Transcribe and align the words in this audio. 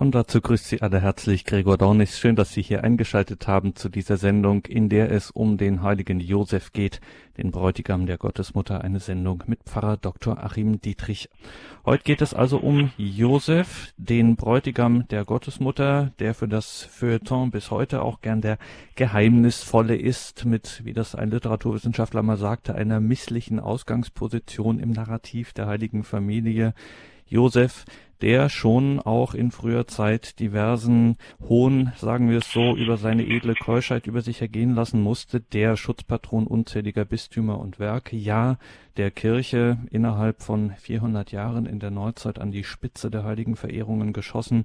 Und 0.00 0.14
dazu 0.14 0.40
grüßt 0.40 0.66
Sie 0.66 0.80
alle 0.80 1.00
herzlich 1.00 1.44
Gregor 1.44 1.76
Dornis. 1.76 2.20
Schön, 2.20 2.36
dass 2.36 2.52
Sie 2.52 2.62
hier 2.62 2.84
eingeschaltet 2.84 3.48
haben 3.48 3.74
zu 3.74 3.88
dieser 3.88 4.16
Sendung, 4.16 4.64
in 4.64 4.88
der 4.88 5.10
es 5.10 5.32
um 5.32 5.58
den 5.58 5.82
heiligen 5.82 6.20
Josef 6.20 6.72
geht, 6.72 7.00
den 7.36 7.50
Bräutigam 7.50 8.06
der 8.06 8.16
Gottesmutter, 8.16 8.82
eine 8.82 9.00
Sendung 9.00 9.42
mit 9.48 9.64
Pfarrer 9.64 9.96
Dr. 9.96 10.38
Achim 10.38 10.80
Dietrich. 10.80 11.28
Heute 11.84 12.04
geht 12.04 12.22
es 12.22 12.32
also 12.32 12.58
um 12.58 12.92
Josef, 12.96 13.92
den 13.96 14.36
Bräutigam 14.36 15.08
der 15.08 15.24
Gottesmutter, 15.24 16.12
der 16.20 16.34
für 16.34 16.46
das 16.46 16.82
Feuilleton 16.82 17.50
bis 17.50 17.72
heute 17.72 18.02
auch 18.02 18.20
gern 18.20 18.40
der 18.40 18.58
geheimnisvolle 18.94 19.96
ist, 19.96 20.44
mit, 20.44 20.80
wie 20.84 20.92
das 20.92 21.16
ein 21.16 21.32
Literaturwissenschaftler 21.32 22.22
mal 22.22 22.36
sagte, 22.36 22.76
einer 22.76 23.00
misslichen 23.00 23.58
Ausgangsposition 23.58 24.78
im 24.78 24.92
Narrativ 24.92 25.52
der 25.54 25.66
heiligen 25.66 26.04
Familie. 26.04 26.72
Josef, 27.30 27.84
der 28.20 28.48
schon 28.48 29.00
auch 29.00 29.34
in 29.34 29.50
früher 29.50 29.86
Zeit 29.86 30.40
diversen 30.40 31.16
Hohn, 31.48 31.92
sagen 31.96 32.30
wir 32.30 32.38
es 32.38 32.52
so, 32.52 32.76
über 32.76 32.96
seine 32.96 33.26
edle 33.26 33.54
Keuschheit 33.54 34.06
über 34.06 34.22
sich 34.22 34.40
ergehen 34.40 34.74
lassen 34.74 35.00
musste, 35.00 35.40
der 35.40 35.76
Schutzpatron 35.76 36.46
unzähliger 36.46 37.04
Bistümer 37.04 37.58
und 37.58 37.78
Werke, 37.78 38.16
ja, 38.16 38.58
der 38.96 39.10
Kirche 39.10 39.78
innerhalb 39.90 40.42
von 40.42 40.72
400 40.78 41.30
Jahren 41.30 41.66
in 41.66 41.78
der 41.78 41.90
Neuzeit 41.90 42.38
an 42.38 42.50
die 42.50 42.64
Spitze 42.64 43.10
der 43.10 43.24
heiligen 43.24 43.56
Verehrungen 43.56 44.12
geschossen, 44.12 44.64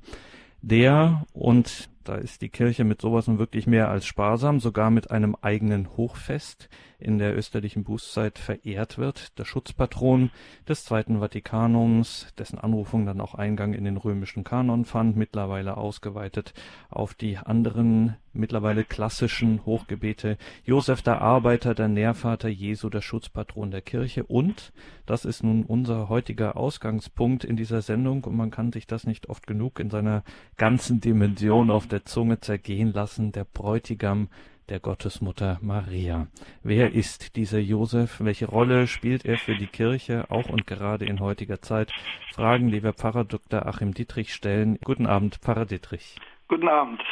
der, 0.63 1.25
und 1.33 1.89
da 2.05 2.15
ist 2.15 2.41
die 2.41 2.49
Kirche 2.49 2.85
mit 2.85 3.01
sowas 3.01 3.27
nun 3.27 3.37
wirklich 3.37 3.67
mehr 3.67 3.89
als 3.89 4.05
sparsam, 4.05 4.61
sogar 4.61 4.91
mit 4.91 5.11
einem 5.11 5.35
eigenen 5.41 5.89
Hochfest 5.97 6.69
in 7.03 7.17
der 7.17 7.37
österlichen 7.37 7.83
Bußzeit 7.83 8.39
verehrt 8.39 8.97
wird, 8.97 9.37
der 9.37 9.45
Schutzpatron 9.45 10.31
des 10.67 10.85
Zweiten 10.85 11.19
Vatikanums, 11.19 12.27
dessen 12.37 12.57
Anrufung 12.57 13.05
dann 13.05 13.21
auch 13.21 13.35
Eingang 13.35 13.73
in 13.73 13.83
den 13.83 13.97
römischen 13.97 14.43
Kanon 14.43 14.85
fand, 14.85 15.15
mittlerweile 15.15 15.77
ausgeweitet 15.77 16.53
auf 16.89 17.13
die 17.13 17.37
anderen 17.37 18.15
mittlerweile 18.33 18.83
klassischen 18.83 19.65
Hochgebete. 19.65 20.37
Josef 20.65 21.01
der 21.01 21.21
Arbeiter, 21.21 21.75
der 21.75 21.87
Nährvater 21.87 22.49
Jesu, 22.49 22.89
der 22.89 23.01
Schutzpatron 23.01 23.71
der 23.71 23.81
Kirche 23.81 24.23
und, 24.23 24.73
das 25.05 25.25
ist 25.25 25.43
nun 25.43 25.63
unser 25.63 26.09
heutiger 26.09 26.57
Ausgangspunkt 26.57 27.43
in 27.43 27.55
dieser 27.55 27.81
Sendung 27.81 28.23
und 28.23 28.35
man 28.35 28.51
kann 28.51 28.71
sich 28.71 28.87
das 28.87 29.05
nicht 29.05 29.29
oft 29.29 29.47
genug 29.47 29.79
in 29.79 29.89
seiner 29.89 30.23
ganzen 30.57 30.99
Dimension 30.99 31.69
auf 31.69 31.87
der 31.87 32.05
Zunge 32.05 32.39
zergehen 32.39 32.91
lassen, 32.91 33.31
der 33.31 33.45
Bräutigam 33.45 34.29
der 34.73 34.79
Gottesmutter 34.79 35.59
Maria. 35.61 36.25
Wer 36.63 36.93
ist 36.95 37.35
dieser 37.35 37.59
Josef? 37.59 38.19
Welche 38.19 38.47
Rolle 38.47 38.87
spielt 38.87 39.23
er 39.23 39.37
für 39.37 39.53
die 39.53 39.67
Kirche, 39.67 40.25
auch 40.29 40.49
und 40.49 40.65
gerade 40.65 41.05
in 41.05 41.19
heutiger 41.19 41.61
Zeit? 41.61 41.93
Fragen, 42.33 42.71
die 42.71 42.81
wir 42.81 42.93
Pfarrer 42.93 43.23
Dr. 43.23 43.67
Achim 43.67 43.93
Dietrich 43.93 44.33
stellen. 44.33 44.79
Guten 44.83 45.05
Abend, 45.05 45.35
Pfarrer 45.35 45.65
Dietrich. 45.65 46.15
Guten 46.47 46.67
Abend. 46.67 47.03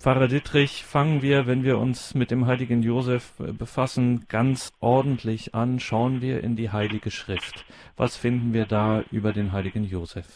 Pfarrer 0.00 0.26
Dietrich, 0.26 0.82
fangen 0.84 1.22
wir, 1.22 1.46
wenn 1.46 1.62
wir 1.62 1.78
uns 1.78 2.16
mit 2.16 2.32
dem 2.32 2.48
heiligen 2.48 2.82
Josef 2.82 3.38
äh, 3.38 3.52
befassen, 3.52 4.26
ganz 4.28 4.72
ordentlich 4.80 5.54
an. 5.54 5.78
Schauen 5.78 6.20
wir 6.20 6.42
in 6.42 6.56
die 6.56 6.72
Heilige 6.72 7.12
Schrift. 7.12 7.64
Was 7.96 8.16
finden 8.16 8.52
wir 8.52 8.66
da 8.66 9.04
über 9.12 9.32
den 9.32 9.52
heiligen 9.52 9.84
Josef? 9.84 10.26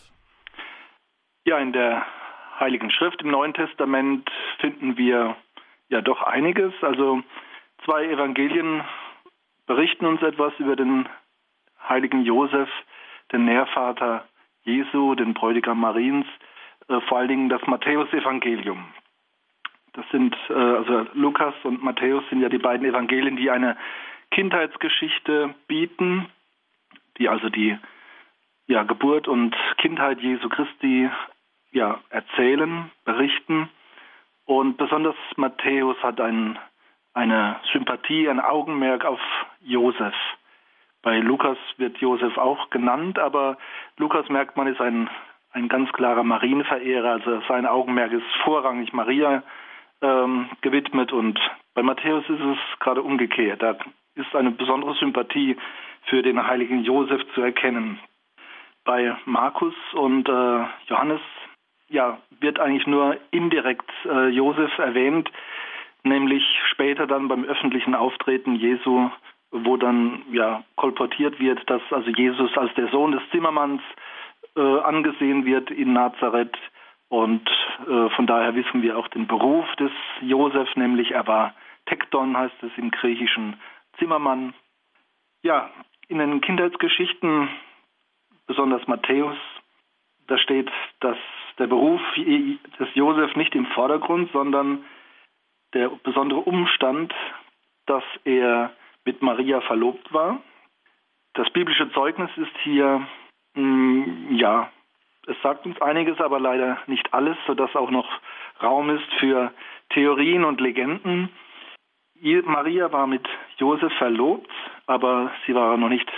Ja, 1.44 1.58
in 1.58 1.72
der 1.72 2.06
Heiligen 2.60 2.92
Schrift 2.92 3.20
im 3.22 3.32
Neuen 3.32 3.52
Testament 3.52 4.30
finden 4.60 4.96
wir 4.96 5.34
ja 5.90 6.00
doch 6.00 6.22
einiges. 6.22 6.72
Also 6.80 7.22
zwei 7.84 8.06
Evangelien 8.06 8.82
berichten 9.66 10.06
uns 10.06 10.22
etwas 10.22 10.52
über 10.58 10.76
den 10.76 11.08
heiligen 11.88 12.24
Josef, 12.24 12.68
den 13.32 13.44
Nährvater 13.44 14.24
Jesu, 14.62 15.14
den 15.14 15.34
Bräutigam 15.34 15.80
Mariens, 15.80 16.26
äh, 16.88 17.00
vor 17.02 17.18
allen 17.18 17.28
Dingen 17.28 17.48
das 17.48 17.66
Matthäusevangelium. 17.66 18.84
Das 19.92 20.04
sind, 20.10 20.36
äh, 20.48 20.52
also 20.52 21.06
Lukas 21.14 21.54
und 21.64 21.82
Matthäus 21.82 22.22
sind 22.30 22.40
ja 22.40 22.48
die 22.48 22.58
beiden 22.58 22.86
Evangelien, 22.86 23.36
die 23.36 23.50
eine 23.50 23.76
Kindheitsgeschichte 24.30 25.54
bieten, 25.66 26.26
die 27.18 27.28
also 27.28 27.48
die 27.48 27.76
ja, 28.66 28.84
Geburt 28.84 29.26
und 29.26 29.56
Kindheit 29.78 30.20
Jesu 30.20 30.48
Christi 30.48 31.10
ja, 31.72 32.00
erzählen, 32.10 32.90
berichten. 33.04 33.68
Und 34.50 34.78
besonders 34.78 35.14
Matthäus 35.36 35.96
hat 36.02 36.20
ein, 36.20 36.58
eine 37.14 37.60
Sympathie, 37.72 38.28
ein 38.28 38.40
Augenmerk 38.40 39.04
auf 39.04 39.20
Josef. 39.60 40.12
Bei 41.02 41.20
Lukas 41.20 41.56
wird 41.76 41.98
Josef 41.98 42.36
auch 42.36 42.68
genannt, 42.70 43.16
aber 43.20 43.58
Lukas 43.96 44.28
merkt 44.28 44.56
man 44.56 44.66
ist 44.66 44.80
ein, 44.80 45.08
ein 45.52 45.68
ganz 45.68 45.92
klarer 45.92 46.24
Marienverehrer. 46.24 47.12
Also 47.12 47.40
sein 47.46 47.64
Augenmerk 47.64 48.10
ist 48.10 48.26
vorrangig 48.42 48.92
Maria 48.92 49.44
ähm, 50.02 50.48
gewidmet 50.62 51.12
und 51.12 51.38
bei 51.74 51.84
Matthäus 51.84 52.28
ist 52.28 52.40
es 52.40 52.58
gerade 52.80 53.02
umgekehrt. 53.02 53.62
Da 53.62 53.76
ist 54.16 54.34
eine 54.34 54.50
besondere 54.50 54.94
Sympathie 54.94 55.56
für 56.06 56.22
den 56.22 56.44
heiligen 56.44 56.82
Josef 56.82 57.22
zu 57.34 57.40
erkennen. 57.40 58.00
Bei 58.84 59.16
Markus 59.26 59.74
und 59.92 60.28
äh, 60.28 60.64
Johannes 60.88 61.20
ja, 61.90 62.18
wird 62.40 62.58
eigentlich 62.58 62.86
nur 62.86 63.18
indirekt 63.30 63.90
äh, 64.04 64.28
Josef 64.28 64.78
erwähnt, 64.78 65.30
nämlich 66.04 66.42
später 66.70 67.06
dann 67.06 67.28
beim 67.28 67.44
öffentlichen 67.44 67.94
Auftreten 67.94 68.54
Jesu, 68.54 69.10
wo 69.50 69.76
dann 69.76 70.22
ja 70.32 70.62
kolportiert 70.76 71.38
wird, 71.40 71.68
dass 71.68 71.82
also 71.90 72.10
Jesus 72.10 72.56
als 72.56 72.72
der 72.74 72.88
Sohn 72.88 73.12
des 73.12 73.22
Zimmermanns 73.30 73.82
äh, 74.56 74.60
angesehen 74.60 75.44
wird 75.44 75.70
in 75.70 75.92
Nazareth. 75.92 76.56
Und 77.08 77.48
äh, 77.88 78.08
von 78.10 78.26
daher 78.26 78.54
wissen 78.54 78.82
wir 78.82 78.96
auch 78.96 79.08
den 79.08 79.26
Beruf 79.26 79.66
des 79.76 79.90
Josef, 80.20 80.74
nämlich 80.76 81.10
er 81.10 81.26
war 81.26 81.54
Tekton, 81.86 82.36
heißt 82.36 82.62
es 82.62 82.70
im 82.76 82.92
Griechischen 82.92 83.60
Zimmermann. 83.98 84.54
Ja, 85.42 85.70
in 86.06 86.18
den 86.18 86.40
Kindheitsgeschichten, 86.40 87.48
besonders 88.46 88.86
Matthäus, 88.86 89.36
da 90.28 90.38
steht, 90.38 90.70
dass 91.00 91.16
der 91.60 91.66
Beruf 91.66 92.00
des 92.16 92.88
Josef 92.94 93.36
nicht 93.36 93.54
im 93.54 93.66
Vordergrund, 93.66 94.32
sondern 94.32 94.84
der 95.74 95.90
besondere 96.02 96.40
Umstand, 96.40 97.14
dass 97.86 98.02
er 98.24 98.72
mit 99.04 99.22
Maria 99.22 99.60
verlobt 99.60 100.12
war. 100.12 100.40
Das 101.34 101.48
biblische 101.50 101.92
Zeugnis 101.92 102.30
ist 102.36 102.56
hier, 102.64 103.06
mh, 103.54 103.62
mm, 103.62 104.34
ja, 104.36 104.70
es 105.26 105.36
sagt 105.42 105.66
uns 105.66 105.80
einiges, 105.80 106.18
aber 106.20 106.40
leider 106.40 106.78
nicht 106.86 107.12
alles, 107.12 107.36
sodass 107.46 107.76
auch 107.76 107.90
noch 107.90 108.08
Raum 108.62 108.90
ist 108.90 109.12
für 109.18 109.52
Theorien 109.90 110.44
und 110.44 110.60
Legenden. 110.60 111.28
Maria 112.44 112.90
war 112.90 113.06
mit 113.06 113.26
Josef 113.58 113.92
verlobt, 113.94 114.50
aber 114.86 115.30
sie 115.46 115.54
war 115.54 115.76
noch 115.76 115.88
nicht 115.88 116.10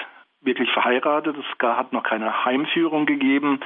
wirklich 0.42 0.70
verheiratet. 0.72 1.36
Es 1.36 1.66
hat 1.66 1.92
noch 1.92 2.03
keine 2.03 2.44
Heimführung 2.44 3.06
gegeben. 3.06 3.60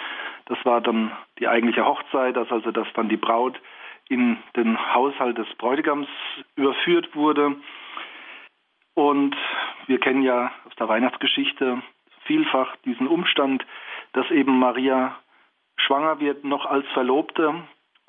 Das 0.46 0.58
war 0.64 0.80
dann 0.80 1.10
die 1.38 1.48
eigentliche 1.48 1.84
Hochzeit, 1.84 2.36
dass 2.36 2.50
also 2.50 2.70
dass 2.70 2.86
dann 2.94 3.08
die 3.08 3.16
Braut 3.16 3.60
in 4.08 4.38
den 4.56 4.78
Haushalt 4.94 5.38
des 5.38 5.48
Bräutigams 5.58 6.06
überführt 6.54 7.14
wurde. 7.14 7.56
Und 8.94 9.36
wir 9.86 9.98
kennen 9.98 10.22
ja 10.22 10.52
aus 10.66 10.74
der 10.78 10.88
Weihnachtsgeschichte 10.88 11.82
vielfach 12.24 12.76
diesen 12.84 13.08
Umstand, 13.08 13.64
dass 14.12 14.30
eben 14.30 14.58
Maria 14.58 15.16
schwanger 15.76 16.20
wird 16.20 16.44
noch 16.44 16.66
als 16.66 16.86
Verlobte 16.88 17.54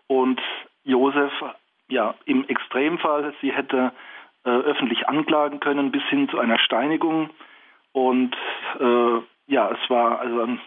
und 0.07 0.41
Josef 0.83 1.33
ja 1.89 2.15
im 2.25 2.47
Extremfall 2.47 3.33
sie 3.41 3.51
hätte 3.51 3.91
äh, 4.45 4.49
öffentlich 4.49 5.07
anklagen 5.07 5.59
können 5.59 5.91
bis 5.91 6.03
hin 6.03 6.29
zu 6.29 6.39
einer 6.39 6.59
Steinigung 6.59 7.29
und 7.91 8.35
äh, 8.79 9.21
ja 9.47 9.71
es 9.71 9.89
war 9.89 10.19
also 10.19 10.41
ein 10.41 10.59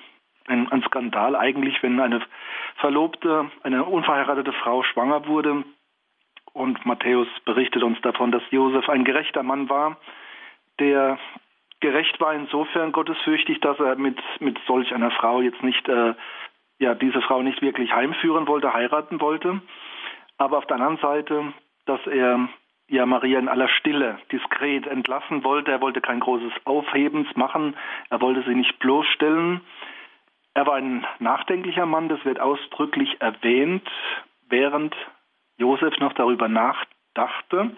ein, 0.51 0.83
Skandal 0.87 1.37
eigentlich, 1.37 1.83
wenn 1.83 2.01
eine 2.01 2.21
Verlobte, 2.77 3.51
eine 3.63 3.85
unverheiratete 3.85 4.53
Frau 4.53 4.83
schwanger 4.83 5.27
wurde. 5.27 5.65
Und 6.53 6.85
Matthäus 6.85 7.29
berichtet 7.45 7.83
uns 7.83 8.01
davon, 8.01 8.33
dass 8.33 8.43
Josef 8.51 8.89
ein 8.89 9.05
gerechter 9.05 9.43
Mann 9.43 9.69
war, 9.69 9.97
der 10.81 11.19
gerecht 11.79 12.21
war 12.21 12.35
insofern 12.35 12.93
gottesfürchtig, 12.93 13.61
dass 13.61 13.79
er 13.79 13.97
mit, 13.97 14.19
mit 14.41 14.59
solch 14.67 14.93
einer 14.93 15.11
Frau 15.13 15.41
jetzt 15.41 15.63
nicht, 15.63 15.89
äh, 15.89 16.15
ja, 16.79 16.95
diese 16.95 17.23
Frau 17.23 17.43
nicht 17.43 17.63
wirklich 17.63 17.93
heimführen 17.93 18.49
wollte, 18.49 18.75
heiraten 18.75 19.21
wollte. 19.21 19.63
Aber 20.39 20.59
auf 20.59 20.67
der 20.67 20.77
anderen 20.77 20.99
Seite, 20.99 21.53
dass 21.87 22.05
er 22.07 22.49
ja 22.91 23.07
Maria 23.07 23.39
in 23.39 23.49
aller 23.49 23.69
Stille, 23.69 24.19
diskret 24.31 24.87
entlassen 24.87 25.45
wollte. 25.45 25.71
Er 25.71 25.81
wollte 25.81 26.01
kein 26.01 26.21
großes 26.21 26.53
Aufhebens 26.65 27.29
machen. 27.37 27.77
Er 28.11 28.21
wollte 28.21 28.43
sie 28.43 28.55
nicht 28.55 28.79
bloßstellen. 28.79 29.61
Er 30.55 30.67
war 30.67 30.75
ein 30.75 31.07
nachdenklicher 31.21 31.87
Mann, 31.87 32.09
das 32.09 32.25
wird 32.25 32.41
ausdrücklich 32.41 33.21
erwähnt, 33.21 33.89
während 34.49 34.95
Josef 35.57 35.97
noch 35.99 36.13
darüber 36.15 36.49
nachdachte, 36.49 37.77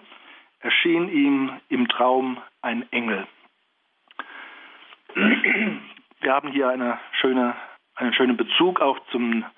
erschien 0.59 1.07
ihm 1.09 1.51
im 1.69 1.87
Traum 1.87 2.39
ein 2.61 2.91
Engel. 2.91 3.27
Wir 5.13 6.33
haben 6.33 6.49
hier 6.49 6.69
eine 6.69 6.97
schöne, 7.21 7.55
einen 7.95 8.13
schönen 8.13 8.37
Bezug 8.37 8.81
auch 8.81 8.97
zum, 9.11 9.43
zum 9.43 9.53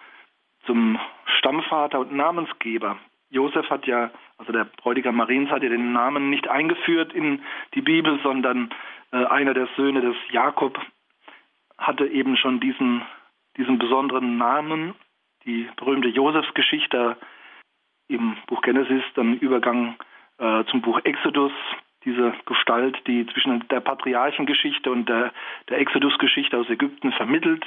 zum 0.65 0.99
Stammvater 1.37 1.99
und 1.99 2.13
Namensgeber. 2.13 2.97
Josef 3.35 3.69
hat 3.69 3.85
ja, 3.85 4.11
also 4.37 4.53
der 4.53 4.63
Bräutigam 4.63 5.17
Mariens 5.17 5.49
hat 5.51 5.61
ja 5.61 5.69
den 5.69 5.91
Namen 5.91 6.29
nicht 6.29 6.47
eingeführt 6.47 7.13
in 7.13 7.43
die 7.73 7.81
Bibel, 7.81 8.17
sondern 8.23 8.69
äh, 9.11 9.25
einer 9.25 9.53
der 9.53 9.67
Söhne 9.75 10.01
des 10.01 10.15
Jakob 10.31 10.79
hatte 11.77 12.07
eben 12.07 12.37
schon 12.37 12.61
diesen, 12.61 13.01
diesen 13.57 13.77
besonderen 13.77 14.37
Namen, 14.37 14.95
die 15.43 15.69
berühmte 15.75 16.07
Josefsgeschichte 16.07 17.17
im 18.07 18.37
Buch 18.47 18.61
Genesis, 18.61 19.03
dann 19.15 19.37
Übergang 19.37 19.97
äh, 20.37 20.63
zum 20.65 20.81
Buch 20.81 21.01
Exodus, 21.03 21.51
diese 22.05 22.33
Gestalt, 22.45 22.97
die 23.05 23.25
zwischen 23.27 23.67
der 23.67 23.81
Patriarchengeschichte 23.81 24.89
und 24.89 25.09
der, 25.09 25.33
der 25.69 25.79
Exodus-Geschichte 25.79 26.57
aus 26.57 26.69
Ägypten 26.69 27.11
vermittelt. 27.11 27.65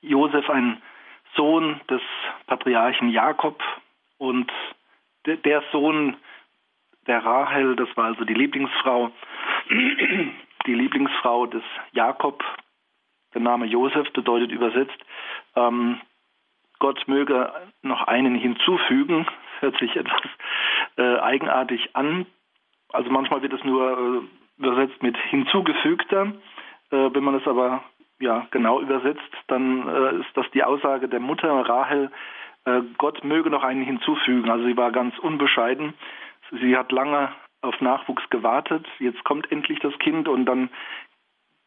Josef, 0.00 0.48
ein 0.48 0.80
Sohn 1.34 1.80
des 1.90 2.00
Patriarchen 2.46 3.10
Jakob 3.10 3.62
und 4.18 4.50
de, 5.26 5.36
der 5.36 5.62
Sohn 5.72 6.16
der 7.06 7.24
Rahel, 7.24 7.74
das 7.76 7.88
war 7.96 8.06
also 8.06 8.24
die 8.24 8.34
Lieblingsfrau, 8.34 9.10
die 10.66 10.74
Lieblingsfrau 10.74 11.46
des 11.46 11.62
Jakob. 11.92 12.44
Der 13.34 13.40
Name 13.40 13.66
Josef 13.66 14.12
bedeutet 14.12 14.52
übersetzt, 14.52 14.98
ähm, 15.56 16.00
Gott 16.78 17.06
möge 17.08 17.52
noch 17.82 18.02
einen 18.02 18.34
hinzufügen. 18.34 19.26
Hört 19.60 19.78
sich 19.78 19.96
etwas 19.96 20.22
äh, 20.96 21.18
eigenartig 21.18 21.96
an. 21.96 22.26
Also 22.90 23.10
manchmal 23.10 23.42
wird 23.42 23.52
es 23.52 23.64
nur 23.64 23.98
äh, 23.98 24.60
übersetzt 24.62 25.02
mit 25.02 25.16
hinzugefügter. 25.16 26.32
Äh, 26.90 27.10
wenn 27.12 27.24
man 27.24 27.34
es 27.34 27.46
aber 27.46 27.82
ja, 28.20 28.46
genau 28.50 28.80
übersetzt, 28.80 29.20
dann 29.46 29.88
äh, 29.88 30.20
ist 30.20 30.30
das 30.34 30.46
die 30.52 30.64
Aussage 30.64 31.08
der 31.08 31.20
Mutter 31.20 31.50
Rahel, 31.50 32.10
Gott 32.98 33.24
möge 33.24 33.50
noch 33.50 33.64
einen 33.64 33.82
hinzufügen. 33.82 34.50
Also 34.50 34.64
sie 34.64 34.76
war 34.76 34.92
ganz 34.92 35.18
unbescheiden. 35.18 35.94
Sie 36.60 36.76
hat 36.76 36.92
lange 36.92 37.30
auf 37.60 37.80
Nachwuchs 37.80 38.28
gewartet. 38.30 38.86
Jetzt 38.98 39.24
kommt 39.24 39.50
endlich 39.50 39.78
das 39.80 39.96
Kind 39.98 40.28
und 40.28 40.46
dann 40.46 40.70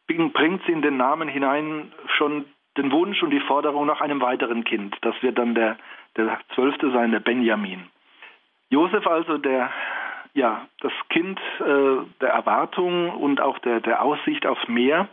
bringt 0.06 0.62
sie 0.66 0.72
in 0.72 0.82
den 0.82 0.96
Namen 0.96 1.28
hinein 1.28 1.92
schon 2.16 2.44
den 2.76 2.90
Wunsch 2.90 3.22
und 3.22 3.30
die 3.30 3.40
Forderung 3.40 3.86
nach 3.86 4.00
einem 4.00 4.20
weiteren 4.20 4.64
Kind. 4.64 4.96
Das 5.02 5.14
wird 5.22 5.38
dann 5.38 5.54
der, 5.54 5.76
der 6.16 6.38
Zwölfte 6.54 6.90
sein, 6.90 7.12
der 7.12 7.20
Benjamin. 7.20 7.88
Josef 8.70 9.06
also, 9.06 9.36
der, 9.36 9.70
ja, 10.34 10.66
das 10.80 10.92
Kind 11.10 11.38
äh, 11.60 11.96
der 12.20 12.30
Erwartung 12.30 13.10
und 13.10 13.40
auch 13.40 13.58
der, 13.58 13.80
der 13.80 14.02
Aussicht 14.02 14.46
aufs 14.46 14.66
Meer. 14.68 15.08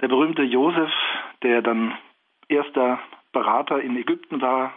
Der 0.00 0.08
berühmte 0.08 0.42
Josef, 0.42 0.90
der 1.42 1.62
dann 1.62 1.96
erster 2.48 2.98
Berater 3.32 3.80
in 3.80 3.96
Ägypten 3.96 4.40
war, 4.40 4.72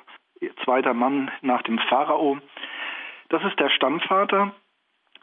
zweiter 0.64 0.94
Mann 0.94 1.32
nach 1.42 1.62
dem 1.64 1.80
Pharao. 1.80 2.40
Das 3.30 3.44
ist 3.44 3.60
der 3.60 3.70
Stammvater, 3.70 4.54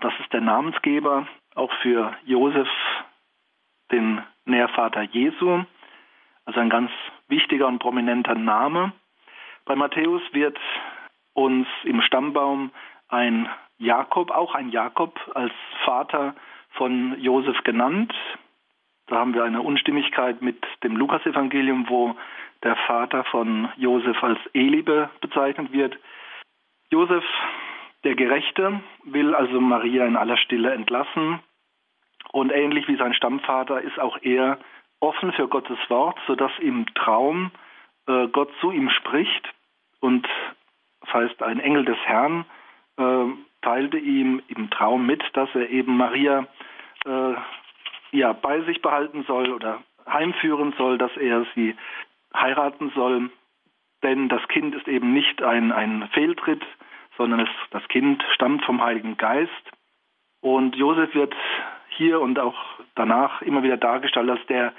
das 0.00 0.12
ist 0.20 0.32
der 0.32 0.40
Namensgeber, 0.40 1.26
auch 1.54 1.72
für 1.82 2.16
Josef, 2.24 2.68
den 3.90 4.22
Nährvater 4.44 5.02
Jesu. 5.02 5.64
Also 6.44 6.60
ein 6.60 6.70
ganz 6.70 6.90
wichtiger 7.28 7.68
und 7.68 7.78
prominenter 7.78 8.34
Name. 8.34 8.92
Bei 9.64 9.76
Matthäus 9.76 10.22
wird 10.32 10.58
uns 11.34 11.68
im 11.84 12.02
Stammbaum 12.02 12.72
ein 13.08 13.48
Jakob, 13.78 14.30
auch 14.30 14.54
ein 14.54 14.70
Jakob 14.70 15.18
als 15.34 15.52
Vater 15.84 16.34
von 16.72 17.20
Josef 17.20 17.62
genannt. 17.64 18.12
Da 19.06 19.16
haben 19.16 19.34
wir 19.34 19.44
eine 19.44 19.62
Unstimmigkeit 19.62 20.42
mit 20.42 20.64
dem 20.82 20.96
Lukasevangelium, 20.96 21.88
wo 21.88 22.16
der 22.62 22.76
Vater 22.76 23.24
von 23.24 23.68
Josef 23.76 24.22
als 24.22 24.38
Elibe 24.52 25.10
bezeichnet 25.20 25.72
wird. 25.72 25.96
Josef, 26.90 27.24
der 28.04 28.14
Gerechte, 28.14 28.80
will 29.04 29.34
also 29.34 29.60
Maria 29.60 30.06
in 30.06 30.16
aller 30.16 30.36
Stille 30.36 30.72
entlassen. 30.72 31.40
Und 32.32 32.50
ähnlich 32.50 32.88
wie 32.88 32.96
sein 32.96 33.14
Stammvater 33.14 33.80
ist 33.80 33.98
auch 33.98 34.18
er 34.22 34.58
offen 35.00 35.32
für 35.32 35.48
Gottes 35.48 35.78
Wort, 35.88 36.18
sodass 36.26 36.52
im 36.60 36.86
Traum 36.94 37.50
äh, 38.06 38.28
Gott 38.28 38.50
zu 38.60 38.70
ihm 38.70 38.88
spricht 38.90 39.52
und 40.02 40.28
das 41.00 41.14
heißt, 41.14 41.42
ein 41.42 41.60
Engel 41.60 41.84
des 41.84 41.98
Herrn 42.04 42.44
äh, 42.96 43.24
teilte 43.62 43.98
ihm 43.98 44.42
im 44.48 44.70
Traum 44.70 45.06
mit, 45.06 45.22
dass 45.34 45.48
er 45.54 45.70
eben 45.70 45.96
Maria 45.96 46.46
äh, 47.04 47.34
ja, 48.10 48.32
bei 48.32 48.60
sich 48.62 48.82
behalten 48.82 49.24
soll 49.26 49.50
oder 49.52 49.82
heimführen 50.06 50.74
soll, 50.76 50.98
dass 50.98 51.16
er 51.16 51.46
sie 51.54 51.76
heiraten 52.34 52.90
soll. 52.94 53.30
Denn 54.02 54.28
das 54.28 54.46
Kind 54.48 54.74
ist 54.74 54.88
eben 54.88 55.12
nicht 55.12 55.42
ein, 55.42 55.72
ein 55.72 56.08
Fehltritt, 56.12 56.62
sondern 57.16 57.40
es, 57.40 57.48
das 57.70 57.86
Kind 57.88 58.22
stammt 58.34 58.64
vom 58.64 58.82
Heiligen 58.82 59.16
Geist. 59.16 59.50
Und 60.40 60.74
Josef 60.76 61.14
wird 61.14 61.34
hier 61.88 62.20
und 62.20 62.38
auch 62.38 62.56
danach 62.94 63.42
immer 63.42 63.62
wieder 63.62 63.76
dargestellt 63.76 64.30
als 64.30 64.44
der 64.46 64.72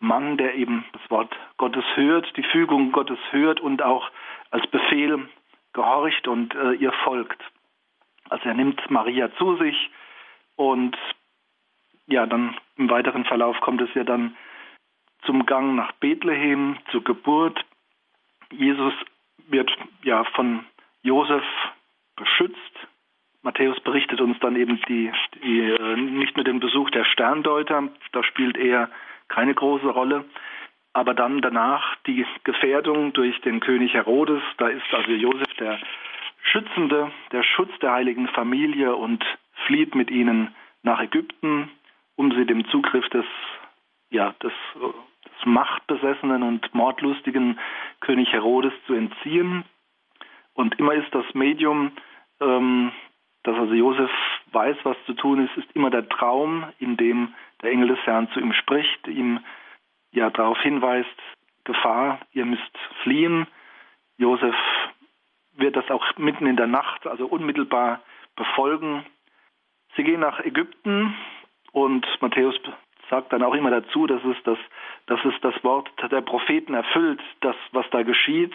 Mann, 0.00 0.36
der 0.36 0.54
eben 0.54 0.84
das 0.92 1.10
Wort 1.10 1.34
Gottes 1.56 1.84
hört, 1.94 2.36
die 2.36 2.42
Fügung 2.42 2.92
Gottes 2.92 3.18
hört 3.30 3.60
und 3.60 3.82
auch 3.82 4.10
als 4.50 4.66
Befehl 4.66 5.28
gehorcht 5.72 6.28
und 6.28 6.54
äh, 6.54 6.72
ihr 6.72 6.92
folgt. 7.04 7.42
Also 8.28 8.48
er 8.48 8.54
nimmt 8.54 8.90
Maria 8.90 9.30
zu 9.36 9.56
sich 9.56 9.90
und 10.56 10.96
ja, 12.06 12.26
dann 12.26 12.56
im 12.76 12.90
weiteren 12.90 13.24
Verlauf 13.24 13.60
kommt 13.60 13.80
es 13.80 13.92
ja 13.94 14.04
dann 14.04 14.36
zum 15.26 15.46
Gang 15.46 15.74
nach 15.74 15.92
Bethlehem, 15.92 16.76
zur 16.90 17.04
Geburt. 17.04 17.64
Jesus 18.50 18.94
wird 19.48 19.70
ja 20.02 20.24
von 20.24 20.64
Josef 21.02 21.44
beschützt 22.16 22.74
Matthäus 23.44 23.78
berichtet 23.80 24.22
uns 24.22 24.38
dann 24.40 24.56
eben 24.56 24.80
die, 24.88 25.12
die, 25.42 25.60
äh, 25.60 25.96
nicht 25.96 26.34
nur 26.34 26.44
den 26.44 26.60
Besuch 26.60 26.90
der 26.90 27.04
Sterndeuter, 27.04 27.90
da 28.12 28.24
spielt 28.24 28.56
er 28.56 28.90
keine 29.28 29.54
große 29.54 29.88
Rolle, 29.88 30.24
aber 30.94 31.12
dann 31.12 31.42
danach 31.42 31.96
die 32.06 32.24
Gefährdung 32.44 33.12
durch 33.12 33.38
den 33.42 33.60
König 33.60 33.92
Herodes, 33.92 34.42
da 34.56 34.68
ist 34.68 34.92
also 34.92 35.10
Josef 35.10 35.52
der 35.58 35.78
Schützende, 36.42 37.12
der 37.32 37.42
Schutz 37.42 37.70
der 37.80 37.92
heiligen 37.92 38.28
Familie 38.28 38.96
und 38.96 39.22
flieht 39.66 39.94
mit 39.94 40.10
ihnen 40.10 40.54
nach 40.82 41.00
Ägypten, 41.00 41.70
um 42.16 42.32
sie 42.32 42.46
dem 42.46 42.66
Zugriff 42.68 43.06
des, 43.10 43.26
ja, 44.10 44.34
des, 44.42 44.52
des 45.13 45.13
machtbesessenen 45.44 46.42
und 46.42 46.74
mordlustigen 46.74 47.58
König 48.00 48.32
Herodes 48.32 48.72
zu 48.86 48.94
entziehen. 48.94 49.64
Und 50.54 50.78
immer 50.78 50.94
ist 50.94 51.12
das 51.14 51.24
Medium 51.34 51.92
ähm, 52.40 52.92
dass 53.44 53.58
also 53.58 53.74
Josef 53.74 54.10
weiß, 54.52 54.76
was 54.84 54.96
zu 55.06 55.12
tun 55.14 55.44
ist, 55.44 55.56
ist 55.56 55.70
immer 55.74 55.90
der 55.90 56.08
Traum, 56.08 56.64
in 56.78 56.96
dem 56.96 57.34
der 57.62 57.70
Engel 57.70 57.88
des 57.88 57.98
Herrn 58.04 58.28
zu 58.30 58.40
ihm 58.40 58.52
spricht, 58.52 59.06
ihm 59.06 59.40
ja 60.12 60.30
darauf 60.30 60.58
hinweist, 60.60 61.08
Gefahr, 61.64 62.20
ihr 62.32 62.44
müsst 62.44 62.78
fliehen. 63.02 63.46
Josef 64.18 64.54
wird 65.52 65.76
das 65.76 65.90
auch 65.90 66.04
mitten 66.18 66.46
in 66.46 66.56
der 66.56 66.66
Nacht, 66.66 67.06
also 67.06 67.26
unmittelbar 67.26 68.00
befolgen. 68.36 69.04
Sie 69.96 70.04
gehen 70.04 70.20
nach 70.20 70.40
Ägypten 70.40 71.14
und 71.72 72.06
Matthäus 72.20 72.54
sagt 73.10 73.32
dann 73.32 73.42
auch 73.42 73.54
immer 73.54 73.70
dazu, 73.70 74.06
dass 74.06 74.22
es 74.24 74.36
das, 74.44 74.58
dass 75.06 75.24
es 75.24 75.34
das 75.40 75.54
Wort 75.64 75.90
der 76.10 76.20
Propheten 76.20 76.74
erfüllt, 76.74 77.20
das, 77.40 77.56
was 77.72 77.88
da 77.90 78.02
geschieht. 78.02 78.54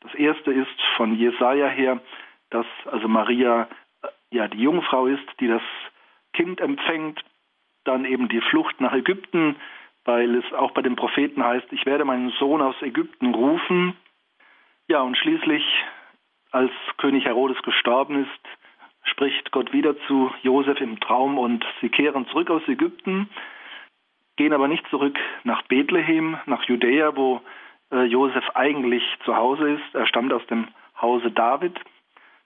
Das 0.00 0.14
erste 0.14 0.52
ist 0.52 0.82
von 0.96 1.16
Jesaja 1.16 1.68
her, 1.68 2.00
dass 2.50 2.66
also 2.86 3.08
Maria 3.08 3.68
ja 4.30 4.48
die 4.48 4.62
Jungfrau 4.62 5.06
ist, 5.06 5.24
die 5.40 5.48
das 5.48 5.62
Kind 6.32 6.60
empfängt, 6.60 7.22
dann 7.84 8.04
eben 8.04 8.28
die 8.28 8.40
Flucht 8.40 8.80
nach 8.80 8.92
Ägypten, 8.92 9.56
weil 10.04 10.34
es 10.36 10.52
auch 10.52 10.72
bei 10.72 10.82
den 10.82 10.96
Propheten 10.96 11.44
heißt, 11.44 11.72
ich 11.72 11.86
werde 11.86 12.04
meinen 12.04 12.30
Sohn 12.30 12.62
aus 12.62 12.80
Ägypten 12.82 13.34
rufen. 13.34 13.96
Ja, 14.88 15.02
und 15.02 15.16
schließlich, 15.16 15.64
als 16.50 16.72
König 16.98 17.24
Herodes 17.24 17.60
gestorben 17.62 18.24
ist, 18.24 18.58
spricht 19.04 19.50
Gott 19.52 19.72
wieder 19.72 19.96
zu 20.06 20.32
Josef 20.42 20.80
im 20.80 21.00
Traum 21.00 21.38
und 21.38 21.64
sie 21.80 21.88
kehren 21.88 22.26
zurück 22.28 22.50
aus 22.50 22.66
Ägypten, 22.68 23.28
gehen 24.36 24.52
aber 24.52 24.68
nicht 24.68 24.86
zurück 24.88 25.18
nach 25.44 25.62
Bethlehem, 25.62 26.38
nach 26.46 26.62
Judäa, 26.64 27.16
wo 27.16 27.40
äh, 27.90 28.04
Josef 28.04 28.44
eigentlich 28.54 29.02
zu 29.24 29.36
Hause 29.36 29.72
ist. 29.72 29.94
Er 29.94 30.06
stammt 30.06 30.32
aus 30.32 30.46
dem 30.46 30.68
Hause 31.00 31.30
David, 31.30 31.78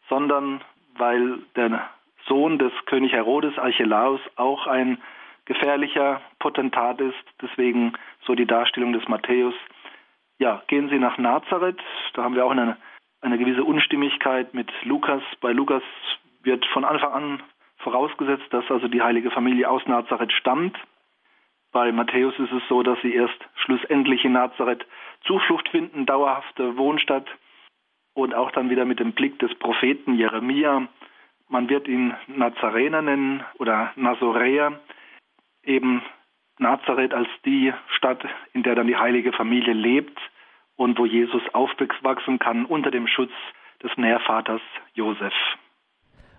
sondern 0.09 0.61
weil 0.97 1.38
der 1.55 1.88
Sohn 2.26 2.59
des 2.59 2.73
König 2.87 3.12
Herodes, 3.12 3.59
Archelaus, 3.59 4.21
auch 4.37 4.66
ein 4.66 4.99
gefährlicher 5.45 6.21
Potentat 6.38 7.00
ist. 7.00 7.14
Deswegen 7.40 7.93
so 8.25 8.35
die 8.35 8.47
Darstellung 8.47 8.93
des 8.93 9.07
Matthäus. 9.09 9.55
Ja, 10.38 10.62
gehen 10.66 10.88
Sie 10.88 10.99
nach 10.99 11.19
Nazareth. 11.19 11.81
Da 12.14 12.25
haben 12.25 12.35
wir 12.35 12.45
auch 12.45 12.50
eine, 12.50 12.76
eine 13.21 13.38
gewisse 13.38 13.64
Unstimmigkeit 13.64 14.52
mit 14.55 14.71
Lukas. 14.83 15.23
Bei 15.40 15.52
Lukas 15.52 15.83
wird 16.43 16.66
von 16.66 16.85
Anfang 16.85 17.12
an 17.12 17.43
vorausgesetzt, 17.78 18.47
dass 18.50 18.69
also 18.71 18.88
die 18.88 19.02
heilige 19.02 19.31
Familie 19.31 19.71
aus 19.71 19.87
Nazareth 19.87 20.33
stammt. 20.33 20.76
Bei 21.76 21.92
Matthäus 21.92 22.33
ist 22.38 22.52
es 22.52 22.62
so, 22.71 22.83
dass 22.83 22.99
sie 23.02 23.12
erst 23.12 23.37
schlussendlich 23.56 24.25
in 24.25 24.33
Nazareth 24.33 24.87
Zuflucht 25.26 25.68
finden, 25.68 26.06
dauerhafte 26.06 26.78
Wohnstadt 26.78 27.26
und 28.14 28.35
auch 28.35 28.50
dann 28.50 28.71
wieder 28.71 28.87
mit 28.87 28.99
dem 28.99 29.12
Blick 29.12 29.38
des 29.40 29.54
Propheten 29.59 30.14
Jeremia. 30.14 30.88
Man 31.50 31.68
wird 31.68 31.87
ihn 31.87 32.14
Nazarener 32.28 33.02
nennen 33.02 33.45
oder 33.59 33.92
Nazoräer, 33.95 34.80
eben 35.64 36.00
Nazareth 36.59 37.12
als 37.12 37.28
die 37.45 37.75
Stadt, 37.95 38.25
in 38.54 38.62
der 38.62 38.75
dann 38.75 38.87
die 38.87 38.97
heilige 38.97 39.35
Familie 39.35 39.75
lebt 39.75 40.18
und 40.76 40.99
wo 40.99 41.04
Jesus 41.04 41.42
aufwachsen 41.52 42.38
kann 42.38 42.64
unter 42.64 42.90
dem 42.90 43.06
Schutz 43.06 43.33
des 43.83 43.95
Nährvaters 43.99 44.62
Josef. 44.95 45.35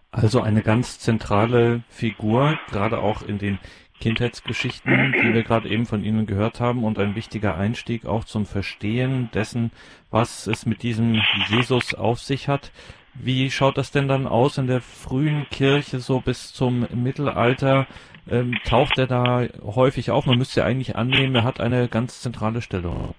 Also 0.10 0.42
eine 0.42 0.64
ganz 0.64 1.00
zentrale 1.00 1.84
Figur, 1.90 2.58
gerade 2.72 2.98
auch 2.98 3.22
in 3.22 3.38
den 3.38 3.60
Kindheitsgeschichten, 4.00 5.14
die 5.14 5.34
wir 5.34 5.44
gerade 5.44 5.70
eben 5.70 5.86
von 5.86 6.04
Ihnen 6.04 6.26
gehört 6.26 6.60
haben 6.60 6.84
und 6.84 7.00
ein 7.00 7.16
wichtiger 7.16 7.58
Einstieg 7.58 8.06
auch 8.06 8.24
zum 8.24 8.46
Verstehen 8.46 9.30
dessen, 9.34 9.72
was 10.12 10.48
es 10.48 10.66
mit 10.66 10.84
diesem 10.84 11.22
Jesus 11.50 11.94
auf 11.94 12.20
sich 12.20 12.48
hat. 12.48 12.72
Wie 13.14 13.50
schaut 13.50 13.78
das 13.78 13.92
denn 13.92 14.08
dann 14.08 14.28
aus 14.28 14.58
in 14.58 14.68
der 14.68 14.82
frühen 14.82 15.48
Kirche 15.50 16.00
so 16.00 16.20
bis 16.20 16.54
zum 16.54 16.88
Mittelalter? 16.94 17.88
Ähm, 18.30 18.60
taucht 18.66 18.98
er 18.98 19.08
da 19.08 19.48
häufig 19.64 20.12
auf? 20.12 20.26
Man 20.26 20.38
müsste 20.38 20.60
ja 20.60 20.66
eigentlich 20.66 20.96
annehmen, 20.96 21.36
er 21.36 21.44
hat 21.44 21.60
eine 21.60 21.88
ganz 21.88 22.22
zentrale 22.22 22.62
Stellung. 22.62 23.16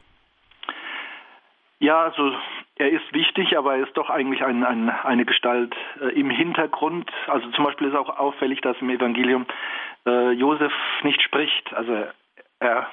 Ja, 1.81 2.05
also 2.05 2.33
er 2.79 2.91
ist 2.91 3.13
wichtig, 3.13 3.59
aber 3.59 3.77
er 3.77 3.87
ist 3.87 3.97
doch 3.97 4.09
eigentlich 4.09 4.45
ein, 4.45 4.65
ein, 4.65 4.89
eine 4.89 5.25
Gestalt 5.25 5.75
äh, 6.01 6.19
im 6.19 6.31
Hintergrund. 6.31 7.11
Also 7.27 7.49
zum 7.51 7.65
Beispiel 7.65 7.89
ist 7.89 7.97
auch 7.97 8.19
auffällig, 8.19 8.61
dass 8.61 8.81
im 8.81 8.91
Evangelium 8.91 9.47
äh, 10.07 10.31
Josef 10.33 10.73
nicht 11.03 11.21
spricht. 11.23 11.73
Also 11.75 12.07
er 12.61 12.87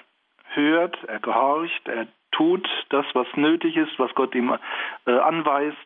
hört, 0.54 0.98
er 1.06 1.20
gehorcht, 1.20 1.88
er 1.88 2.08
tut 2.32 2.68
das, 2.90 3.06
was 3.14 3.28
nötig 3.36 3.78
ist, 3.78 3.98
was 4.00 4.14
Gott 4.16 4.36
ihm 4.36 4.58
äh, 5.06 5.12
anweist. 5.12 5.78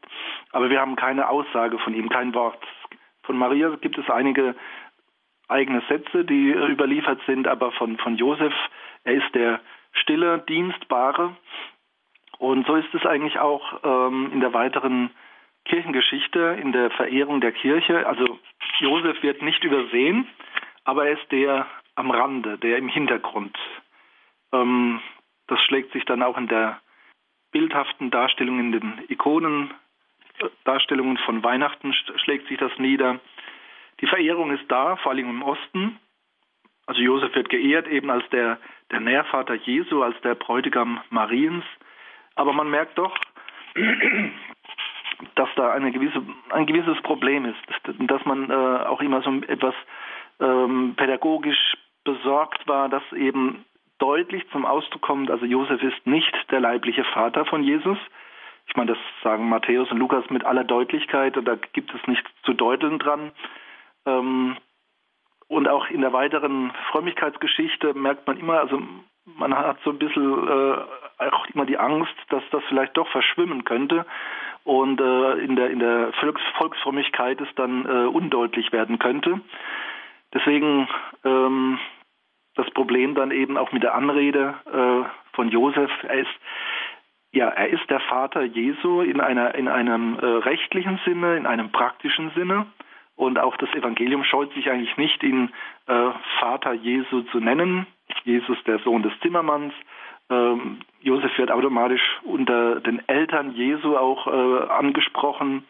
Aber 0.52 0.70
wir 0.70 0.80
haben 0.80 0.96
keine 0.96 1.30
Aussage 1.30 1.78
von 1.80 1.94
ihm, 1.94 2.10
kein 2.10 2.34
Wort. 2.34 2.64
Von 3.24 3.38
Maria 3.38 3.70
gibt 3.82 3.98
es 3.98 4.10
einige 4.10 4.56
eigene 5.50 5.82
Sätze, 5.90 6.26
die 6.26 6.52
überliefert 6.52 7.20
sind, 7.26 7.48
aber 7.48 7.72
von, 7.72 7.98
von 7.98 8.16
Josef, 8.16 8.54
er 9.04 9.14
ist 9.14 9.34
der 9.34 9.60
stille, 9.94 10.40
dienstbare. 10.48 11.36
Und 12.40 12.66
so 12.66 12.76
ist 12.76 12.94
es 12.94 13.06
eigentlich 13.06 13.38
auch 13.38 13.82
ähm, 13.84 14.32
in 14.34 14.40
der 14.40 14.54
weiteren 14.54 15.12
Kirchengeschichte, 15.66 16.58
in 16.62 16.72
der 16.72 16.90
Verehrung 16.90 17.42
der 17.42 17.52
Kirche. 17.52 18.08
Also 18.08 18.40
Josef 18.80 19.22
wird 19.22 19.42
nicht 19.42 19.64
übersehen, 19.64 20.28
aber 20.86 21.06
er 21.06 21.20
ist 21.20 21.32
der 21.32 21.68
am 21.96 22.10
Rande, 22.10 22.58
der 22.58 22.78
im 22.78 22.88
Hintergrund. 22.88 23.58
Ähm, 24.54 25.02
das 25.48 25.60
schlägt 25.62 25.92
sich 25.92 26.06
dann 26.06 26.24
auch 26.24 26.38
in 26.38 26.48
der 26.48 26.80
bildhaften 27.52 28.10
Darstellung, 28.10 28.60
in 28.60 28.72
den 28.72 29.04
Ikonen, 29.10 29.74
Darstellungen 30.64 31.18
von 31.18 31.44
Weihnachten 31.44 31.94
schlägt 31.94 32.48
sich 32.48 32.58
das 32.58 32.72
nieder. 32.78 33.20
Die 34.00 34.08
Verehrung 34.08 34.52
ist 34.52 34.70
da, 34.70 34.96
vor 34.96 35.12
allem 35.12 35.30
im 35.30 35.44
Osten. 35.44 36.00
Also 36.86 37.02
Josef 37.02 37.36
wird 37.36 37.50
geehrt 37.50 37.88
eben 37.88 38.10
als 38.10 38.28
der, 38.30 38.60
der 38.92 39.02
Nährvater 39.02 39.56
Jesu, 39.56 40.02
als 40.02 40.20
der 40.22 40.36
Bräutigam 40.36 41.02
Mariens. 41.10 41.66
Aber 42.40 42.54
man 42.54 42.70
merkt 42.70 42.98
doch, 42.98 43.14
dass 45.36 45.50
da 45.58 45.74
eine 45.74 45.92
gewisse, 45.92 46.24
ein 46.52 46.66
gewisses 46.66 47.02
Problem 47.02 47.44
ist, 47.44 47.58
dass 48.10 48.24
man 48.24 48.50
äh, 48.50 48.54
auch 48.54 49.02
immer 49.02 49.22
so 49.22 49.30
etwas 49.46 49.76
ähm, 50.40 50.94
pädagogisch 50.96 51.76
besorgt 52.06 52.66
war, 52.66 52.88
dass 52.88 53.04
eben 53.12 53.66
deutlich 53.98 54.50
zum 54.52 54.66
Ausdruck 54.66 55.02
kommt, 55.02 55.30
also 55.30 55.46
Josef 55.46 55.84
ist 55.84 56.08
nicht 56.08 56.34
der 56.50 56.62
leibliche 56.62 57.04
Vater 57.04 57.44
von 57.44 57.62
Jesus. 57.62 57.98
Ich 58.68 58.76
meine, 58.78 58.94
das 58.94 59.00
sagen 59.22 59.50
Matthäus 59.50 59.92
und 59.92 59.98
Lukas 59.98 60.24
mit 60.30 60.46
aller 60.46 60.64
Deutlichkeit 60.64 61.36
und 61.36 61.44
da 61.44 61.58
gibt 61.74 61.94
es 61.94 62.08
nichts 62.08 62.30
zu 62.44 62.54
deuteln 62.54 63.00
dran. 63.00 63.34
Ähm, 64.06 64.56
und 65.50 65.68
auch 65.68 65.90
in 65.90 66.00
der 66.00 66.14
weiteren 66.14 66.72
Frömmigkeitsgeschichte 66.90 67.96
merkt 67.96 68.28
man 68.28 68.40
immer, 68.40 68.62
also 68.62 68.82
man 69.38 69.56
hat 69.56 69.78
so 69.84 69.92
ein 69.92 70.00
bisschen 70.00 70.48
äh, 70.48 71.30
auch 71.32 71.48
immer 71.54 71.66
die 71.66 71.78
Angst, 71.78 72.16
dass 72.30 72.44
das 72.52 72.64
vielleicht 72.68 72.98
doch 72.98 73.08
verschwimmen 73.10 73.64
könnte 73.64 74.06
und 74.64 75.00
äh, 75.00 75.34
in 75.40 75.56
der 75.56 75.70
in 75.70 75.80
der 75.80 76.12
Volks 76.20 76.42
Volksfrömmigkeit 76.58 77.40
es 77.42 77.48
dann 77.56 77.86
äh, 77.86 78.08
undeutlich 78.08 78.72
werden 78.72 79.00
könnte. 79.00 79.42
Deswegen 80.34 80.88
ähm, 81.24 81.80
das 82.56 82.70
Problem 82.72 83.16
dann 83.16 83.32
eben 83.32 83.58
auch 83.58 83.72
mit 83.72 83.84
der 83.84 83.96
Anrede 83.96 84.56
äh, 84.66 85.36
von 85.36 85.50
Josef. 85.50 85.92
Er 86.04 86.20
ist 86.20 86.30
ja, 87.32 87.48
er 87.48 87.70
ist 87.70 87.88
der 87.90 88.00
Vater 88.02 88.44
Jesu 88.44 89.02
in 89.02 89.22
einer 89.22 89.56
in 89.56 89.68
einem 89.68 90.18
äh, 90.20 90.26
rechtlichen 90.26 91.00
Sinne, 91.06 91.38
in 91.38 91.46
einem 91.46 91.72
praktischen 91.72 92.32
Sinne. 92.32 92.66
Und 93.20 93.38
auch 93.38 93.58
das 93.58 93.70
Evangelium 93.74 94.24
scheut 94.24 94.54
sich 94.54 94.72
eigentlich 94.72 94.96
nicht, 94.96 95.22
ihn 95.24 95.52
äh, 95.88 96.12
Vater 96.40 96.72
Jesu 96.72 97.24
zu 97.24 97.42
nennen. 97.42 97.86
Jesus, 98.24 98.58
der 98.66 98.80
Sohn 98.80 99.04
des 99.04 99.12
Zimmermanns. 99.20 99.74
Ähm, 100.30 100.80
Josef 101.02 101.38
wird 101.38 101.52
automatisch 101.52 102.02
unter 102.24 102.80
den 102.80 103.02
Eltern 103.10 103.56
Jesu 103.56 103.98
auch 103.98 104.26
äh, 104.26 104.70
angesprochen. 104.70 105.66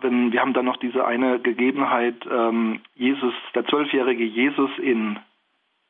Wenn, 0.00 0.32
wir 0.32 0.40
haben 0.40 0.54
dann 0.54 0.64
noch 0.64 0.78
diese 0.78 1.06
eine 1.06 1.38
Gegebenheit, 1.38 2.26
ähm, 2.28 2.80
Jesus, 2.96 3.34
der 3.54 3.64
zwölfjährige 3.66 4.24
Jesus 4.24 4.70
in, 4.78 5.20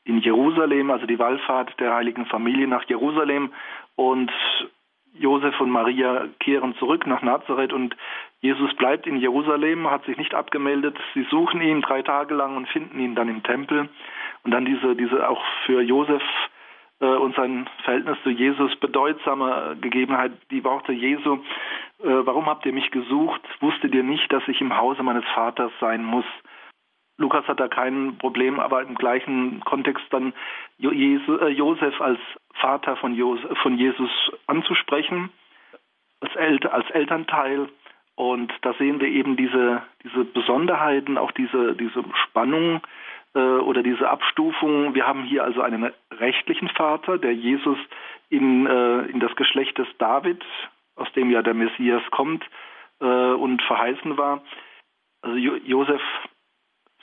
in 0.04 0.20
Jerusalem, 0.20 0.90
also 0.90 1.06
die 1.06 1.18
Wallfahrt 1.18 1.80
der 1.80 1.94
heiligen 1.94 2.26
Familie 2.26 2.68
nach 2.68 2.84
Jerusalem. 2.84 3.50
Und 3.94 4.30
Josef 5.18 5.60
und 5.60 5.70
Maria 5.70 6.28
kehren 6.40 6.74
zurück 6.76 7.06
nach 7.06 7.22
Nazareth 7.22 7.72
und 7.72 7.96
Jesus 8.40 8.74
bleibt 8.74 9.06
in 9.06 9.16
Jerusalem, 9.16 9.90
hat 9.90 10.04
sich 10.04 10.16
nicht 10.16 10.34
abgemeldet. 10.34 10.96
Sie 11.14 11.24
suchen 11.30 11.60
ihn 11.60 11.80
drei 11.80 12.02
Tage 12.02 12.34
lang 12.34 12.56
und 12.56 12.68
finden 12.68 12.98
ihn 13.00 13.14
dann 13.14 13.28
im 13.28 13.42
Tempel. 13.42 13.88
Und 14.44 14.50
dann 14.50 14.64
diese, 14.64 14.94
diese 14.94 15.28
auch 15.28 15.42
für 15.64 15.80
Josef 15.80 16.22
äh, 17.00 17.06
und 17.06 17.34
sein 17.34 17.68
Verhältnis 17.82 18.18
zu 18.22 18.30
Jesus 18.30 18.74
bedeutsame 18.76 19.76
Gegebenheit, 19.80 20.32
die 20.50 20.64
Worte 20.64 20.92
Jesu, 20.92 21.34
äh, 21.34 22.04
warum 22.04 22.46
habt 22.46 22.66
ihr 22.66 22.72
mich 22.72 22.90
gesucht? 22.90 23.42
Wusstet 23.60 23.94
ihr 23.94 24.02
nicht, 24.04 24.32
dass 24.32 24.46
ich 24.48 24.60
im 24.60 24.76
Hause 24.76 25.02
meines 25.02 25.24
Vaters 25.34 25.72
sein 25.80 26.04
muss? 26.04 26.26
Lukas 27.18 27.46
hat 27.48 27.60
da 27.60 27.68
kein 27.68 28.18
Problem, 28.18 28.60
aber 28.60 28.82
im 28.82 28.94
gleichen 28.94 29.60
Kontext 29.64 30.04
dann 30.10 30.34
äh, 30.80 31.48
Josef 31.48 32.00
als 32.00 32.20
Vater 32.60 32.96
von, 32.96 33.14
Jesus 33.14 34.10
anzusprechen, 34.46 35.30
als 36.20 36.90
Elternteil. 36.90 37.68
Und 38.14 38.52
da 38.62 38.72
sehen 38.74 39.00
wir 39.00 39.08
eben 39.08 39.36
diese, 39.36 39.82
diese 40.02 40.24
Besonderheiten, 40.24 41.18
auch 41.18 41.32
diese, 41.32 41.74
diese 41.76 42.02
Spannung 42.24 42.80
äh, 43.34 43.38
oder 43.38 43.82
diese 43.82 44.08
Abstufung. 44.08 44.94
Wir 44.94 45.06
haben 45.06 45.24
hier 45.24 45.44
also 45.44 45.60
einen 45.60 45.92
rechtlichen 46.10 46.68
Vater, 46.70 47.18
der 47.18 47.34
Jesus 47.34 47.78
in, 48.30 48.66
äh, 48.66 49.02
in 49.02 49.20
das 49.20 49.36
Geschlecht 49.36 49.76
des 49.76 49.88
David, 49.98 50.42
aus 50.96 51.12
dem 51.12 51.30
ja 51.30 51.42
der 51.42 51.54
Messias 51.54 52.02
kommt 52.10 52.42
äh, 53.00 53.04
und 53.04 53.60
verheißen 53.62 54.16
war. 54.16 54.42
Also 55.20 55.36
jo 55.36 55.56
Josef 55.56 56.02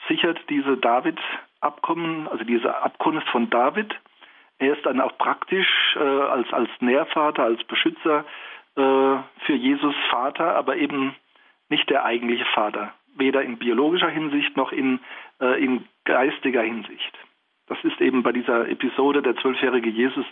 sichert 0.08 0.40
diese 0.50 0.76
David-Abkommen, 0.76 2.28
also 2.28 2.44
diese 2.44 2.76
Abkunft 2.82 3.28
von 3.28 3.48
David. 3.50 3.94
Er 4.58 4.76
ist 4.76 4.86
dann 4.86 5.00
auch 5.00 5.16
praktisch 5.18 5.96
äh, 5.96 6.00
als, 6.00 6.52
als 6.52 6.70
Nährvater, 6.80 7.44
als 7.44 7.62
Beschützer 7.64 8.24
äh, 8.76 8.80
für 9.46 9.54
Jesus 9.54 9.94
Vater, 10.10 10.54
aber 10.54 10.76
eben 10.76 11.14
nicht 11.68 11.88
der 11.90 12.04
eigentliche 12.04 12.44
Vater, 12.46 12.92
weder 13.16 13.42
in 13.42 13.58
biologischer 13.58 14.10
Hinsicht 14.10 14.56
noch 14.56 14.72
in, 14.72 15.00
äh, 15.40 15.62
in 15.62 15.86
geistiger 16.04 16.62
Hinsicht. 16.62 17.12
Das 17.66 17.82
ist 17.82 18.00
eben 18.00 18.22
bei 18.22 18.32
dieser 18.32 18.68
Episode 18.68 19.22
der 19.22 19.36
zwölfjährige 19.36 19.88
Jesus 19.88 20.26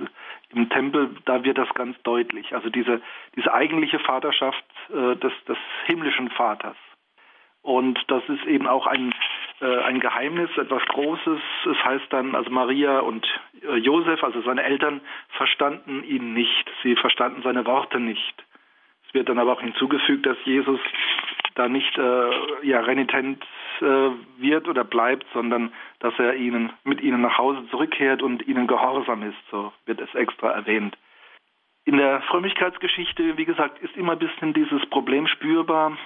im 0.50 0.68
Tempel, 0.68 1.14
da 1.24 1.44
wird 1.44 1.56
das 1.56 1.72
ganz 1.74 1.96
deutlich. 2.02 2.54
Also 2.54 2.68
diese, 2.68 3.00
diese 3.34 3.52
eigentliche 3.52 3.98
Vaterschaft 4.00 4.64
äh, 4.90 5.16
des, 5.16 5.32
des 5.48 5.56
himmlischen 5.86 6.28
Vaters. 6.30 6.76
Und 7.62 7.98
das 8.08 8.22
ist 8.28 8.44
eben 8.44 8.66
auch 8.66 8.86
ein, 8.86 9.14
ein 9.66 10.00
Geheimnis, 10.00 10.50
etwas 10.56 10.82
Großes. 10.86 11.40
Es 11.70 11.84
heißt 11.84 12.06
dann, 12.10 12.34
also 12.34 12.50
Maria 12.50 13.00
und 13.00 13.26
äh, 13.62 13.76
Josef, 13.76 14.22
also 14.22 14.42
seine 14.42 14.62
Eltern, 14.62 15.00
verstanden 15.36 16.04
ihn 16.04 16.34
nicht. 16.34 16.70
Sie 16.82 16.96
verstanden 16.96 17.42
seine 17.42 17.64
Worte 17.66 18.00
nicht. 18.00 18.44
Es 19.06 19.14
wird 19.14 19.28
dann 19.28 19.38
aber 19.38 19.52
auch 19.52 19.60
hinzugefügt, 19.60 20.26
dass 20.26 20.38
Jesus 20.44 20.80
da 21.54 21.68
nicht 21.68 21.96
äh, 21.98 22.66
ja, 22.66 22.80
renitent 22.80 23.44
äh, 23.80 24.10
wird 24.38 24.68
oder 24.68 24.84
bleibt, 24.84 25.26
sondern 25.32 25.72
dass 26.00 26.18
er 26.18 26.34
ihnen 26.34 26.72
mit 26.84 27.00
ihnen 27.00 27.20
nach 27.20 27.38
Hause 27.38 27.66
zurückkehrt 27.70 28.22
und 28.22 28.46
ihnen 28.46 28.66
gehorsam 28.66 29.22
ist. 29.22 29.38
So 29.50 29.72
wird 29.86 30.00
es 30.00 30.14
extra 30.14 30.50
erwähnt. 30.50 30.96
In 31.84 31.96
der 31.96 32.22
Frömmigkeitsgeschichte, 32.22 33.36
wie 33.36 33.44
gesagt, 33.44 33.82
ist 33.82 33.96
immer 33.96 34.12
ein 34.12 34.18
bisschen 34.18 34.54
dieses 34.54 34.86
Problem 34.86 35.26
spürbar, 35.26 35.96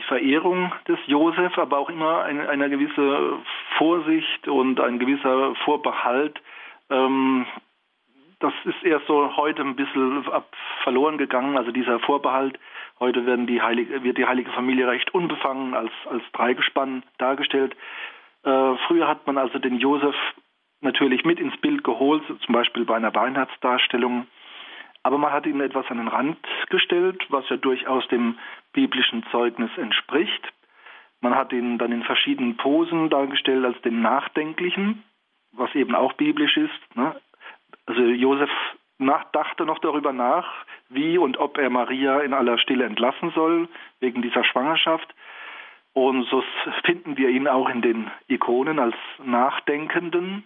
die 0.00 0.06
Verehrung 0.08 0.72
des 0.88 0.98
Josef, 1.06 1.56
aber 1.58 1.78
auch 1.78 1.90
immer 1.90 2.22
eine, 2.24 2.48
eine 2.48 2.68
gewisse 2.70 3.38
Vorsicht 3.78 4.48
und 4.48 4.80
ein 4.80 4.98
gewisser 4.98 5.54
Vorbehalt, 5.64 6.40
Ähm, 6.90 7.46
das 8.40 8.52
ist 8.64 8.82
erst 8.82 9.06
so 9.06 9.36
heute 9.36 9.62
ein 9.62 9.76
bisschen 9.76 10.24
verloren 10.82 11.18
gegangen, 11.18 11.56
also 11.56 11.70
dieser 11.70 12.00
Vorbehalt. 12.00 12.58
Heute 12.98 13.22
die 13.46 13.62
Heilige, 13.62 14.02
wird 14.02 14.18
die 14.18 14.26
heilige 14.26 14.50
Familie 14.52 14.88
recht 14.88 15.14
unbefangen 15.14 15.74
als, 15.74 15.92
als 16.10 16.22
Dreigespann 16.32 17.02
dargestellt. 17.18 17.74
Äh, 18.42 18.76
früher 18.86 19.06
hat 19.08 19.26
man 19.26 19.38
also 19.38 19.58
den 19.58 19.78
Josef 19.78 20.16
natürlich 20.80 21.24
mit 21.24 21.38
ins 21.38 21.56
Bild 21.58 21.84
geholt, 21.84 22.22
zum 22.26 22.54
Beispiel 22.54 22.84
bei 22.84 22.96
einer 22.96 23.14
Weihnachtsdarstellung. 23.14 24.26
Aber 25.02 25.18
man 25.18 25.32
hat 25.32 25.46
ihn 25.46 25.60
etwas 25.60 25.86
an 25.90 25.98
den 25.98 26.08
Rand 26.08 26.38
gestellt, 26.68 27.24
was 27.30 27.48
ja 27.48 27.56
durchaus 27.56 28.06
dem 28.08 28.38
biblischen 28.72 29.24
Zeugnis 29.30 29.70
entspricht. 29.76 30.52
Man 31.20 31.34
hat 31.34 31.52
ihn 31.52 31.78
dann 31.78 31.92
in 31.92 32.02
verschiedenen 32.02 32.56
Posen 32.56 33.10
dargestellt 33.10 33.64
als 33.64 33.80
den 33.82 34.02
Nachdenklichen, 34.02 35.02
was 35.52 35.74
eben 35.74 35.94
auch 35.94 36.12
biblisch 36.14 36.56
ist. 36.56 36.96
Ne? 36.96 37.14
Also 37.86 38.02
Josef 38.02 38.50
dachte 39.32 39.64
noch 39.64 39.78
darüber 39.78 40.12
nach, 40.12 40.46
wie 40.88 41.18
und 41.18 41.38
ob 41.38 41.58
er 41.58 41.70
Maria 41.70 42.20
in 42.20 42.34
aller 42.34 42.58
Stille 42.58 42.84
entlassen 42.84 43.30
soll, 43.34 43.68
wegen 44.00 44.22
dieser 44.22 44.44
Schwangerschaft. 44.44 45.14
Und 45.92 46.28
so 46.28 46.44
finden 46.84 47.16
wir 47.16 47.30
ihn 47.30 47.48
auch 47.48 47.68
in 47.68 47.82
den 47.82 48.10
Ikonen 48.28 48.78
als 48.78 48.94
Nachdenkenden. 49.24 50.44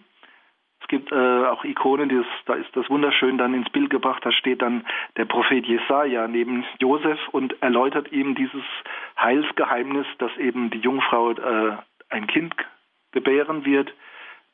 Es 0.85 0.89
gibt 0.89 1.11
äh, 1.11 1.45
auch 1.47 1.63
Ikonen, 1.63 2.09
die 2.09 2.15
ist, 2.15 2.29
da 2.45 2.53
ist 2.53 2.69
das 2.75 2.87
wunderschön 2.91 3.39
dann 3.39 3.55
ins 3.55 3.71
Bild 3.71 3.89
gebracht. 3.89 4.23
Da 4.23 4.31
steht 4.31 4.61
dann 4.61 4.85
der 5.17 5.25
Prophet 5.25 5.65
Jesaja 5.65 6.27
neben 6.27 6.63
Josef 6.77 7.17
und 7.29 7.59
erläutert 7.63 8.11
ihm 8.11 8.35
dieses 8.35 8.61
Heilsgeheimnis, 9.19 10.05
dass 10.19 10.29
eben 10.37 10.69
die 10.69 10.77
Jungfrau 10.77 11.31
äh, 11.31 11.77
ein 12.09 12.27
Kind 12.27 12.53
gebären 13.13 13.65
wird, 13.65 13.91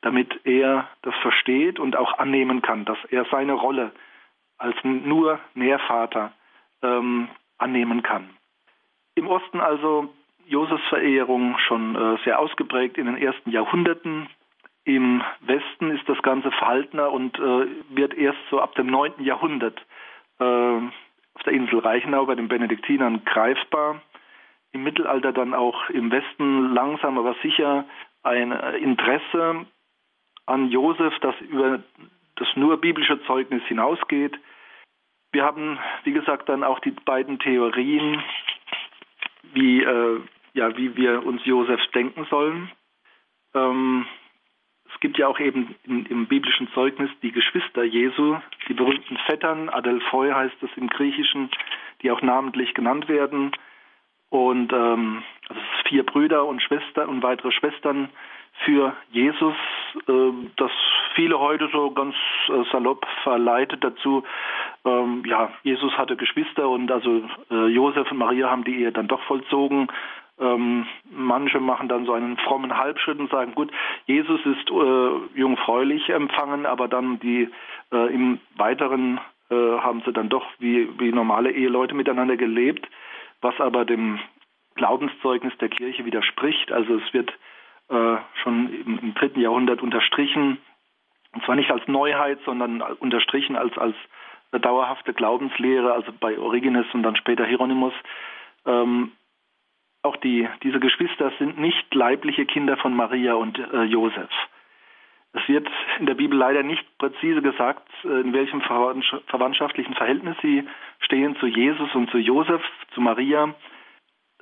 damit 0.04 0.40
er 0.46 0.88
das 1.02 1.16
versteht 1.16 1.82
und 1.82 1.98
auch 1.98 2.18
annehmen 2.18 2.62
kann, 2.62 2.86
dass 2.86 2.98
er 3.10 3.26
seine 3.26 3.54
Rolle 3.54 3.92
als 4.58 4.78
nur 4.86 5.38
Nährvater 5.54 6.32
ähm, 6.82 7.28
annehmen 7.58 8.04
kann. 8.04 8.30
Im 9.16 9.28
Osten 9.28 9.60
also 9.60 10.14
Josefs 10.46 10.88
Verehrung 10.88 11.58
schon 11.58 11.96
äh, 11.98 12.18
sehr 12.24 12.40
ausgeprägt 12.40 12.98
in 12.98 13.08
den 13.08 13.18
ersten 13.18 13.52
Jahrhunderten. 13.52 14.30
Im 14.84 15.22
Westen 15.42 15.92
ist 15.92 16.08
das 16.10 16.22
Ganze 16.24 16.52
verhaltener 16.52 17.12
und 17.12 17.38
äh, 17.38 17.68
wird 17.90 18.14
erst 18.16 18.40
so 18.50 18.60
ab 18.60 18.74
dem 18.76 18.88
9. 18.88 19.24
Jahrhundert 19.24 19.80
äh, 20.40 20.44
auf 20.44 21.44
der 21.46 21.54
Insel 21.54 21.80
Reichenau 21.80 22.26
bei 22.26 22.36
den 22.36 22.48
Benediktinern 22.48 23.24
greifbar. 23.26 24.02
Im 24.72 24.84
Mittelalter 24.84 25.34
dann 25.34 25.54
auch 25.54 25.90
im 25.90 26.12
Westen 26.12 26.74
langsam 26.74 27.18
aber 27.18 27.36
sicher 27.44 27.86
ein 28.24 28.52
Interesse 28.52 29.66
an 30.46 30.70
Josef, 30.70 31.14
das 31.20 31.36
über 31.42 31.80
das 32.36 32.48
nur 32.56 32.80
biblische 32.80 33.22
Zeugnis 33.26 33.64
hinausgeht. 33.64 34.38
Wir 35.32 35.44
haben, 35.44 35.80
wie 36.04 36.12
gesagt, 36.12 36.50
dann 36.50 36.64
auch 36.64 36.80
die 36.80 36.92
beiden 36.92 37.40
Theorien, 37.40 38.22
wie, 39.54 39.82
äh, 39.82 40.20
ja, 40.54 40.76
wie 40.78 40.96
wir 40.96 41.26
uns 41.26 41.46
Josef 41.46 41.80
denken 41.94 42.26
sollen. 42.30 42.72
Ähm, 43.54 44.06
gibt 45.02 45.18
ja 45.18 45.28
auch 45.28 45.40
eben 45.40 45.76
in, 45.84 46.06
im 46.06 46.28
biblischen 46.28 46.70
Zeugnis 46.74 47.10
die 47.22 47.32
Geschwister 47.32 47.84
Jesu, 47.84 48.38
die 48.70 48.74
berühmten 48.74 49.18
Vettern, 49.26 49.70
Adelphoi 49.70 50.32
heißt 50.32 50.64
es 50.64 50.70
im 50.78 50.88
Griechischen, 50.88 51.50
die 52.02 52.12
auch 52.12 52.22
namentlich 52.22 52.74
genannt 52.74 53.10
werden. 53.10 53.52
Und 54.30 54.72
ähm, 54.72 55.24
also 55.50 55.62
vier 55.90 56.06
Brüder 56.06 56.46
und 56.46 56.62
Schwestern 56.62 57.10
und 57.10 57.22
weitere 57.22 57.52
Schwestern 57.52 58.10
für 58.64 58.96
Jesus, 59.12 59.56
äh, 60.08 60.32
das 60.56 60.72
viele 61.16 61.40
heute 61.40 61.70
so 61.74 61.92
ganz 61.92 62.16
äh, 62.48 62.64
salopp 62.72 63.06
verleitet 63.24 63.84
dazu, 63.84 64.24
ähm, 64.86 65.24
ja, 65.26 65.52
Jesus 65.64 65.92
hatte 65.98 66.16
Geschwister 66.16 66.70
und 66.70 66.92
also 66.92 67.24
äh, 67.50 67.68
Josef 67.68 68.10
und 68.12 68.18
Maria 68.18 68.50
haben 68.50 68.64
die 68.64 68.80
Ehe 68.82 68.92
dann 68.92 69.08
doch 69.08 69.22
vollzogen. 69.24 69.90
Ähm, 70.42 70.88
manche 71.12 71.60
machen 71.60 71.88
dann 71.88 72.06
so 72.06 72.14
einen 72.14 72.36
frommen 72.38 72.76
Halbschritt 72.76 73.20
und 73.20 73.30
sagen, 73.30 73.54
gut, 73.54 73.72
Jesus 74.08 74.42
ist 74.44 74.72
äh, 74.72 75.40
jungfräulich 75.40 76.10
empfangen, 76.10 76.66
aber 76.66 76.88
dann 76.88 77.20
die 77.20 77.48
äh, 77.92 78.14
im 78.14 78.40
Weiteren 78.56 79.20
äh, 79.52 79.56
haben 79.56 80.02
sie 80.04 80.12
dann 80.12 80.30
doch 80.30 80.46
wie, 80.58 80.90
wie 81.00 81.12
normale 81.12 81.52
Eheleute 81.52 81.94
miteinander 81.94 82.38
gelebt, 82.38 82.88
was 83.42 83.60
aber 83.60 83.86
dem 83.86 84.20
Glaubenszeugnis 84.76 85.56
der 85.60 85.70
Kirche 85.70 86.06
widerspricht. 86.06 86.72
Also 86.72 86.96
es 86.96 87.14
wird 87.14 87.32
äh, 87.90 88.18
schon 88.42 88.74
im, 88.74 89.00
im, 89.00 89.14
dritten 89.14 89.42
Jahrhundert 89.42 89.84
unterstrichen, 89.84 90.58
und 91.34 91.46
zwar 91.46 91.56
nicht 91.56 91.70
als 91.70 91.88
Neuheit, 91.88 92.40
sondern 92.46 92.82
unterstrichen 92.82 93.56
als, 93.56 93.78
als 93.78 93.96
dauerhafte 94.52 95.14
Glaubenslehre, 95.14 95.94
also 95.94 96.12
bei 96.20 96.38
Origenes 96.40 96.88
und 96.94 97.04
dann 97.04 97.16
später 97.16 97.46
Hieronymus. 97.46 97.94
Ähm, 98.66 99.12
auch 100.04 100.18
die, 100.18 100.48
diese 100.64 100.80
Geschwister 100.80 101.32
sind 101.40 101.60
nicht 101.60 101.94
leibliche 101.94 102.46
Kinder 102.46 102.78
von 102.78 102.96
Maria 102.96 103.36
und 103.36 103.60
äh, 103.60 103.84
Josef. 103.84 104.30
Es 105.34 105.48
wird 105.48 105.68
in 106.00 106.08
der 106.08 106.16
Bibel 106.16 106.38
leider 106.38 106.64
nicht 106.64 106.86
präzise 106.98 107.42
gesagt, 107.42 107.88
äh, 108.04 108.22
in 108.22 108.34
welchem 108.34 108.62
verwandtschaftlichen 108.62 109.94
Verhältnis 109.94 110.36
sie 110.42 110.68
stehen 111.00 111.36
zu 111.38 111.48
Jesus 111.48 111.94
und 111.96 112.10
zu 112.10 112.18
Josef, 112.18 112.62
zu 112.94 113.02
Maria. 113.02 113.54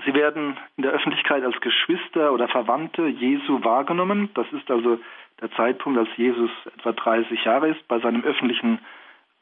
Sie 0.06 0.14
werden 0.14 0.58
in 0.78 0.84
der 0.84 0.94
Öffentlichkeit 0.94 1.44
als 1.44 1.60
Geschwister 1.60 2.32
oder 2.32 2.48
Verwandte 2.48 3.08
Jesu 3.08 3.64
wahrgenommen. 3.64 4.30
Das 4.34 4.48
ist 4.54 4.72
also 4.72 4.98
der 5.42 5.52
Zeitpunkt, 5.52 6.00
als 6.00 6.10
Jesus 6.16 6.50
etwa 6.78 6.94
30 6.94 7.44
Jahre 7.44 7.70
ist, 7.70 7.88
bei 7.88 8.00
seinem 8.00 8.24
öffentlichen 8.24 8.80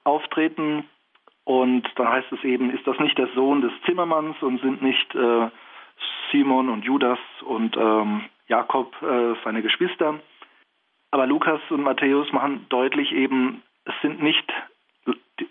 Auftreten. 0.04 0.86
Und 1.44 1.88
da 1.96 2.12
heißt 2.12 2.32
es 2.32 2.44
eben, 2.44 2.72
ist 2.72 2.86
das 2.88 3.00
nicht 3.00 3.18
der 3.18 3.30
Sohn 3.36 3.62
des 3.62 3.72
Zimmermanns 3.86 4.36
und 4.42 4.60
sind 4.62 4.82
nicht 4.82 5.16
äh, 5.16 5.48
Simon 6.32 6.70
und 6.70 6.84
Judas 6.86 7.20
und 7.42 7.76
ähm, 7.78 8.26
Jakob 8.48 8.96
äh, 9.02 9.36
seine 9.44 9.62
Geschwister. 9.62 10.20
Aber 11.12 11.26
Lukas 11.26 11.62
und 11.70 11.84
Matthäus 11.84 12.32
machen 12.34 12.66
deutlich 12.70 13.12
eben, 13.12 13.64
es 13.86 13.94
sind 14.02 14.22
nicht 14.22 14.52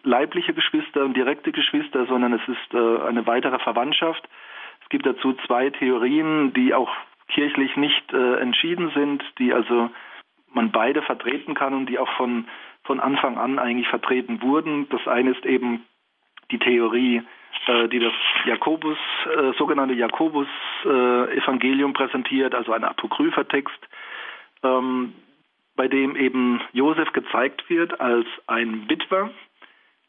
leibliche 0.02 0.52
Geschwister 0.52 1.04
und 1.04 1.16
direkte 1.16 1.52
Geschwister, 1.52 2.06
sondern 2.06 2.32
es 2.32 2.48
ist 2.48 2.74
äh, 2.74 3.06
eine 3.06 3.26
weitere 3.26 3.58
Verwandtschaft. 3.58 4.28
Es 4.82 4.88
gibt 4.88 5.06
dazu 5.06 5.32
zwei 5.46 5.70
Theorien, 5.70 6.52
die 6.52 6.74
auch 6.74 6.90
kirchlich 7.28 7.76
nicht 7.76 8.12
äh, 8.12 8.36
entschieden 8.36 8.90
sind, 8.94 9.24
die 9.38 9.52
also 9.52 9.90
man 10.52 10.70
beide 10.70 11.02
vertreten 11.02 11.54
kann 11.54 11.74
und 11.74 11.86
die 11.86 11.98
auch 11.98 12.08
von, 12.16 12.46
von 12.84 13.00
Anfang 13.00 13.36
an 13.36 13.58
eigentlich 13.58 13.88
vertreten 13.88 14.42
wurden. 14.42 14.88
Das 14.90 15.06
eine 15.06 15.30
ist 15.30 15.44
eben 15.44 15.84
die 16.50 16.58
Theorie, 16.58 17.22
die 17.88 17.98
das 17.98 18.12
Jakobus, 18.44 18.98
äh, 19.26 19.52
sogenannte 19.58 19.94
Jakobus-Evangelium 19.94 21.90
äh, 21.90 21.94
präsentiert, 21.94 22.54
also 22.54 22.72
ein 22.72 22.84
apokrypher 22.84 23.48
Text, 23.48 23.78
ähm, 24.62 25.14
bei 25.74 25.88
dem 25.88 26.14
eben 26.16 26.60
Josef 26.72 27.12
gezeigt 27.12 27.68
wird 27.68 28.00
als 28.00 28.26
ein 28.46 28.88
Witwer, 28.88 29.30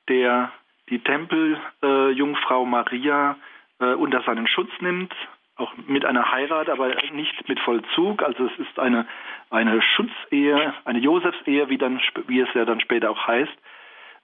der 0.08 0.52
die 0.90 1.00
Tempeljungfrau 1.00 2.66
Maria 2.66 3.38
äh, 3.80 3.94
unter 3.94 4.22
seinen 4.22 4.48
Schutz 4.48 4.72
nimmt, 4.80 5.14
auch 5.58 5.74
mit 5.88 6.06
einer 6.06 6.32
Heirat, 6.32 6.70
aber 6.70 6.94
nicht 7.12 7.50
mit 7.50 7.60
Vollzug. 7.60 8.24
Also 8.24 8.46
es 8.46 8.60
ist 8.60 8.80
eine, 8.80 9.08
eine 9.50 9.82
Schutzehe, 9.82 10.74
eine 10.86 11.00
Josefsehe, 11.00 11.70
wie, 11.70 11.78
dann, 11.78 12.00
wie 12.28 12.40
es 12.40 12.54
ja 12.54 12.66
dann 12.66 12.80
später 12.80 13.10
auch 13.10 13.28
heißt. 13.28 13.58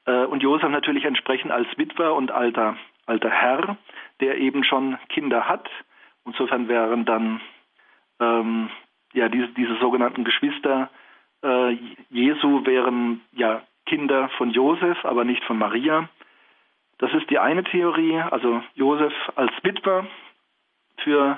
Äh, 0.06 0.26
und 0.26 0.43
Josef 0.43 0.69
natürlich 0.69 1.06
entsprechend 1.06 1.52
als 1.52 1.67
Witwer 1.78 2.13
und 2.13 2.32
alter, 2.32 2.78
alter 3.05 3.29
Herr, 3.29 3.77
der 4.19 4.37
eben 4.37 4.63
schon 4.63 4.97
Kinder 5.09 5.47
hat. 5.47 5.69
Insofern 6.25 6.67
wären 6.67 7.05
dann 7.05 7.41
ähm, 8.19 8.69
ja 9.13 9.29
diese, 9.29 9.49
diese 9.49 9.77
sogenannten 9.79 10.23
Geschwister 10.23 10.89
äh, 11.43 11.77
Jesu 12.09 12.65
wären 12.65 13.21
ja 13.33 13.61
Kinder 13.85 14.29
von 14.37 14.49
Josef, 14.51 15.03
aber 15.03 15.25
nicht 15.25 15.43
von 15.43 15.57
Maria. 15.57 16.09
Das 16.99 17.13
ist 17.13 17.29
die 17.29 17.39
eine 17.39 17.63
Theorie, 17.63 18.17
also 18.19 18.63
Josef 18.75 19.13
als 19.35 19.51
Witwer 19.61 20.07
für 21.03 21.37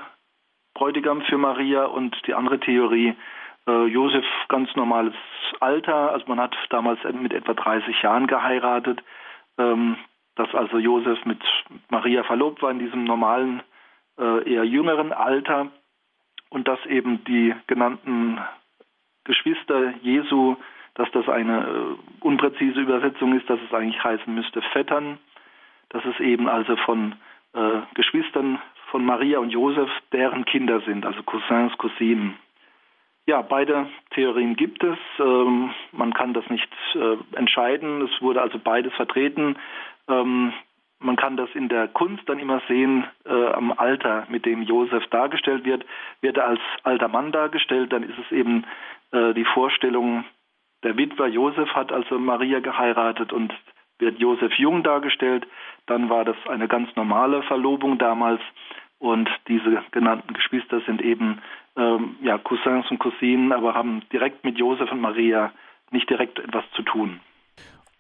Bräutigam 0.76 1.22
für 1.24 1.38
Maria 1.38 1.86
und 1.86 2.16
die 2.28 2.34
andere 2.34 2.60
Theorie, 2.60 3.16
äh, 3.68 3.86
Josef 3.86 4.26
ganz 4.48 4.76
normales 4.76 5.16
Alter, 5.60 6.12
also 6.12 6.26
man 6.28 6.40
hat 6.40 6.56
damals 6.70 7.00
mit 7.14 7.34
etwa 7.34 7.54
30 7.54 8.02
Jahren 8.02 8.28
geheiratet, 8.28 9.02
ähm, 9.58 9.96
dass 10.36 10.54
also 10.54 10.78
Josef 10.78 11.24
mit 11.26 11.42
Maria 11.90 12.24
verlobt 12.24 12.62
war 12.62 12.72
in 12.72 12.80
diesem 12.80 13.04
normalen, 13.04 13.62
äh, 14.18 14.54
eher 14.54 14.64
jüngeren 14.64 15.12
Alter 15.12 15.68
und 16.50 16.68
dass 16.68 16.84
eben 16.86 17.24
die 17.26 17.54
genannten 17.68 18.40
Geschwister 19.24 19.94
Jesu, 20.02 20.56
dass 20.94 21.10
das 21.12 21.28
eine 21.28 21.68
äh, 21.68 22.26
unpräzise 22.26 22.80
Übersetzung 22.80 23.38
ist, 23.38 23.50
dass 23.50 23.60
es 23.62 23.74
eigentlich 23.74 24.04
heißen 24.04 24.34
müsste 24.34 24.62
Vettern 24.74 25.20
dass 25.96 26.04
es 26.06 26.20
eben 26.20 26.50
also 26.50 26.76
von 26.78 27.16
äh, 27.54 27.82
Geschwistern 27.94 28.60
von 28.92 29.06
Maria 29.06 29.40
und 29.40 29.50
Josef, 29.50 29.90
deren 30.12 30.46
Kinder 30.46 30.82
sind, 30.82 31.06
also 31.06 31.24
Cousins, 31.24 31.78
Cousinen. 31.78 32.36
Ja, 33.26 33.42
beide 33.42 33.88
Theorien 34.12 34.56
gibt 34.56 34.84
es. 34.84 34.98
Ähm, 35.20 35.72
man 35.92 36.14
kann 36.14 36.34
das 36.34 36.48
nicht 36.50 36.70
äh, 36.94 37.18
entscheiden. 37.36 38.02
Es 38.02 38.22
wurde 38.22 38.42
also 38.42 38.60
beides 38.60 38.94
vertreten. 38.94 39.56
Ähm, 40.10 40.54
man 41.00 41.18
kann 41.18 41.38
das 41.38 41.50
in 41.54 41.70
der 41.70 41.88
Kunst 41.88 42.24
dann 42.28 42.40
immer 42.40 42.62
sehen, 42.68 43.06
äh, 43.26 43.48
am 43.48 43.72
Alter, 43.72 44.26
mit 44.30 44.46
dem 44.46 44.62
Josef 44.62 45.06
dargestellt 45.08 45.66
wird. 45.66 45.86
Wird 46.22 46.38
er 46.38 46.48
als 46.48 46.62
alter 46.84 47.08
Mann 47.08 47.32
dargestellt, 47.32 47.92
dann 47.94 48.04
ist 48.04 48.18
es 48.18 48.32
eben 48.32 48.66
äh, 49.12 49.34
die 49.34 49.46
Vorstellung, 49.46 50.26
der 50.84 50.98
Witwer 50.98 51.28
Josef 51.28 51.70
hat 51.74 51.92
also 51.92 52.20
Maria 52.20 52.60
geheiratet 52.60 53.34
und 53.34 53.54
wird 53.98 54.20
Josef 54.20 54.54
jung 54.54 54.84
dargestellt. 54.84 55.48
Dann 55.88 56.10
war 56.10 56.26
das 56.26 56.38
eine 56.48 56.68
ganz 56.68 56.96
normale 56.96 57.42
Verlobung 57.44 57.98
damals. 57.98 58.42
Und 59.00 59.30
diese 59.48 59.84
genannten 59.92 60.34
Geschwister 60.34 60.82
sind 60.82 61.02
eben 61.02 61.42
ähm, 61.76 62.18
ja, 62.22 62.38
Cousins 62.38 62.90
und 62.90 63.00
Cousinen, 63.00 63.52
aber 63.52 63.74
haben 63.74 64.04
direkt 64.12 64.44
mit 64.44 64.58
Josef 64.58 64.92
und 64.92 65.02
Maria 65.02 65.52
nicht 65.92 66.10
direkt 66.10 66.40
etwas 66.40 66.64
zu 66.72 66.82
tun. 66.84 67.20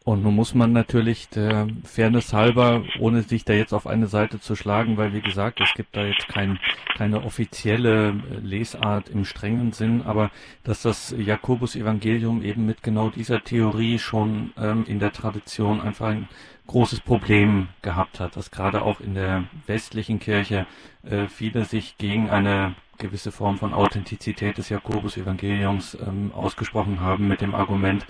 Und 0.05 0.21
nun 0.21 0.35
muss 0.35 0.53
man 0.53 0.71
natürlich 0.71 1.29
der 1.29 1.67
Fairness 1.83 2.31
halber, 2.31 2.83
ohne 2.99 3.23
sich 3.23 3.43
da 3.43 3.53
jetzt 3.53 3.73
auf 3.73 3.87
eine 3.87 4.05
Seite 4.05 4.39
zu 4.39 4.55
schlagen, 4.55 4.97
weil 4.97 5.13
wie 5.13 5.21
gesagt, 5.21 5.59
es 5.61 5.73
gibt 5.73 5.95
da 5.95 6.05
jetzt 6.05 6.27
kein, 6.27 6.59
keine 6.95 7.23
offizielle 7.23 8.11
Lesart 8.43 9.09
im 9.09 9.25
strengen 9.25 9.71
Sinn, 9.71 10.03
aber 10.03 10.29
dass 10.63 10.83
das 10.83 11.15
Jakobus-Evangelium 11.17 12.43
eben 12.43 12.67
mit 12.67 12.83
genau 12.83 13.09
dieser 13.09 13.43
Theorie 13.43 13.97
schon 13.97 14.53
ähm, 14.59 14.85
in 14.87 14.99
der 14.99 15.11
Tradition 15.11 15.81
einfach 15.81 16.09
ein 16.09 16.27
großes 16.67 16.99
Problem 16.99 17.69
gehabt 17.81 18.19
hat, 18.19 18.35
dass 18.35 18.51
gerade 18.51 18.83
auch 18.83 18.99
in 18.99 19.15
der 19.15 19.45
westlichen 19.65 20.19
Kirche 20.19 20.67
äh, 21.01 21.27
viele 21.29 21.65
sich 21.65 21.97
gegen 21.97 22.29
eine 22.29 22.75
gewisse 22.99 23.31
Form 23.31 23.57
von 23.57 23.73
Authentizität 23.73 24.59
des 24.59 24.69
Jakobus-Evangeliums 24.69 25.97
ähm, 25.99 26.31
ausgesprochen 26.31 26.99
haben 26.99 27.27
mit 27.27 27.41
dem 27.41 27.55
Argument, 27.55 28.05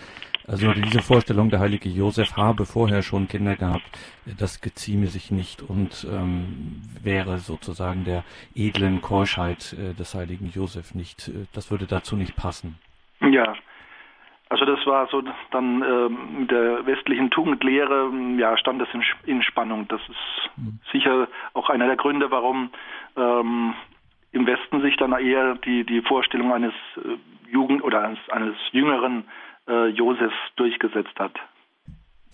also 0.48 0.74
diese 0.74 1.02
Vorstellung, 1.02 1.50
der 1.50 1.60
heilige 1.60 1.90
Josef 1.90 2.38
habe 2.38 2.66
vorher 2.66 3.02
schon 3.02 3.28
Kinder 3.28 3.56
gehabt, 3.56 3.84
das 4.38 4.62
gezieme 4.62 5.08
sich 5.08 5.32
nicht 5.32 5.62
und 5.62 6.06
ähm, 6.10 6.82
wäre 7.04 7.38
sozusagen 7.38 8.04
der 8.04 8.24
edlen 8.56 9.02
Keuschheit 9.02 9.74
äh, 9.74 9.94
des 9.94 10.14
heiligen 10.14 10.50
Josef 10.50 10.94
nicht, 10.94 11.30
äh, 11.30 11.46
das 11.54 11.72
würde 11.72 11.88
dazu 11.88 12.16
nicht 12.16 12.36
passen. 12.36 12.78
Ja, 13.22 13.56
also 14.50 14.66
das 14.66 14.86
war 14.86 15.08
so 15.08 15.24
dann 15.52 15.82
ähm, 15.82 16.40
mit 16.42 16.52
der 16.52 16.86
westlichen 16.86 17.32
Tugendlehre, 17.32 18.12
ja, 18.38 18.56
stand 18.58 18.80
das 18.80 18.88
in, 18.94 19.04
in 19.26 19.42
Spannung. 19.42 19.88
Das 19.88 20.02
ist 20.02 20.58
mhm. 20.58 20.80
sicher 20.92 21.28
auch 21.54 21.70
einer 21.70 21.88
der 21.88 21.96
Gründe, 21.96 22.30
warum 22.30 22.70
ähm, 23.18 23.74
im 24.32 24.46
Westen 24.46 24.82
sich 24.82 24.98
dann 24.98 25.14
eher 25.14 25.56
die, 25.56 25.84
die 25.84 26.02
Vorstellung 26.02 26.54
eines 26.54 26.74
äh, 26.98 27.18
Jugend- 27.52 27.84
oder 27.84 28.04
eines, 28.04 28.20
eines 28.30 28.56
jüngeren 28.72 29.24
äh, 29.68 29.88
Josef 29.90 30.34
durchgesetzt 30.56 31.18
hat. 31.18 31.34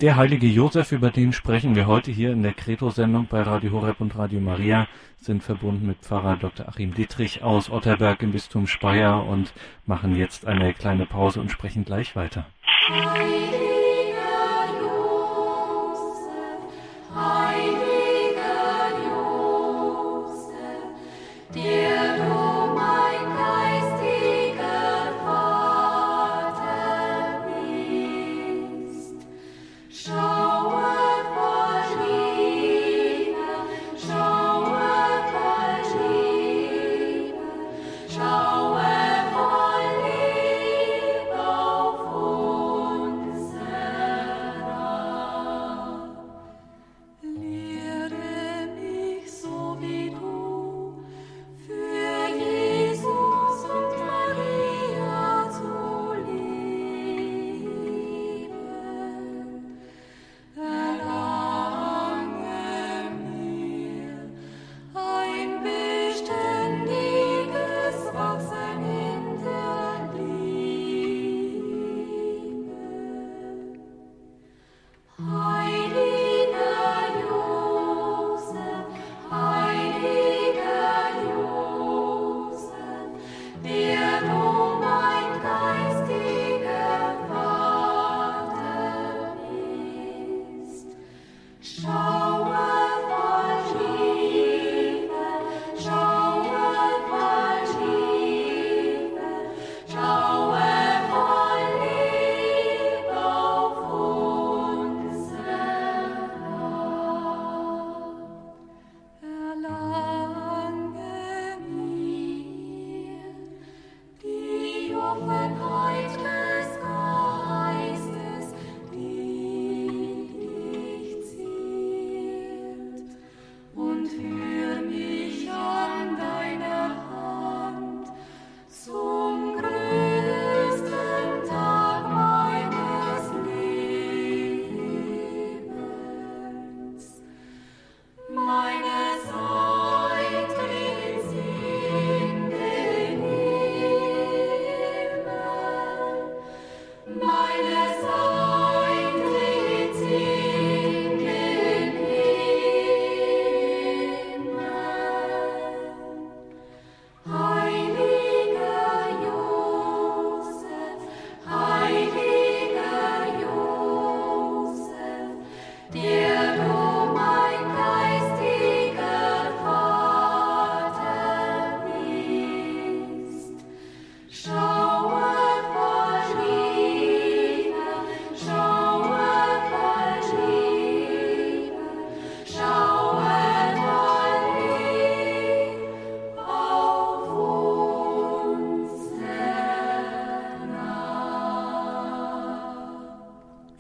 Der 0.02 0.16
heilige 0.16 0.48
Josef, 0.48 0.92
über 0.92 1.12
den 1.12 1.32
sprechen 1.32 1.76
wir 1.76 1.86
heute 1.86 2.10
hier 2.10 2.32
in 2.32 2.42
der 2.42 2.54
Credo-Sendung 2.54 3.28
bei 3.30 3.44
Radio 3.44 3.72
Horeb 3.72 4.02
und 4.02 4.18
Radio 4.18 4.40
Maria, 4.40 4.88
sind 5.18 5.44
verbunden 5.44 5.86
mit 5.86 6.00
Pfarrer 6.00 6.38
Dr. 6.38 6.68
Achim 6.68 6.96
Dietrich 6.96 7.44
aus 7.44 7.70
Otterberg 7.70 8.24
im 8.24 8.32
Bistum 8.32 8.66
Speyer 8.66 9.28
und 9.28 9.54
machen 9.86 10.16
jetzt 10.16 10.48
eine 10.48 10.74
kleine 10.74 11.06
Pause 11.06 11.40
und 11.40 11.52
sprechen 11.52 11.86
gleich 11.86 12.16
weiter. 12.16 12.48
Heiliger 12.90 13.81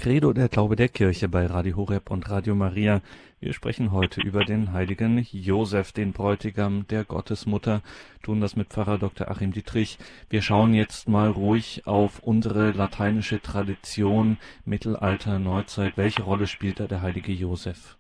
Credo 0.02 0.34
der 0.34 0.48
Glaube 0.48 0.76
der 0.76 0.88
Kirche 0.88 1.30
bei 1.30 1.46
Radio 1.46 1.76
Horeb 1.78 2.10
und 2.10 2.28
Radio 2.28 2.56
Maria. 2.56 3.02
Wir 3.40 3.54
sprechen 3.54 3.92
heute 3.92 4.20
über 4.20 4.44
den 4.44 4.74
heiligen 4.74 5.20
Josef, 5.32 5.92
den 5.92 6.12
Bräutigam 6.12 6.88
der 6.90 7.04
Gottesmutter, 7.04 7.82
tun 8.24 8.42
das 8.42 8.56
mit 8.56 8.70
Pfarrer 8.70 8.98
Dr. 8.98 9.30
Achim 9.30 9.52
Dietrich. 9.52 10.00
Wir 10.28 10.42
schauen 10.42 10.74
jetzt 10.74 11.08
mal 11.08 11.30
ruhig 11.30 11.84
auf 11.86 12.20
unsere 12.24 12.72
lateinische 12.72 13.44
Tradition, 13.44 14.40
Mittelalter, 14.66 15.38
Neuzeit. 15.38 15.96
Welche 15.98 16.24
Rolle 16.24 16.48
spielt 16.48 16.80
da 16.80 16.88
der 16.88 17.04
heilige 17.04 17.32
Josef? 17.32 17.96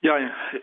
Ja, 0.00 0.16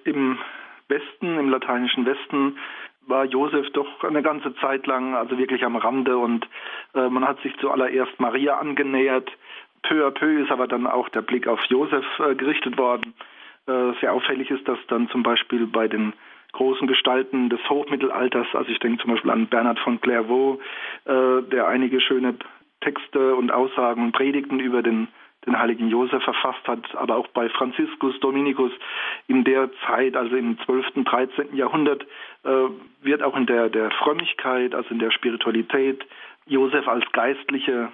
im 0.05 0.39
Westen, 0.87 1.37
im 1.37 1.49
lateinischen 1.49 2.03
Westen 2.07 2.57
war 3.05 3.25
Josef 3.25 3.69
doch 3.73 4.03
eine 4.03 4.23
ganze 4.23 4.55
Zeit 4.55 4.87
lang 4.87 5.13
also 5.13 5.37
wirklich 5.37 5.63
am 5.63 5.75
Rande 5.75 6.17
und 6.17 6.47
äh, 6.95 7.09
man 7.09 7.27
hat 7.27 7.39
sich 7.41 7.55
zuallererst 7.57 8.19
Maria 8.19 8.57
angenähert, 8.57 9.29
peu 9.83 10.05
à 10.05 10.11
peu 10.11 10.41
ist 10.41 10.51
aber 10.51 10.67
dann 10.67 10.87
auch 10.87 11.09
der 11.09 11.21
Blick 11.21 11.47
auf 11.47 11.63
Josef 11.65 12.05
äh, 12.19 12.35
gerichtet 12.35 12.77
worden. 12.77 13.13
Äh, 13.67 13.93
sehr 14.01 14.13
auffällig 14.13 14.49
ist, 14.51 14.67
dass 14.67 14.79
dann 14.87 15.09
zum 15.09 15.23
Beispiel 15.23 15.67
bei 15.67 15.87
den 15.87 16.13
großen 16.53 16.87
Gestalten 16.87 17.49
des 17.49 17.59
Hochmittelalters, 17.69 18.47
also 18.53 18.69
ich 18.69 18.79
denke 18.79 19.01
zum 19.01 19.11
Beispiel 19.11 19.31
an 19.31 19.47
Bernhard 19.47 19.79
von 19.79 19.99
Clairvaux, 20.01 20.61
äh, 21.05 21.41
der 21.49 21.67
einige 21.67 21.99
schöne 22.01 22.35
Texte 22.81 23.35
und 23.35 23.51
Aussagen 23.51 24.03
und 24.03 24.11
Predigten 24.11 24.59
über 24.59 24.81
den 24.81 25.07
den 25.45 25.59
heiligen 25.59 25.89
Josef 25.89 26.23
verfasst 26.23 26.65
hat, 26.67 26.95
aber 26.95 27.17
auch 27.17 27.27
bei 27.27 27.49
Franziskus 27.49 28.19
Dominikus 28.21 28.71
in 29.27 29.43
der 29.43 29.69
Zeit, 29.85 30.15
also 30.15 30.35
im 30.35 30.57
12., 30.59 31.03
13. 31.03 31.55
Jahrhundert, 31.55 32.03
äh, 32.43 32.69
wird 33.01 33.21
auch 33.21 33.35
in 33.35 33.45
der, 33.45 33.69
der 33.69 33.91
Frömmigkeit, 33.91 34.73
also 34.73 34.89
in 34.89 34.99
der 34.99 35.11
Spiritualität, 35.11 36.05
Josef 36.45 36.87
als 36.87 37.03
geistliche 37.11 37.89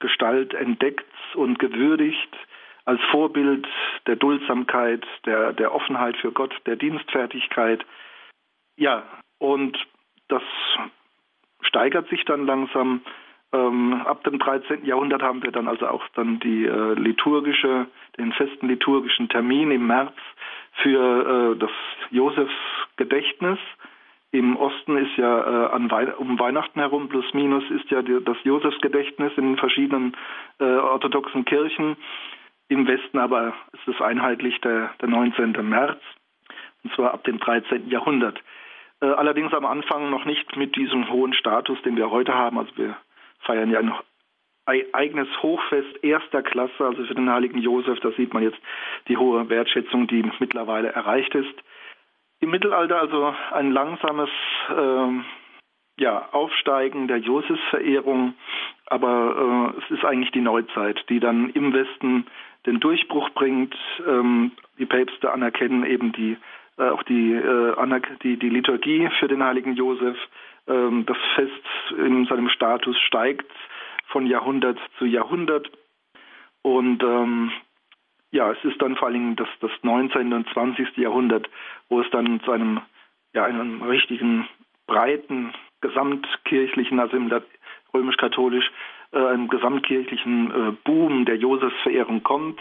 Gestalt 0.00 0.54
entdeckt 0.54 1.04
und 1.34 1.58
gewürdigt 1.58 2.36
als 2.84 3.00
Vorbild 3.10 3.66
der 4.06 4.16
Duldsamkeit, 4.16 5.04
der, 5.26 5.52
der 5.52 5.74
Offenheit 5.74 6.16
für 6.16 6.32
Gott, 6.32 6.54
der 6.66 6.76
Dienstfertigkeit. 6.76 7.84
Ja, 8.76 9.02
und 9.38 9.76
das 10.28 10.42
steigert 11.60 12.08
sich 12.08 12.24
dann 12.24 12.46
langsam. 12.46 13.02
Ähm, 13.50 14.02
ab 14.04 14.24
dem 14.24 14.38
13. 14.38 14.84
Jahrhundert 14.84 15.22
haben 15.22 15.42
wir 15.42 15.50
dann 15.50 15.68
also 15.68 15.86
auch 15.88 16.06
dann 16.14 16.38
die 16.40 16.66
äh, 16.66 16.94
liturgische, 16.94 17.86
den 18.18 18.32
festen 18.32 18.68
liturgischen 18.68 19.30
Termin 19.30 19.70
im 19.70 19.86
März 19.86 20.14
für 20.82 21.54
äh, 21.54 21.58
das 21.58 21.70
Josefsgedächtnis. 22.10 23.58
Im 24.30 24.56
Osten 24.56 24.98
ist 24.98 25.16
ja 25.16 25.74
äh, 25.74 25.90
Wei 25.90 26.14
um 26.14 26.38
Weihnachten 26.38 26.80
herum 26.80 27.08
plus 27.08 27.32
minus 27.32 27.64
ist 27.70 27.90
ja 27.90 28.02
die, 28.02 28.22
das 28.22 28.36
Josefsgedächtnis 28.44 29.32
in 29.36 29.56
verschiedenen 29.56 30.14
äh, 30.58 30.64
orthodoxen 30.64 31.46
Kirchen. 31.46 31.96
Im 32.68 32.86
Westen 32.86 33.18
aber 33.18 33.54
ist 33.72 33.88
es 33.88 34.00
einheitlich 34.02 34.60
der, 34.60 34.90
der 35.00 35.08
19. 35.08 35.52
März 35.66 35.98
und 36.84 36.92
zwar 36.94 37.14
ab 37.14 37.24
dem 37.24 37.38
13. 37.38 37.88
Jahrhundert. 37.88 38.38
Äh, 39.00 39.06
allerdings 39.06 39.54
am 39.54 39.64
Anfang 39.64 40.10
noch 40.10 40.26
nicht 40.26 40.56
mit 40.56 40.76
diesem 40.76 41.08
hohen 41.10 41.32
Status, 41.32 41.80
den 41.82 41.96
wir 41.96 42.10
heute 42.10 42.34
haben. 42.34 42.58
Also 42.58 42.76
wir 42.76 42.96
feiern 43.40 43.70
ja 43.70 43.80
ein 43.80 44.84
eigenes 44.92 45.28
Hochfest 45.42 46.04
erster 46.04 46.42
Klasse, 46.42 46.84
also 46.84 47.04
für 47.04 47.14
den 47.14 47.30
heiligen 47.30 47.58
Josef. 47.58 48.00
Da 48.00 48.10
sieht 48.12 48.34
man 48.34 48.42
jetzt 48.42 48.58
die 49.08 49.16
hohe 49.16 49.48
Wertschätzung, 49.48 50.06
die 50.06 50.22
mittlerweile 50.38 50.88
erreicht 50.88 51.34
ist. 51.34 51.54
Im 52.40 52.50
Mittelalter 52.50 53.00
also 53.00 53.34
ein 53.52 53.72
langsames 53.72 54.30
ähm, 54.76 55.24
ja, 55.98 56.28
Aufsteigen 56.32 57.08
der 57.08 57.18
Josefsverehrung, 57.18 58.34
aber 58.86 59.74
äh, 59.76 59.82
es 59.82 59.90
ist 59.90 60.04
eigentlich 60.04 60.30
die 60.30 60.40
Neuzeit, 60.40 61.04
die 61.08 61.18
dann 61.18 61.50
im 61.50 61.72
Westen 61.72 62.26
den 62.66 62.78
Durchbruch 62.80 63.30
bringt. 63.30 63.74
Ähm, 64.06 64.52
die 64.78 64.86
Päpste 64.86 65.32
anerkennen 65.32 65.84
eben 65.84 66.12
die 66.12 66.36
äh, 66.78 66.90
auch 66.90 67.02
die, 67.02 67.32
äh, 67.32 68.00
die, 68.22 68.38
die 68.38 68.48
Liturgie 68.48 69.08
für 69.18 69.28
den 69.28 69.42
heiligen 69.42 69.74
Josef. 69.74 70.16
Ähm, 70.66 71.04
das 71.06 71.16
Fest 71.34 71.98
in 71.98 72.26
seinem 72.26 72.48
Status 72.48 72.96
steigt 73.00 73.50
von 74.06 74.26
Jahrhundert 74.26 74.78
zu 74.98 75.04
Jahrhundert. 75.04 75.68
Und 76.62 77.02
ähm, 77.02 77.50
ja, 78.30 78.50
es 78.50 78.64
ist 78.64 78.80
dann 78.82 78.96
vor 78.96 79.08
allem 79.08 79.36
das, 79.36 79.48
das 79.60 79.70
19. 79.82 80.32
und 80.32 80.48
20. 80.50 80.96
Jahrhundert, 80.96 81.48
wo 81.88 82.00
es 82.00 82.10
dann 82.10 82.40
zu 82.40 82.52
einem, 82.52 82.80
ja, 83.32 83.44
einem 83.44 83.82
richtigen 83.82 84.48
breiten 84.86 85.52
gesamtkirchlichen, 85.80 86.98
also 86.98 87.16
im 87.16 87.30
römisch-katholisch, 87.94 88.70
äh, 89.12 89.18
einem 89.18 89.48
gesamtkirchlichen 89.48 90.50
äh, 90.50 90.72
Boom 90.84 91.24
der 91.24 91.36
Josefsverehrung 91.36 92.22
kommt. 92.22 92.60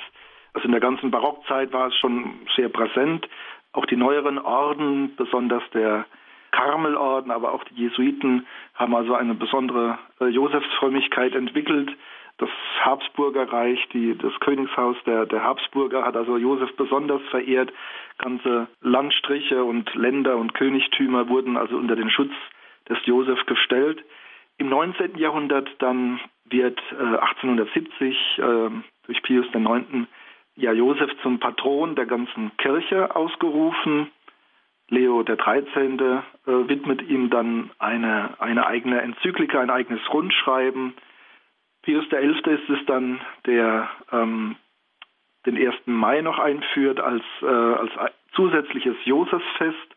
Also 0.54 0.66
in 0.66 0.72
der 0.72 0.82
ganzen 0.82 1.12
Barockzeit 1.12 1.74
war 1.74 1.88
es 1.88 1.96
schon 1.96 2.40
sehr 2.56 2.70
präsent. 2.70 3.28
Auch 3.74 3.86
die 3.86 3.98
neueren 3.98 4.40
Orden, 4.40 5.16
besonders 5.16 5.64
der 5.74 6.06
Karmelorden, 6.52 7.32
aber 7.32 7.54
auch 7.54 7.64
die 7.66 7.76
Jesuiten 7.76 8.48
haben 8.74 8.96
also 8.96 9.14
eine 9.14 9.34
besondere 9.34 10.00
äh, 10.20 10.28
Josefsfrömmigkeit 10.28 11.36
entwickelt. 11.36 11.92
Das 12.38 12.50
Habsburger 12.82 13.52
Reich, 13.52 13.80
die, 13.94 14.16
das 14.16 14.34
Königshaus 14.40 14.96
der, 15.06 15.26
der 15.26 15.44
Habsburger 15.44 16.06
hat 16.06 16.16
also 16.16 16.38
Josef 16.38 16.76
besonders 16.76 17.22
verehrt. 17.32 17.74
Ganze 18.20 18.68
Landstriche 18.82 19.64
und 19.64 19.94
Länder 19.96 20.38
und 20.38 20.54
Königtümer 20.54 21.30
wurden 21.30 21.58
also 21.58 21.78
unter 21.78 21.96
den 21.96 22.12
Schutz 22.12 22.34
des 22.90 22.98
Josef 23.06 23.44
gestellt. 23.48 24.04
Im 24.60 24.70
19. 24.70 25.18
Jahrhundert 25.18 25.70
dann 25.80 26.20
wird 26.46 26.80
äh, 26.92 27.18
1870 27.18 28.38
äh, 28.38 28.70
durch 29.06 29.22
Pius 29.24 29.46
IX. 29.54 30.08
ja 30.56 30.72
Josef 30.74 31.12
zum 31.22 31.40
Patron 31.40 31.96
der 31.96 32.06
ganzen 32.06 32.56
Kirche 32.58 33.16
ausgerufen. 33.16 34.12
Leo 34.90 35.24
XIII. 35.24 36.22
Äh, 36.46 36.70
widmet 36.70 37.02
ihm 37.02 37.30
dann 37.30 37.72
eine, 37.80 38.40
eine 38.40 38.68
eigene 38.68 39.02
Enzyklika, 39.02 39.60
ein 39.60 39.70
eigenes 39.70 40.02
Rundschreiben. 40.14 40.94
Pius 41.88 42.04
XI. 42.10 42.52
ist 42.52 42.70
es 42.70 42.86
dann, 42.86 43.22
der 43.46 43.90
ähm, 44.12 44.58
den 45.46 45.56
1. 45.56 45.74
Mai 45.86 46.20
noch 46.20 46.38
einführt 46.38 47.00
als, 47.00 47.24
äh, 47.42 47.46
als 47.46 47.92
zusätzliches 48.34 48.98
Josefsfest. 49.06 49.96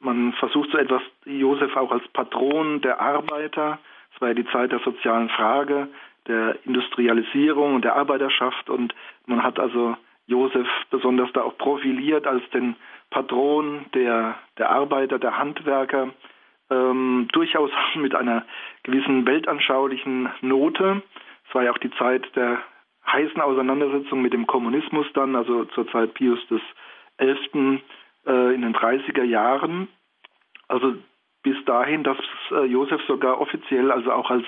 Man 0.00 0.32
versucht 0.32 0.72
so 0.72 0.78
etwas 0.78 1.00
Josef 1.24 1.76
auch 1.76 1.92
als 1.92 2.02
Patron 2.08 2.80
der 2.80 3.00
Arbeiter. 3.00 3.78
Es 4.12 4.20
war 4.20 4.30
ja 4.30 4.34
die 4.34 4.46
Zeit 4.46 4.72
der 4.72 4.80
sozialen 4.80 5.28
Frage, 5.28 5.86
der 6.26 6.58
Industrialisierung 6.66 7.76
und 7.76 7.84
der 7.84 7.94
Arbeiterschaft 7.94 8.68
und 8.68 8.92
man 9.26 9.44
hat 9.44 9.60
also 9.60 9.96
Josef 10.26 10.66
besonders 10.90 11.32
da 11.34 11.42
auch 11.42 11.56
profiliert 11.56 12.26
als 12.26 12.42
den 12.50 12.74
Patron 13.10 13.86
der, 13.94 14.34
der 14.58 14.70
Arbeiter, 14.70 15.20
der 15.20 15.38
Handwerker, 15.38 16.08
ähm, 16.72 17.28
durchaus 17.32 17.70
mit 17.94 18.14
einer 18.14 18.44
gewissen 18.82 19.26
weltanschaulichen 19.26 20.28
Note. 20.40 21.02
Es 21.48 21.54
war 21.54 21.64
ja 21.64 21.72
auch 21.72 21.78
die 21.78 21.90
Zeit 21.92 22.24
der 22.36 22.62
heißen 23.06 23.40
Auseinandersetzung 23.40 24.22
mit 24.22 24.32
dem 24.32 24.46
Kommunismus 24.46 25.06
dann, 25.14 25.36
also 25.36 25.64
zur 25.66 25.88
Zeit 25.88 26.14
Pius 26.14 26.38
XI. 26.48 27.82
Äh, 28.24 28.54
in 28.54 28.62
den 28.62 28.74
30er 28.74 29.24
Jahren. 29.24 29.88
Also 30.68 30.94
bis 31.42 31.56
dahin, 31.64 32.04
dass 32.04 32.18
äh, 32.52 32.64
Josef 32.66 33.02
sogar 33.08 33.40
offiziell, 33.40 33.90
also 33.90 34.12
auch 34.12 34.30
als 34.30 34.44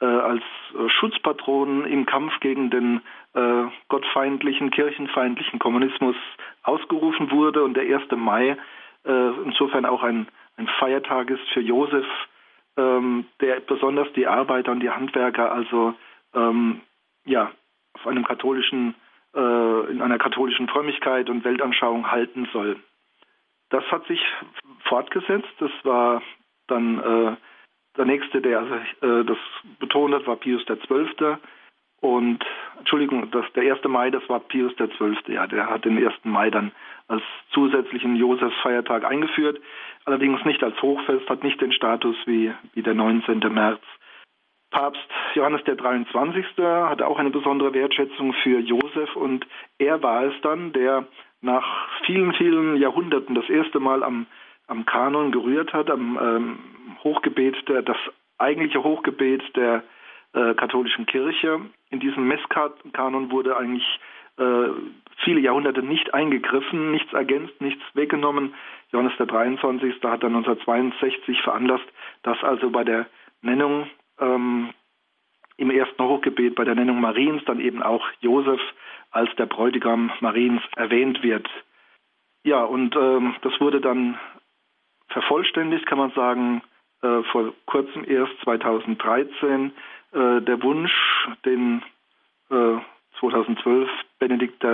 äh, 0.00 0.06
als 0.06 0.42
Schutzpatron 0.86 1.84
im 1.84 2.06
Kampf 2.06 2.40
gegen 2.40 2.70
den 2.70 3.02
äh, 3.34 3.64
gottfeindlichen, 3.88 4.70
kirchenfeindlichen 4.70 5.58
Kommunismus 5.58 6.16
ausgerufen 6.62 7.30
wurde 7.30 7.62
und 7.62 7.76
der 7.76 7.84
1. 7.84 8.10
Mai 8.16 8.56
äh, 9.04 9.28
insofern 9.44 9.84
auch 9.84 10.02
ein, 10.02 10.26
ein 10.60 10.68
Feiertag 10.78 11.30
ist 11.30 11.48
für 11.52 11.60
Josef, 11.60 12.06
ähm, 12.76 13.24
der 13.40 13.60
besonders 13.60 14.12
die 14.12 14.26
Arbeiter 14.26 14.72
und 14.72 14.80
die 14.80 14.90
Handwerker 14.90 15.50
also 15.52 15.94
ähm, 16.34 16.82
ja 17.24 17.50
auf 17.94 18.06
einem 18.06 18.24
katholischen 18.24 18.94
äh, 19.34 19.90
in 19.90 20.02
einer 20.02 20.18
katholischen 20.18 20.68
Frömmigkeit 20.68 21.30
und 21.30 21.44
Weltanschauung 21.44 22.10
halten 22.10 22.48
soll. 22.52 22.76
Das 23.70 23.84
hat 23.90 24.06
sich 24.06 24.20
fortgesetzt. 24.84 25.48
Das 25.58 25.70
war 25.82 26.22
dann 26.66 26.98
äh, 26.98 27.36
der 27.96 28.04
nächste, 28.04 28.40
der 28.40 28.62
äh, 29.00 29.24
das 29.24 29.38
betont 29.78 30.14
hat, 30.14 30.26
war 30.26 30.36
Pius 30.36 30.64
XII. 30.66 31.36
Und 32.00 32.44
Entschuldigung, 32.78 33.30
das, 33.30 33.44
der 33.52 33.74
1. 33.74 33.84
Mai, 33.84 34.10
das 34.10 34.26
war 34.28 34.40
Pius 34.40 34.74
XII. 34.76 35.34
Ja, 35.34 35.46
der 35.46 35.68
hat 35.68 35.84
den 35.84 36.04
1. 36.04 36.14
Mai 36.24 36.50
dann 36.50 36.72
als 37.08 37.22
zusätzlichen 37.52 38.16
Josefsfeiertag 38.16 39.04
eingeführt. 39.04 39.60
Allerdings 40.04 40.44
nicht 40.44 40.62
als 40.62 40.80
Hochfest, 40.80 41.28
hat 41.28 41.44
nicht 41.44 41.60
den 41.60 41.72
Status 41.72 42.16
wie, 42.26 42.52
wie 42.74 42.82
der 42.82 42.94
19. 42.94 43.38
März. 43.52 43.82
Papst 44.70 45.00
Johannes 45.34 45.64
der 45.64 45.76
23. 45.76 46.44
hatte 46.58 47.06
auch 47.06 47.18
eine 47.18 47.30
besondere 47.30 47.74
Wertschätzung 47.74 48.32
für 48.42 48.60
Josef 48.60 49.14
und 49.16 49.46
er 49.78 50.02
war 50.02 50.24
es 50.24 50.34
dann, 50.42 50.72
der 50.72 51.06
nach 51.40 51.88
vielen, 52.06 52.32
vielen 52.34 52.76
Jahrhunderten 52.76 53.34
das 53.34 53.48
erste 53.48 53.80
Mal 53.80 54.02
am, 54.02 54.26
am 54.68 54.86
Kanon 54.86 55.32
gerührt 55.32 55.72
hat, 55.72 55.90
am 55.90 56.18
ähm, 56.22 56.58
Hochgebet, 57.02 57.56
der, 57.68 57.82
das 57.82 57.96
eigentliche 58.38 58.84
Hochgebet 58.84 59.42
der 59.56 59.82
äh, 60.34 60.54
katholischen 60.54 61.06
Kirche. 61.06 61.60
In 61.90 61.98
diesem 61.98 62.28
Messkanon 62.28 63.32
wurde 63.32 63.56
eigentlich 63.56 64.00
viele 65.22 65.40
Jahrhunderte 65.40 65.82
nicht 65.82 66.14
eingegriffen, 66.14 66.92
nichts 66.92 67.12
ergänzt, 67.12 67.60
nichts 67.60 67.82
weggenommen. 67.94 68.54
Johannes 68.90 69.12
der 69.18 69.26
23. 69.26 69.94
hat 70.02 70.22
dann 70.22 70.34
1962 70.34 71.42
veranlasst, 71.42 71.86
dass 72.22 72.42
also 72.42 72.70
bei 72.70 72.84
der 72.84 73.06
Nennung 73.42 73.88
ähm, 74.18 74.70
im 75.56 75.70
ersten 75.70 76.02
Hochgebet, 76.02 76.54
bei 76.54 76.64
der 76.64 76.74
Nennung 76.74 77.00
Mariens, 77.00 77.44
dann 77.44 77.60
eben 77.60 77.82
auch 77.82 78.06
Josef 78.20 78.60
als 79.10 79.34
der 79.36 79.46
Bräutigam 79.46 80.10
Mariens 80.20 80.62
erwähnt 80.76 81.22
wird. 81.22 81.48
Ja, 82.44 82.64
und 82.64 82.96
ähm, 82.96 83.34
das 83.42 83.60
wurde 83.60 83.80
dann 83.80 84.18
vervollständigt, 85.08 85.84
kann 85.86 85.98
man 85.98 86.12
sagen, 86.12 86.62
äh, 87.02 87.22
vor 87.24 87.52
kurzem 87.66 88.04
erst 88.06 88.32
2013 88.44 89.72
äh, 90.12 90.40
der 90.40 90.62
Wunsch, 90.62 90.92
den 91.44 91.82
äh, 92.50 92.78
2012 93.20 93.88
Benedikt 94.18 94.64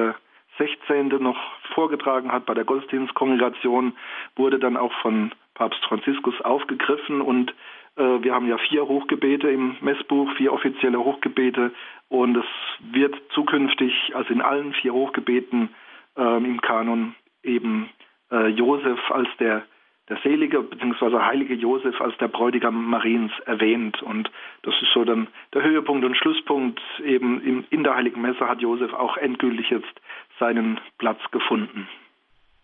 XVI. 0.59 1.03
noch 1.21 1.37
vorgetragen 1.75 2.33
hat 2.33 2.47
bei 2.47 2.55
der 2.55 2.65
Gottesdienstkongregation, 2.65 3.93
wurde 4.37 4.59
dann 4.59 4.77
auch 4.77 4.93
von 5.03 5.33
Papst 5.55 5.85
Franziskus 5.85 6.41
aufgegriffen 6.41 7.21
und 7.21 7.55
äh, 7.97 8.23
wir 8.23 8.35
haben 8.35 8.49
ja 8.49 8.59
vier 8.59 8.87
Hochgebete 8.87 9.49
im 9.49 9.77
Messbuch, 9.81 10.31
vier 10.37 10.53
offizielle 10.53 10.99
Hochgebete 10.99 11.73
und 12.09 12.37
es 12.37 12.47
wird 12.93 13.15
zukünftig, 13.35 14.15
also 14.15 14.33
in 14.33 14.43
allen 14.43 14.73
vier 14.75 14.93
Hochgebeten 14.93 15.71
äh, 16.17 16.37
im 16.37 16.61
Kanon 16.61 17.15
eben 17.43 17.91
äh, 18.31 18.49
Josef 18.49 19.11
als 19.11 19.29
der 19.39 19.63
der 20.09 20.19
selige 20.23 20.61
bzw. 20.63 21.19
heilige 21.19 21.55
Josef 21.55 22.01
als 22.01 22.17
der 22.19 22.29
Bräutigam 22.29 22.89
Mariens 22.89 23.33
erwähnt. 23.45 24.03
Und 24.03 24.31
das 24.63 24.75
ist 24.81 24.93
so 24.93 25.05
dann 25.05 25.27
der 25.53 25.63
Höhepunkt 25.63 26.05
und 26.05 26.17
Schlusspunkt. 26.17 26.81
Eben 27.05 27.65
in, 27.71 27.85
der 27.85 27.97
Heiligen 27.97 28.23
Messe 28.23 28.49
hat 28.49 28.61
Josef 28.61 28.93
auch 28.93 29.17
endgültig 29.17 29.71
jetzt 29.71 30.01
seinen 30.39 30.81
Platz 30.99 31.21
gefunden. 31.31 31.89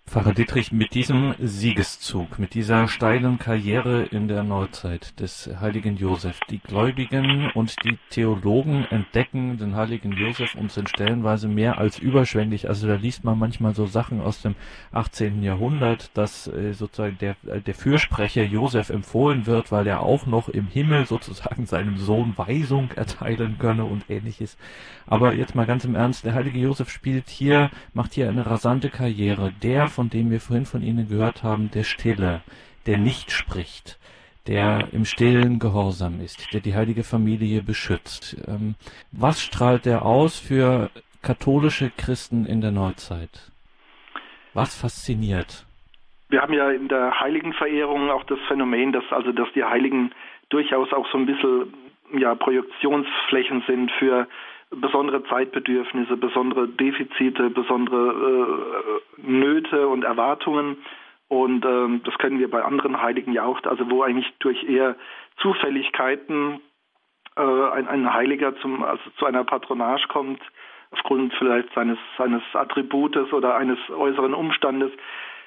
Pfarrer 0.07 0.35
Dietrich, 0.35 0.73
mit 0.73 0.93
diesem 0.93 1.35
Siegeszug, 1.39 2.39
mit 2.39 2.53
dieser 2.53 2.87
steilen 2.87 3.39
Karriere 3.39 4.03
in 4.03 4.29
der 4.29 4.43
Neuzeit 4.43 5.19
des 5.21 5.49
heiligen 5.59 5.97
Josef, 5.97 6.39
die 6.51 6.59
Gläubigen 6.59 7.51
und 7.55 7.75
die 7.83 7.97
Theologen 8.11 8.85
entdecken 8.91 9.57
den 9.57 9.75
heiligen 9.75 10.13
Josef 10.13 10.55
und 10.55 10.71
sind 10.71 10.91
stellenweise 10.91 11.49
mehr 11.49 11.79
als 11.79 11.99
überschwänglich. 11.99 12.69
Also 12.69 12.89
da 12.89 12.97
liest 12.97 13.25
man 13.25 13.39
manchmal 13.39 13.75
so 13.75 13.87
Sachen 13.87 14.21
aus 14.21 14.43
dem 14.43 14.55
18. 14.91 15.43
Jahrhundert, 15.43 16.11
dass 16.13 16.47
äh, 16.47 16.75
sozusagen 16.75 17.17
der, 17.19 17.37
der 17.45 17.75
Fürsprecher 17.75 18.43
Josef 18.43 18.91
empfohlen 18.91 19.47
wird, 19.47 19.73
weil 19.73 19.87
er 19.87 20.01
auch 20.01 20.27
noch 20.27 20.51
im 20.51 20.67
Himmel 20.67 21.07
sozusagen 21.07 21.65
seinem 21.65 21.97
Sohn 21.97 22.35
Weisung 22.37 22.91
erteilen 22.97 23.57
könne 23.59 23.87
und 23.87 24.11
ähnliches. 24.11 24.59
Aber 25.07 25.33
jetzt 25.33 25.55
mal 25.55 25.67
ganz 25.67 25.87
im 25.87 25.95
Ernst, 25.95 26.25
der 26.27 26.35
heilige 26.35 26.59
Josef 26.59 26.91
spielt 26.91 27.31
hier, 27.31 27.71
macht 27.95 28.13
hier 28.13 28.29
eine 28.29 28.45
rasante 28.45 28.91
Karriere. 28.91 29.53
Der 29.63 29.89
von 29.93 30.11
dem 30.11 30.31
wir 30.31 30.41
vorhin 30.41 30.67
von 30.67 30.83
Ihnen 30.83 31.09
gehört 31.09 31.43
haben, 31.43 31.71
der 31.71 31.85
Stille, 31.85 32.43
der 32.87 32.99
nicht 32.99 33.31
spricht, 33.31 33.99
der 34.47 34.89
im 34.93 35.05
stillen 35.05 35.59
Gehorsam 35.59 36.21
ist, 36.21 36.53
der 36.53 36.61
die 36.61 36.75
heilige 36.75 37.05
Familie 37.05 37.63
beschützt. 37.63 38.37
Ähm, 38.49 38.75
was 39.13 39.41
strahlt 39.41 39.87
er 39.87 40.05
aus 40.05 40.39
für 40.39 40.91
katholische 41.23 41.91
Christen 41.97 42.47
in 42.47 42.61
der 42.61 42.73
Neuzeit? 42.73 43.53
Was 44.55 44.79
fasziniert? 44.79 45.65
Wir 46.29 46.41
haben 46.41 46.55
ja 46.55 46.71
in 46.71 46.89
der 46.89 47.21
Heiligenverehrung 47.21 48.11
auch 48.11 48.25
das 48.25 48.39
Phänomen, 48.49 48.93
dass 48.93 49.05
also 49.11 49.33
dass 49.33 49.49
die 49.55 49.65
Heiligen 49.65 50.13
durchaus 50.49 50.93
auch 50.93 51.07
so 51.11 51.19
ein 51.19 51.27
bisschen 51.27 51.73
ja, 52.19 52.35
Projektionsflächen 52.35 53.63
sind 53.67 53.91
für 53.93 54.27
besondere 54.75 55.23
Zeitbedürfnisse, 55.25 56.17
besondere 56.17 56.69
Defizite, 56.69 57.51
besondere 57.51 59.01
äh, 59.19 59.23
Nöte 59.23 59.89
und 59.89 60.05
Erwartungen. 60.05 60.79
Und 61.29 61.65
ähm, 61.65 62.03
das 62.05 62.17
kennen 62.19 62.39
wir 62.39 62.51
bei 62.51 62.63
anderen 62.63 63.01
Heiligen 63.01 63.33
ja 63.33 63.45
auch, 63.45 63.63
also 63.65 63.91
wo 63.91 64.03
eigentlich 64.03 64.31
durch 64.41 64.63
eher 64.65 64.97
Zufälligkeiten 65.39 66.61
äh, 67.37 67.41
ein, 67.41 67.89
ein 67.89 68.13
Heiliger 68.13 68.55
zum, 68.57 68.83
also 68.85 69.03
zu 69.19 69.25
einer 69.25 69.45
Patronage 69.45 70.09
kommt, 70.09 70.41
aufgrund 70.91 71.33
vielleicht 71.35 71.73
seines, 71.75 71.99
seines 72.19 72.43
Attributes 72.53 73.33
oder 73.33 73.57
eines 73.57 73.79
äußeren 73.91 74.35
Umstandes. 74.35 74.93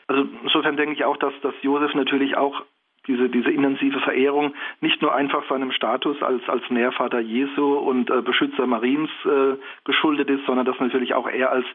Also 0.07 0.27
insofern 0.43 0.77
denke 0.77 0.93
ich 0.93 1.05
auch, 1.05 1.17
dass, 1.17 1.33
dass 1.41 1.53
Josef 1.61 1.93
natürlich 1.93 2.35
auch 2.35 2.63
diese, 3.07 3.29
diese 3.29 3.51
intensive 3.51 3.99
Verehrung 3.99 4.53
nicht 4.81 5.01
nur 5.01 5.13
einfach 5.13 5.47
seinem 5.49 5.71
Status 5.71 6.21
als, 6.21 6.47
als 6.47 6.63
Nährvater 6.69 7.19
Jesu 7.19 7.75
und 7.75 8.09
äh, 8.09 8.21
Beschützer 8.21 8.65
Mariens 8.67 9.09
äh, 9.25 9.55
geschuldet 9.83 10.29
ist, 10.29 10.45
sondern 10.45 10.65
dass 10.65 10.79
natürlich 10.79 11.13
auch 11.13 11.27
er 11.27 11.51
als 11.51 11.65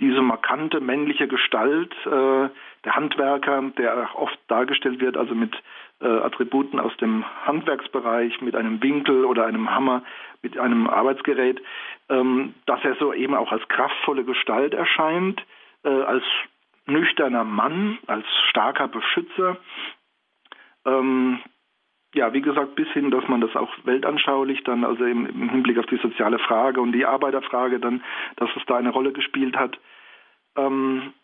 diese 0.00 0.22
markante 0.22 0.80
männliche 0.80 1.28
Gestalt, 1.28 1.94
äh, 2.06 2.48
der 2.84 2.96
Handwerker, 2.96 3.62
der 3.78 4.08
oft 4.14 4.38
dargestellt 4.48 5.00
wird, 5.00 5.16
also 5.16 5.34
mit 5.34 5.54
äh, 6.00 6.08
Attributen 6.08 6.80
aus 6.80 6.96
dem 6.96 7.24
Handwerksbereich, 7.46 8.40
mit 8.40 8.56
einem 8.56 8.82
Winkel 8.82 9.24
oder 9.24 9.46
einem 9.46 9.70
Hammer, 9.70 10.02
mit 10.42 10.58
einem 10.58 10.88
Arbeitsgerät, 10.88 11.62
ähm, 12.08 12.54
dass 12.66 12.82
er 12.84 12.96
so 12.96 13.12
eben 13.12 13.34
auch 13.34 13.52
als 13.52 13.66
kraftvolle 13.68 14.24
Gestalt 14.24 14.74
erscheint, 14.74 15.40
äh, 15.84 15.88
als 15.88 16.24
nüchterner 16.86 17.44
Mann, 17.44 17.98
als 18.08 18.26
starker 18.48 18.88
Beschützer, 18.88 19.56
ähm, 20.86 21.40
ja, 22.14 22.32
wie 22.32 22.42
gesagt, 22.42 22.74
bis 22.74 22.88
hin, 22.88 23.10
dass 23.10 23.26
man 23.28 23.40
das 23.40 23.56
auch 23.56 23.70
weltanschaulich 23.84 24.62
dann, 24.64 24.84
also 24.84 25.04
im, 25.04 25.26
im, 25.26 25.48
Hinblick 25.48 25.78
auf 25.78 25.86
die 25.86 25.96
soziale 25.96 26.38
Frage 26.38 26.80
und 26.80 26.92
die 26.92 27.06
Arbeiterfrage 27.06 27.80
dann, 27.80 28.02
dass 28.36 28.50
es 28.54 28.62
da 28.66 28.76
eine 28.76 28.90
Rolle 28.90 29.12
gespielt 29.12 29.56
hat. 29.56 29.78
Ähm, 30.56 31.14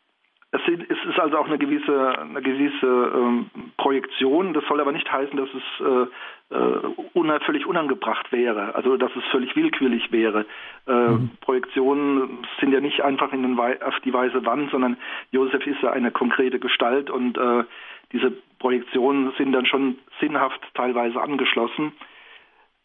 es, 0.51 0.61
ist 0.67 1.21
also 1.21 1.37
auch 1.37 1.47
eine 1.47 1.59
gewisse, 1.59 2.19
eine 2.19 2.41
gewisse 2.41 2.87
ähm, 2.87 3.51
Projektion. 3.77 4.55
Das 4.55 4.65
soll 4.67 4.81
aber 4.81 4.93
nicht 4.93 5.11
heißen, 5.11 5.37
dass 5.37 5.49
es 5.51 5.87
äh, 5.87 6.55
äh, 6.55 6.81
un 7.13 7.41
völlig 7.41 7.67
unangebracht 7.67 8.33
wäre, 8.33 8.75
also 8.75 8.97
dass 8.97 9.15
es 9.15 9.25
völlig 9.31 9.55
willkürlich 9.57 10.11
wäre. 10.11 10.47
Äh, 10.87 10.93
mhm. 10.93 11.31
Projektionen 11.43 12.47
sind 12.61 12.73
ja 12.73 12.81
nicht 12.81 13.03
einfach 13.03 13.33
in 13.35 13.43
den 13.43 13.59
auf 13.59 14.01
die 14.05 14.13
weiße 14.13 14.47
Wand, 14.47 14.71
sondern 14.71 14.97
Josef 15.33 15.67
ist 15.67 15.83
ja 15.83 15.91
eine 15.91 16.11
konkrete 16.11 16.59
Gestalt 16.59 17.11
und 17.11 17.37
äh, 17.37 17.65
diese 18.13 18.33
Projektionen 18.59 19.33
sind 19.37 19.53
dann 19.53 19.67
schon 19.67 19.99
sinnhaft 20.19 20.61
teilweise 20.73 21.21
angeschlossen. 21.21 21.93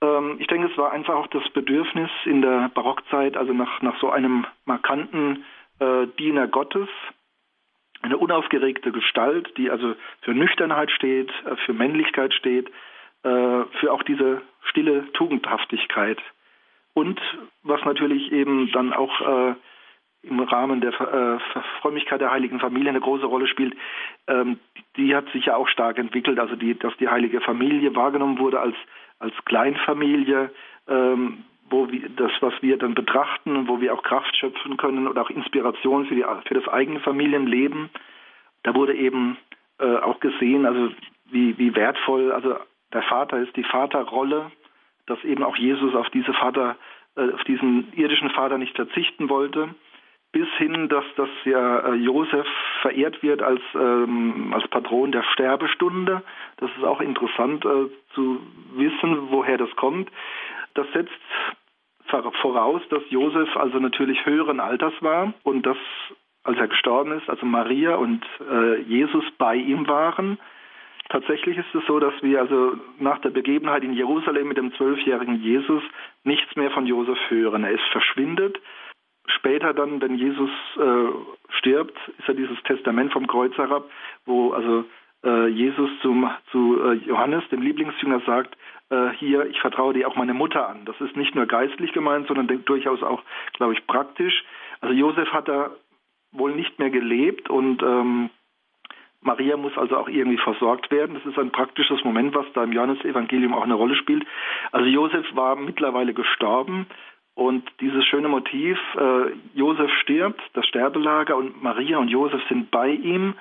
Ähm, 0.01 0.35
ich 0.39 0.47
denke, 0.47 0.67
es 0.69 0.77
war 0.77 0.91
einfach 0.91 1.15
auch 1.15 1.27
das 1.27 1.47
Bedürfnis 1.51 2.09
in 2.25 2.41
der 2.41 2.69
Barockzeit, 2.73 3.37
also 3.37 3.53
nach, 3.53 3.81
nach 3.81 3.97
so 4.01 4.09
einem 4.09 4.45
markanten 4.65 5.45
äh, 5.79 6.07
Diener 6.19 6.47
Gottes, 6.47 6.89
eine 8.03 8.17
unaufgeregte 8.17 8.91
Gestalt, 8.91 9.51
die 9.57 9.71
also 9.71 9.95
für 10.21 10.33
Nüchternheit 10.33 10.91
steht, 10.91 11.31
äh, 11.45 11.55
für 11.65 11.73
Männlichkeit 11.73 12.33
steht, 12.33 12.67
äh, 13.23 13.63
für 13.79 13.91
auch 13.91 14.03
diese 14.03 14.41
stille 14.69 15.11
Tugendhaftigkeit. 15.13 16.19
Und 16.93 17.19
was 17.63 17.83
natürlich 17.85 18.31
eben 18.31 18.71
dann 18.71 18.93
auch 18.93 19.21
äh, 19.21 19.55
im 20.23 20.39
Rahmen 20.39 20.79
der 20.79 20.93
Frömmigkeit 21.81 22.21
der 22.21 22.31
Heiligen 22.31 22.59
Familie 22.59 22.89
eine 22.89 23.01
große 23.01 23.25
Rolle 23.25 23.47
spielt, 23.47 23.75
ähm, 24.27 24.59
die 24.95 25.13
hat 25.15 25.27
sich 25.29 25.45
ja 25.45 25.55
auch 25.57 25.67
stark 25.67 25.97
entwickelt. 25.97 26.39
Also 26.39 26.55
die, 26.55 26.77
dass 26.77 26.95
die 26.97 27.09
Heilige 27.09 27.41
Familie 27.41 27.93
wahrgenommen 27.95 28.39
wurde 28.39 28.59
als, 28.59 28.75
als 29.19 29.33
Kleinfamilie, 29.43 30.51
ähm, 30.87 31.43
wo 31.73 31.91
wir, 31.91 32.07
das, 32.09 32.31
was 32.39 32.53
wir 32.61 32.77
dann 32.77 32.93
betrachten 32.93 33.55
und 33.55 33.67
wo 33.67 33.81
wir 33.81 33.93
auch 33.93 34.03
Kraft 34.03 34.37
schöpfen 34.37 34.77
können 34.77 35.07
oder 35.07 35.23
auch 35.23 35.29
Inspiration 35.29 36.05
für, 36.05 36.15
die, 36.15 36.23
für 36.47 36.53
das 36.53 36.67
eigene 36.67 36.99
Familienleben. 36.99 37.89
Da 38.61 38.75
wurde 38.75 38.93
eben 38.93 39.37
äh, 39.79 39.97
auch 39.97 40.19
gesehen, 40.19 40.65
also 40.65 40.91
wie, 41.31 41.57
wie 41.57 41.75
wertvoll, 41.75 42.31
also 42.31 42.55
der 42.93 43.01
Vater 43.01 43.39
ist 43.39 43.55
die 43.55 43.63
Vaterrolle, 43.63 44.51
dass 45.07 45.21
eben 45.23 45.43
auch 45.43 45.57
Jesus 45.57 45.95
auf 45.95 46.09
diese 46.11 46.33
Vater, 46.33 46.77
äh, 47.17 47.31
auf 47.33 47.43
diesen 47.43 47.91
irdischen 47.93 48.29
Vater 48.29 48.57
nicht 48.59 48.75
verzichten 48.75 49.27
wollte 49.27 49.73
bis 50.33 50.47
hin, 50.57 50.89
dass 50.89 51.05
das 51.15 51.29
ja 51.45 51.79
äh, 51.79 51.93
Josef 51.93 52.47
verehrt 52.81 53.21
wird 53.21 53.41
als, 53.41 53.61
ähm, 53.75 54.51
als 54.53 54.67
Patron 54.67 55.11
der 55.11 55.23
Sterbestunde. 55.31 56.23
Das 56.57 56.71
ist 56.75 56.83
auch 56.83 56.99
interessant 56.99 57.63
äh, 57.63 57.85
zu 58.15 58.41
wissen, 58.73 59.29
woher 59.29 59.59
das 59.59 59.69
kommt. 59.75 60.09
Das 60.73 60.87
setzt 60.91 61.11
voraus, 62.41 62.81
dass 62.89 63.01
Josef 63.09 63.55
also 63.57 63.79
natürlich 63.79 64.25
höheren 64.25 64.59
Alters 64.59 64.93
war 65.01 65.33
und 65.43 65.65
dass, 65.65 65.77
als 66.43 66.57
er 66.57 66.67
gestorben 66.67 67.13
ist, 67.13 67.29
also 67.29 67.45
Maria 67.45 67.95
und 67.95 68.23
äh, 68.49 68.81
Jesus 68.81 69.23
bei 69.37 69.55
ihm 69.55 69.87
waren. 69.87 70.37
Tatsächlich 71.09 71.57
ist 71.57 71.75
es 71.75 71.85
so, 71.85 71.99
dass 71.99 72.13
wir 72.21 72.39
also 72.39 72.77
nach 72.99 73.19
der 73.19 73.29
Begebenheit 73.29 73.83
in 73.83 73.93
Jerusalem 73.93 74.47
mit 74.47 74.57
dem 74.57 74.73
zwölfjährigen 74.73 75.41
Jesus 75.41 75.83
nichts 76.23 76.55
mehr 76.55 76.71
von 76.71 76.85
Josef 76.85 77.17
hören. 77.29 77.63
Er 77.63 77.71
ist 77.71 77.85
verschwindet 77.91 78.59
später 79.27 79.73
dann, 79.73 80.01
wenn 80.01 80.15
Jesus 80.15 80.49
äh, 80.77 81.55
stirbt, 81.57 81.97
ist 82.17 82.27
ja 82.27 82.33
dieses 82.33 82.61
Testament 82.63 83.13
vom 83.13 83.27
Kreuz 83.27 83.55
herab, 83.57 83.89
wo 84.25 84.51
also 84.51 84.85
äh, 85.23 85.47
Jesus 85.47 85.89
zum, 86.01 86.29
zu 86.51 86.79
äh, 86.81 86.93
Johannes, 86.93 87.43
dem 87.49 87.61
Lieblingsjünger, 87.61 88.21
sagt, 88.25 88.57
hier, 89.17 89.45
ich 89.45 89.59
vertraue 89.59 89.93
dir 89.93 90.07
auch 90.07 90.15
meine 90.15 90.33
Mutter 90.33 90.67
an. 90.67 90.85
Das 90.85 90.99
ist 91.01 91.15
nicht 91.15 91.35
nur 91.35 91.45
geistlich 91.45 91.93
gemeint, 91.93 92.27
sondern 92.27 92.63
durchaus 92.65 93.03
auch, 93.03 93.21
glaube 93.53 93.73
ich, 93.73 93.85
praktisch. 93.87 94.43
Also 94.81 94.93
Josef 94.93 95.31
hat 95.31 95.47
da 95.47 95.71
wohl 96.31 96.53
nicht 96.53 96.79
mehr 96.79 96.89
gelebt 96.89 97.49
und 97.49 97.81
ähm, 97.83 98.29
Maria 99.21 99.55
muss 99.57 99.77
also 99.77 99.97
auch 99.97 100.09
irgendwie 100.09 100.37
versorgt 100.37 100.91
werden. 100.91 101.15
Das 101.15 101.25
ist 101.25 101.39
ein 101.39 101.51
praktisches 101.51 102.03
Moment, 102.03 102.35
was 102.35 102.45
da 102.53 102.63
im 102.63 102.73
Johannesevangelium 102.73 103.53
auch 103.53 103.63
eine 103.63 103.75
Rolle 103.75 103.95
spielt. 103.95 104.25
Also 104.71 104.87
Josef 104.87 105.25
war 105.35 105.55
mittlerweile 105.55 106.13
gestorben 106.13 106.87
und 107.35 107.63
dieses 107.79 108.05
schöne 108.05 108.27
Motiv, 108.27 108.77
äh, 108.95 109.31
Josef 109.55 109.91
stirbt, 110.01 110.41
das 110.53 110.65
Sterbelager 110.67 111.35
und 111.35 111.63
Maria 111.63 111.97
und 111.97 112.09
Josef 112.09 112.41
sind 112.47 112.69
bei 112.69 112.89
ihm. 112.89 113.35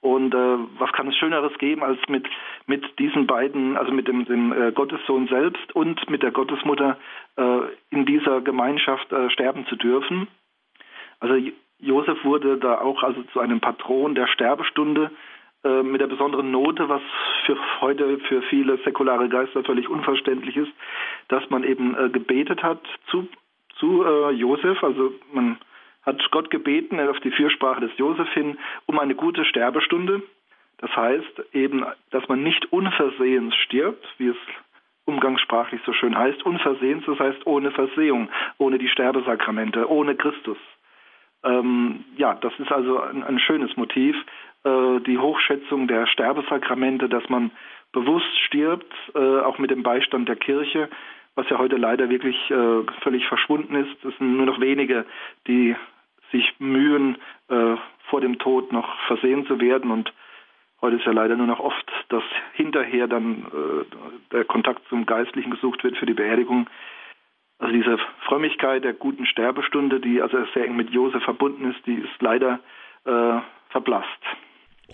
Und 0.00 0.34
äh, 0.34 0.58
was 0.78 0.92
kann 0.92 1.08
es 1.08 1.16
Schöneres 1.16 1.56
geben, 1.58 1.82
als 1.82 1.98
mit, 2.08 2.26
mit 2.66 2.98
diesen 2.98 3.26
beiden, 3.26 3.76
also 3.76 3.92
mit 3.92 4.06
dem, 4.06 4.24
dem 4.24 4.52
äh, 4.52 4.72
Gottessohn 4.72 5.26
selbst 5.28 5.74
und 5.74 6.08
mit 6.10 6.22
der 6.22 6.30
Gottesmutter 6.30 6.98
äh, 7.36 7.60
in 7.90 8.06
dieser 8.06 8.40
Gemeinschaft 8.40 9.10
äh, 9.12 9.30
sterben 9.30 9.66
zu 9.66 9.76
dürfen? 9.76 10.28
Also 11.18 11.34
Josef 11.78 12.24
wurde 12.24 12.58
da 12.58 12.80
auch 12.80 13.02
also 13.02 13.22
zu 13.32 13.40
einem 13.40 13.60
Patron 13.60 14.14
der 14.14 14.26
Sterbestunde 14.28 15.10
äh, 15.64 15.82
mit 15.82 16.00
der 16.00 16.06
besonderen 16.06 16.50
Note, 16.50 16.88
was 16.88 17.02
für 17.44 17.56
heute 17.80 18.18
für 18.20 18.42
viele 18.42 18.78
säkulare 18.84 19.28
Geister 19.28 19.64
völlig 19.64 19.88
unverständlich 19.88 20.56
ist, 20.56 20.72
dass 21.28 21.48
man 21.50 21.64
eben 21.64 21.96
äh, 21.96 22.08
gebetet 22.10 22.62
hat 22.62 22.80
zu, 23.10 23.28
zu 23.78 24.04
äh, 24.04 24.30
Josef, 24.30 24.82
also 24.84 25.12
man 25.32 25.58
hat 26.06 26.30
Gott 26.30 26.50
gebeten 26.50 27.00
auf 27.00 27.20
die 27.20 27.32
Fürsprache 27.32 27.80
des 27.80 27.90
Josef 27.98 28.28
hin 28.32 28.56
um 28.86 28.98
eine 28.98 29.14
gute 29.14 29.44
Sterbestunde. 29.44 30.22
Das 30.78 30.94
heißt 30.94 31.42
eben, 31.52 31.84
dass 32.10 32.26
man 32.28 32.42
nicht 32.42 32.72
unversehens 32.72 33.54
stirbt, 33.56 34.06
wie 34.18 34.28
es 34.28 34.36
umgangssprachlich 35.04 35.80
so 35.84 35.92
schön 35.92 36.16
heißt. 36.16 36.44
Unversehens, 36.44 37.04
das 37.06 37.18
heißt 37.18 37.46
ohne 37.46 37.70
Versehung, 37.70 38.28
ohne 38.58 38.78
die 38.78 38.88
Sterbesakramente, 38.88 39.90
ohne 39.90 40.14
Christus. 40.14 40.58
Ähm, 41.44 42.04
ja, 42.16 42.34
das 42.34 42.52
ist 42.58 42.70
also 42.70 43.00
ein, 43.00 43.22
ein 43.22 43.38
schönes 43.38 43.76
Motiv, 43.76 44.16
äh, 44.64 45.00
die 45.00 45.18
Hochschätzung 45.18 45.86
der 45.86 46.06
Sterbesakramente, 46.06 47.08
dass 47.08 47.28
man 47.28 47.50
bewusst 47.92 48.38
stirbt, 48.46 48.92
äh, 49.14 49.40
auch 49.40 49.58
mit 49.58 49.70
dem 49.70 49.82
Beistand 49.82 50.28
der 50.28 50.36
Kirche, 50.36 50.88
was 51.36 51.48
ja 51.50 51.58
heute 51.58 51.76
leider 51.76 52.08
wirklich 52.10 52.36
äh, 52.50 52.82
völlig 53.02 53.26
verschwunden 53.26 53.74
ist. 53.76 54.04
Es 54.04 54.16
sind 54.18 54.36
nur 54.36 54.46
noch 54.46 54.60
wenige, 54.60 55.06
die 55.46 55.76
sich 56.32 56.54
mühen, 56.58 57.16
äh, 57.48 57.76
vor 58.08 58.20
dem 58.20 58.38
Tod 58.38 58.72
noch 58.72 58.88
versehen 59.06 59.46
zu 59.46 59.60
werden 59.60 59.90
und 59.90 60.12
Heute 60.82 60.96
ist 60.96 61.06
ja 61.06 61.12
leider 61.12 61.36
nur 61.36 61.46
noch 61.46 61.58
oft, 61.58 61.90
dass 62.10 62.22
hinterher 62.52 63.08
dann 63.08 63.46
äh, 63.46 63.96
der 64.30 64.44
Kontakt 64.44 64.82
zum 64.88 65.06
Geistlichen 65.06 65.50
gesucht 65.50 65.82
wird 65.82 65.96
für 65.96 66.04
die 66.04 66.14
Beerdigung. 66.14 66.68
Also 67.58 67.72
diese 67.72 67.98
Frömmigkeit 68.26 68.84
der 68.84 68.92
guten 68.92 69.24
Sterbestunde, 69.24 70.00
die 70.00 70.20
also 70.20 70.36
sehr 70.52 70.66
eng 70.66 70.76
mit 70.76 70.90
Josef 70.90 71.22
verbunden 71.22 71.70
ist, 71.70 71.86
die 71.86 71.94
ist 71.94 72.20
leider 72.20 72.60
äh, 73.04 73.40
verblasst. 73.70 74.06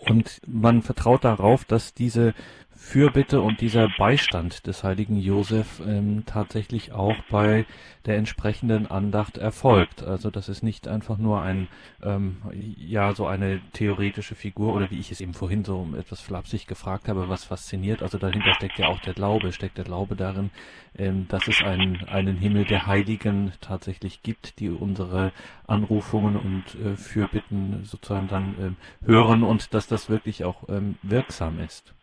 Und 0.08 0.40
man 0.46 0.82
vertraut 0.82 1.24
darauf, 1.24 1.64
dass 1.64 1.94
diese 1.94 2.34
Fürbitte 2.82 3.40
und 3.40 3.60
dieser 3.60 3.88
Beistand 3.96 4.66
des 4.66 4.82
heiligen 4.82 5.16
Josef 5.16 5.80
ähm, 5.86 6.24
tatsächlich 6.26 6.92
auch 6.92 7.14
bei 7.30 7.64
der 8.06 8.16
entsprechenden 8.18 8.86
Andacht 8.88 9.38
erfolgt. 9.38 10.02
Also 10.02 10.30
das 10.30 10.48
ist 10.48 10.62
nicht 10.62 10.88
einfach 10.88 11.16
nur 11.16 11.40
ein 11.40 11.68
ähm, 12.02 12.42
ja 12.52 13.14
so 13.14 13.26
eine 13.26 13.60
theoretische 13.72 14.34
Figur 14.34 14.74
oder 14.74 14.90
wie 14.90 14.98
ich 14.98 15.12
es 15.12 15.20
eben 15.20 15.32
vorhin 15.32 15.64
so 15.64 15.88
etwas 15.96 16.20
flapsig 16.20 16.66
gefragt 16.66 17.08
habe, 17.08 17.28
was 17.28 17.44
fasziniert. 17.44 18.02
Also 18.02 18.18
dahinter 18.18 18.52
steckt 18.54 18.78
ja 18.78 18.88
auch 18.88 19.00
der 19.00 19.14
Glaube, 19.14 19.52
steckt 19.52 19.78
der 19.78 19.84
Glaube 19.84 20.16
darin, 20.16 20.50
ähm, 20.98 21.28
dass 21.28 21.46
es 21.48 21.62
einen 21.62 22.04
einen 22.08 22.36
Himmel 22.36 22.64
der 22.66 22.86
Heiligen 22.86 23.52
tatsächlich 23.60 24.22
gibt, 24.22 24.58
die 24.58 24.68
unsere 24.68 25.32
Anrufungen 25.66 26.36
und 26.36 26.64
äh, 26.84 26.96
Fürbitten 26.96 27.84
sozusagen 27.84 28.28
dann 28.28 28.54
ähm, 28.60 28.76
hören 29.06 29.44
und 29.44 29.72
dass 29.72 29.86
das 29.86 30.10
wirklich 30.10 30.44
auch 30.44 30.68
ähm, 30.68 30.96
wirksam 31.02 31.60
ist. 31.60 31.94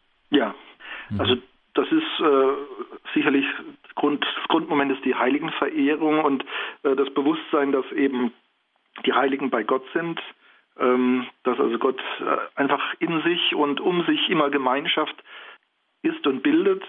Mhm. 1.09 1.19
Also 1.19 1.37
das 1.73 1.87
ist 1.91 2.19
äh, 2.19 3.13
sicherlich 3.13 3.45
Grund, 3.95 4.23
das 4.23 4.47
Grundmoment 4.47 4.91
ist 4.91 5.05
die 5.05 5.15
Heiligenverehrung 5.15 6.23
und 6.23 6.43
äh, 6.83 6.95
das 6.95 7.09
Bewusstsein, 7.13 7.71
dass 7.71 7.89
eben 7.91 8.33
die 9.05 9.13
Heiligen 9.13 9.49
bei 9.49 9.63
Gott 9.63 9.85
sind, 9.93 10.19
ähm, 10.79 11.27
dass 11.43 11.59
also 11.59 11.77
Gott 11.77 11.99
äh, 12.19 12.59
einfach 12.59 12.93
in 12.99 13.21
sich 13.23 13.55
und 13.55 13.79
um 13.79 14.05
sich 14.05 14.29
immer 14.29 14.49
Gemeinschaft 14.49 15.15
ist 16.01 16.25
und 16.25 16.41
bildet 16.41 16.83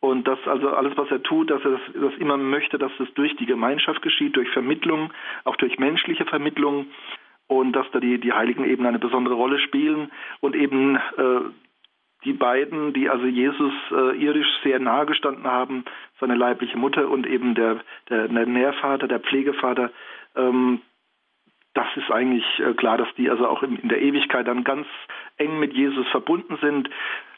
und 0.00 0.26
dass 0.26 0.38
also 0.46 0.70
alles, 0.70 0.96
was 0.96 1.10
er 1.10 1.22
tut, 1.22 1.50
dass 1.50 1.62
er 1.64 1.72
das, 1.72 1.80
das 1.94 2.14
immer 2.18 2.36
möchte, 2.36 2.78
dass 2.78 2.92
es 2.98 3.12
durch 3.14 3.34
die 3.36 3.46
Gemeinschaft 3.46 4.02
geschieht, 4.02 4.36
durch 4.36 4.48
Vermittlung, 4.50 5.12
auch 5.44 5.56
durch 5.56 5.78
menschliche 5.78 6.24
Vermittlung 6.24 6.86
und 7.48 7.72
dass 7.72 7.86
da 7.92 8.00
die, 8.00 8.18
die 8.18 8.32
Heiligen 8.32 8.64
eben 8.64 8.86
eine 8.86 8.98
besondere 8.98 9.34
Rolle 9.34 9.58
spielen 9.58 10.10
und 10.40 10.56
eben 10.56 10.96
äh, 10.96 11.40
die 12.26 12.32
beiden, 12.32 12.92
die 12.92 13.08
also 13.08 13.24
Jesus 13.24 13.72
äh, 13.92 14.16
irdisch 14.16 14.48
sehr 14.64 14.80
nahe 14.80 15.06
gestanden 15.06 15.44
haben, 15.44 15.84
seine 16.18 16.34
leibliche 16.34 16.76
Mutter 16.76 17.08
und 17.08 17.24
eben 17.24 17.54
der, 17.54 17.78
der, 18.10 18.26
der 18.26 18.46
Nährvater, 18.46 19.06
der 19.06 19.20
Pflegevater, 19.20 19.92
ähm, 20.34 20.82
das 21.74 21.86
ist 21.96 22.10
eigentlich 22.10 22.44
äh, 22.58 22.74
klar, 22.74 22.98
dass 22.98 23.08
die 23.16 23.30
also 23.30 23.46
auch 23.46 23.62
in, 23.62 23.76
in 23.76 23.88
der 23.88 24.02
Ewigkeit 24.02 24.48
dann 24.48 24.64
ganz 24.64 24.86
eng 25.36 25.60
mit 25.60 25.72
Jesus 25.74 26.06
verbunden 26.08 26.58
sind. 26.60 26.90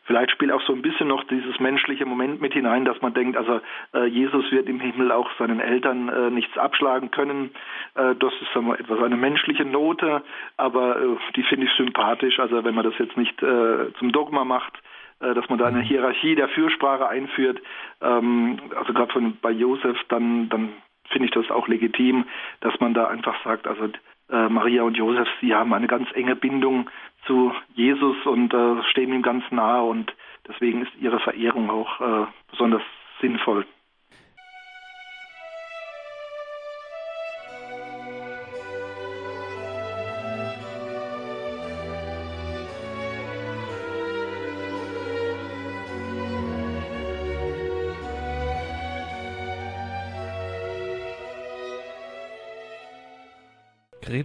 Vielleicht 0.09 0.31
spielt 0.31 0.53
auch 0.53 0.63
so 0.63 0.73
ein 0.73 0.81
bisschen 0.81 1.07
noch 1.07 1.23
dieses 1.25 1.61
menschliche 1.61 2.07
Moment 2.07 2.41
mit 2.41 2.55
hinein, 2.55 2.87
dass 2.87 2.99
man 3.03 3.13
denkt, 3.13 3.37
also 3.37 3.61
äh, 3.93 4.07
Jesus 4.07 4.51
wird 4.51 4.67
im 4.67 4.81
Himmel 4.81 5.13
auch 5.13 5.29
seinen 5.39 5.61
Eltern 5.61 6.09
äh, 6.09 6.31
nichts 6.31 6.57
abschlagen 6.57 7.11
können. 7.11 7.51
Äh, 7.95 8.15
das 8.15 8.33
ist 8.41 8.51
sagen 8.55 8.69
wir, 8.69 8.81
etwas 8.81 9.03
eine 9.03 9.19
menschliche 9.19 9.67
Note, 9.67 10.23
aber 10.57 10.97
äh, 10.97 11.17
die 11.37 11.43
finde 11.43 11.67
ich 11.67 11.73
sympathisch. 11.73 12.41
Also 12.41 12.65
wenn 12.65 12.75
man 12.75 12.87
das 12.87 12.97
jetzt 12.99 13.19
nicht 13.19 13.43
äh, 13.43 13.93
zum 13.99 14.11
Dogma 14.11 14.47
macht, 14.47 14.73
äh, 15.21 15.35
dass 15.35 15.47
man 15.51 15.59
da 15.59 15.67
eine 15.67 15.81
mhm. 15.81 15.83
Hierarchie 15.83 16.37
der 16.37 16.49
Fürsprache 16.49 17.07
einführt, 17.07 17.61
ähm, 18.01 18.61
also 18.77 18.95
gerade 18.95 19.13
von 19.13 19.37
bei 19.43 19.51
Josef, 19.51 19.99
dann, 20.09 20.49
dann 20.49 20.71
finde 21.11 21.27
ich 21.27 21.33
das 21.33 21.51
auch 21.51 21.69
legitim, 21.69 22.25
dass 22.61 22.73
man 22.81 22.95
da 22.95 23.09
einfach 23.09 23.37
sagt, 23.45 23.67
also 23.67 23.91
äh, 24.31 24.49
Maria 24.49 24.83
und 24.85 24.97
Josef, 24.97 25.29
sie 25.41 25.55
haben 25.55 25.73
eine 25.75 25.87
ganz 25.87 26.09
enge 26.15 26.37
Bindung 26.37 26.89
zu 27.29 27.53
Jesus 27.75 28.17
und 28.27 28.53
äh, 28.53 28.83
stehen 28.91 29.13
ihm 29.13 29.23
ganz 29.23 29.45
nahe 29.53 29.83
und 29.83 30.13
deswegen 30.49 30.83
ist 30.83 30.93
ihre 31.01 31.21
Verehrung 31.21 31.71
auch 31.71 32.01
äh, 32.01 32.27
besonders 32.51 32.83
sinnvoll. 33.21 33.65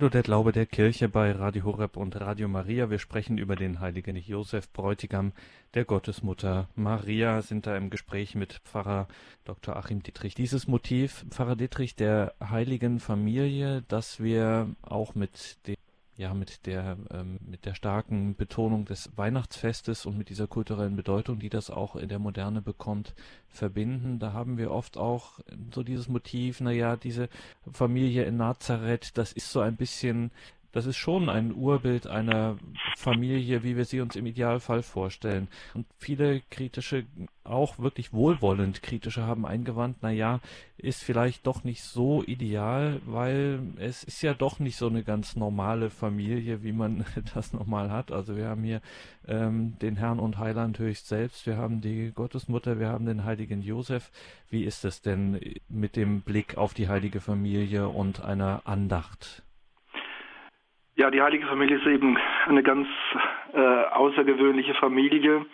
Credo 0.03 0.09
der 0.09 0.23
Glaube 0.23 0.51
der 0.51 0.65
Kirche 0.65 1.07
bei 1.07 1.31
Radio 1.31 1.63
Horeb 1.63 1.95
und 1.95 2.19
Radio 2.19 2.49
Maria. 2.49 2.89
Wir 2.89 2.99
sprechen 2.99 3.37
über 3.37 3.55
den 3.55 3.79
heiligen 3.79 4.17
Josef 4.17 4.69
Bräutigam 4.73 5.31
der 5.75 5.85
Gottesmutter 5.85 6.67
Maria, 6.75 7.41
sind 7.41 7.67
da 7.67 7.77
im 7.77 7.89
Gespräch 7.89 8.35
mit 8.35 8.59
Pfarrer 8.65 9.07
Dr. 9.45 9.77
Achim 9.77 10.03
Dietrich. 10.03 10.35
Dieses 10.35 10.67
Motiv, 10.67 11.23
Pfarrer 11.29 11.55
Dietrich, 11.55 11.95
der 11.95 12.33
heiligen 12.41 12.99
Familie, 12.99 13.85
das 13.87 14.21
wir 14.21 14.75
auch 14.81 15.15
mit 15.15 15.65
dem 15.67 15.77
ja 16.15 16.33
mit 16.33 16.65
der 16.65 16.97
ähm, 17.11 17.39
mit 17.45 17.65
der 17.65 17.73
starken 17.73 18.35
Betonung 18.35 18.85
des 18.85 19.09
Weihnachtsfestes 19.15 20.05
und 20.05 20.17
mit 20.17 20.29
dieser 20.29 20.47
kulturellen 20.47 20.95
Bedeutung, 20.95 21.39
die 21.39 21.49
das 21.49 21.69
auch 21.69 21.95
in 21.95 22.09
der 22.09 22.19
Moderne 22.19 22.61
bekommt, 22.61 23.15
verbinden. 23.49 24.19
Da 24.19 24.33
haben 24.33 24.57
wir 24.57 24.71
oft 24.71 24.97
auch 24.97 25.39
so 25.73 25.83
dieses 25.83 26.07
Motiv, 26.07 26.61
naja, 26.61 26.95
diese 26.95 27.29
Familie 27.71 28.25
in 28.25 28.37
Nazareth, 28.37 29.17
das 29.17 29.33
ist 29.33 29.51
so 29.51 29.59
ein 29.59 29.75
bisschen 29.75 30.31
das 30.73 30.87
ist 30.87 30.97
schon 30.97 31.29
ein 31.29 31.53
Urbild 31.53 32.07
einer 32.07 32.57
Familie, 32.97 33.63
wie 33.63 33.77
wir 33.77 33.85
sie 33.85 34.01
uns 34.01 34.15
im 34.15 34.25
Idealfall 34.25 34.81
vorstellen. 34.81 35.47
Und 35.75 35.85
viele 35.99 36.41
kritische, 36.49 37.05
auch 37.43 37.77
wirklich 37.77 38.11
wohlwollend 38.11 38.81
kritische 38.81 39.21
haben 39.21 39.45
eingewandt, 39.45 39.97
na 40.01 40.09
ja, 40.09 40.39
ist 40.77 41.03
vielleicht 41.03 41.45
doch 41.45 41.63
nicht 41.63 41.83
so 41.83 42.23
ideal, 42.23 43.01
weil 43.05 43.59
es 43.77 44.03
ist 44.03 44.23
ja 44.23 44.33
doch 44.33 44.59
nicht 44.59 44.75
so 44.75 44.87
eine 44.87 45.03
ganz 45.03 45.35
normale 45.35 45.91
Familie, 45.91 46.63
wie 46.63 46.73
man 46.73 47.05
das 47.35 47.53
normal 47.53 47.91
hat. 47.91 48.11
Also 48.11 48.35
wir 48.35 48.47
haben 48.47 48.63
hier 48.63 48.81
ähm, 49.27 49.77
den 49.79 49.95
Herrn 49.95 50.19
und 50.19 50.39
Heiland 50.39 50.79
höchst 50.79 51.07
selbst, 51.07 51.45
wir 51.45 51.57
haben 51.57 51.81
die 51.81 52.11
Gottesmutter, 52.11 52.79
wir 52.79 52.89
haben 52.89 53.05
den 53.05 53.25
heiligen 53.25 53.61
Josef. 53.61 54.11
Wie 54.49 54.63
ist 54.63 54.85
es 54.85 55.03
denn 55.03 55.39
mit 55.69 55.95
dem 55.95 56.21
Blick 56.21 56.57
auf 56.57 56.73
die 56.73 56.87
heilige 56.87 57.21
Familie 57.21 57.89
und 57.89 58.21
einer 58.21 58.63
Andacht? 58.65 59.43
Ja, 60.95 61.09
die 61.09 61.21
Heilige 61.23 61.47
Familie 61.47 61.77
ist 61.77 61.87
eben 61.87 62.17
eine 62.45 62.61
ganz 62.61 62.87
äh, 63.53 63.59
außergewöhnliche 63.59 64.75
Familie, 64.75 65.45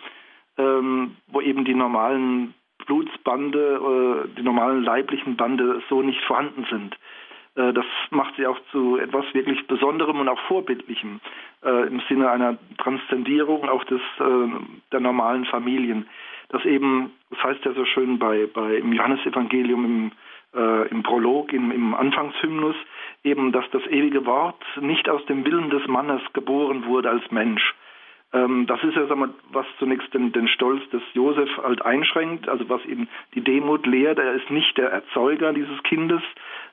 ähm, 0.58 1.16
wo 1.28 1.40
eben 1.40 1.64
die 1.64 1.74
normalen 1.74 2.52
Blutsbande, 2.86 4.26
äh, 4.28 4.36
die 4.36 4.42
normalen 4.42 4.82
leiblichen 4.82 5.36
Bande 5.36 5.82
so 5.88 6.02
nicht 6.02 6.20
vorhanden 6.24 6.66
sind. 6.68 6.94
Äh, 7.54 7.72
das 7.72 7.86
macht 8.10 8.36
sie 8.36 8.46
auch 8.46 8.58
zu 8.70 8.98
etwas 8.98 9.24
wirklich 9.32 9.66
Besonderem 9.66 10.20
und 10.20 10.28
auch 10.28 10.40
Vorbildlichem 10.40 11.20
äh, 11.64 11.86
im 11.86 12.02
Sinne 12.06 12.30
einer 12.30 12.58
Transzendierung 12.76 13.66
auch 13.66 13.84
des, 13.84 14.02
äh, 14.18 14.48
der 14.92 15.00
normalen 15.00 15.46
Familien. 15.46 16.06
Das 16.50 16.64
eben, 16.66 17.12
das 17.30 17.42
heißt 17.42 17.64
ja 17.64 17.72
so 17.72 17.86
schön 17.86 18.18
bei, 18.18 18.46
bei 18.52 18.76
im 18.76 18.92
Johannesevangelium 18.92 19.84
im, 19.86 20.12
äh, 20.54 20.88
im 20.88 21.02
Prolog, 21.02 21.52
im, 21.54 21.70
im 21.70 21.94
Anfangshymnus, 21.94 22.76
eben, 23.22 23.52
dass 23.52 23.64
das 23.70 23.86
ewige 23.86 24.26
Wort 24.26 24.62
nicht 24.80 25.08
aus 25.08 25.24
dem 25.26 25.44
Willen 25.44 25.70
des 25.70 25.86
Mannes 25.86 26.22
geboren 26.32 26.86
wurde 26.86 27.10
als 27.10 27.30
Mensch, 27.30 27.74
ähm, 28.32 28.66
das 28.66 28.82
ist 28.84 28.94
ja, 28.94 29.06
sagen 29.06 29.20
wir, 29.20 29.34
was 29.50 29.66
zunächst 29.78 30.12
den, 30.14 30.32
den 30.32 30.46
Stolz 30.48 30.88
des 30.90 31.02
Josef 31.14 31.50
halt 31.62 31.82
einschränkt, 31.82 32.48
also 32.48 32.68
was 32.68 32.84
ihm 32.84 33.08
die 33.34 33.42
Demut 33.42 33.86
lehrt. 33.86 34.18
Er 34.18 34.34
ist 34.34 34.50
nicht 34.50 34.76
der 34.78 34.90
Erzeuger 34.90 35.52
dieses 35.52 35.82
Kindes, 35.82 36.22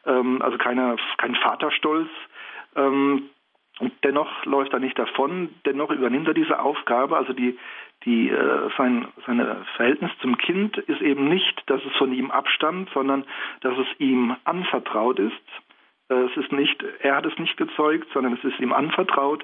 ähm, 0.05 0.41
also 0.41 0.57
keine, 0.57 0.97
kein 1.17 1.35
Vaterstolz. 1.35 2.09
Ähm, 2.75 3.29
und 3.79 3.93
dennoch 4.03 4.45
läuft 4.45 4.73
er 4.73 4.79
nicht 4.79 4.97
davon, 4.97 5.49
dennoch 5.65 5.91
übernimmt 5.91 6.27
er 6.27 6.33
diese 6.33 6.59
Aufgabe, 6.59 7.15
also 7.15 7.33
die, 7.33 7.57
die, 8.05 8.29
äh, 8.29 8.69
sein 8.77 9.07
seine 9.25 9.65
Verhältnis 9.75 10.11
zum 10.21 10.37
Kind 10.37 10.77
ist 10.77 11.01
eben 11.01 11.27
nicht, 11.27 11.63
dass 11.67 11.83
es 11.83 11.95
von 11.97 12.13
ihm 12.13 12.29
abstammt, 12.29 12.89
sondern 12.93 13.23
dass 13.61 13.77
es 13.77 13.87
ihm 13.99 14.35
anvertraut 14.45 15.19
ist. 15.19 15.33
Äh, 16.09 16.15
es 16.15 16.37
ist 16.37 16.51
nicht, 16.51 16.83
er 16.99 17.15
hat 17.15 17.25
es 17.25 17.37
nicht 17.37 17.57
gezeugt, 17.57 18.07
sondern 18.13 18.33
es 18.33 18.43
ist 18.43 18.59
ihm 18.59 18.73
anvertraut. 18.73 19.43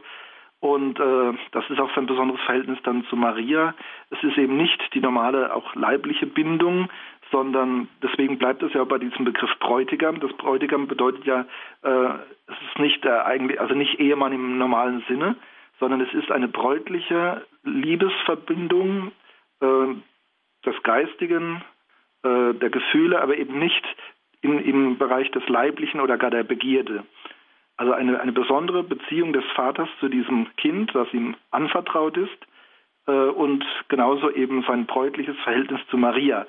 Und 0.60 0.98
äh, 0.98 1.34
das 1.52 1.70
ist 1.70 1.80
auch 1.82 1.94
sein 1.94 2.06
besonderes 2.06 2.40
Verhältnis 2.44 2.80
dann 2.84 3.04
zu 3.10 3.18
Maria. 3.18 3.74
Es 4.12 4.24
ist 4.24 4.38
eben 4.38 4.56
nicht 4.56 4.82
die 4.94 5.02
normale, 5.02 5.54
auch 5.54 5.76
leibliche 5.76 6.26
Bindung, 6.26 6.88
sondern 7.32 7.90
deswegen 8.02 8.38
bleibt 8.38 8.64
es 8.64 8.72
ja 8.74 8.86
bei 8.86 8.98
diesem 8.98 9.26
Begriff 9.26 9.52
Bräutigam. 9.60 10.22
Das 10.22 10.32
Bräutigam 10.34 10.88
bedeutet 10.88 11.26
ja, 11.26 11.42
äh, 11.82 12.14
es 12.48 12.56
ist 12.70 12.80
nicht 12.80 13.04
der 13.04 13.26
eigentlich, 13.26 13.60
also 13.60 13.74
nicht 13.74 14.00
Ehemann 14.00 14.32
im 14.32 14.58
normalen 14.58 15.04
Sinne, 15.10 15.36
sondern 15.82 16.00
es 16.00 16.14
ist 16.14 16.32
eine 16.32 16.48
bräutliche 16.48 17.46
Liebesverbindung 17.64 19.12
äh, 19.60 19.88
des 20.66 20.82
Geistigen, 20.84 21.62
äh, 22.24 22.54
der 22.54 22.70
Gefühle, 22.70 23.22
aber 23.22 23.38
eben 23.38 23.60
nicht 23.60 23.84
in, 24.44 24.60
im 24.60 24.98
Bereich 24.98 25.32
des 25.32 25.48
Leiblichen 25.48 26.00
oder 26.00 26.18
gar 26.18 26.30
der 26.30 26.44
Begierde. 26.44 27.04
Also 27.78 27.94
eine, 27.94 28.20
eine 28.20 28.32
besondere 28.32 28.84
Beziehung 28.84 29.34
des 29.34 29.44
Vaters 29.56 29.90
zu 30.00 30.10
diesem 30.10 30.48
Kind, 30.58 30.94
das 30.94 31.12
ihm 31.14 31.36
anvertraut 31.50 32.18
ist, 32.18 32.38
äh, 33.08 33.12
und 33.12 33.66
genauso 33.88 34.30
eben 34.30 34.64
sein 34.68 34.86
bräutliches 34.86 35.38
Verhältnis 35.44 35.82
zu 35.90 35.98
Maria. 35.98 36.46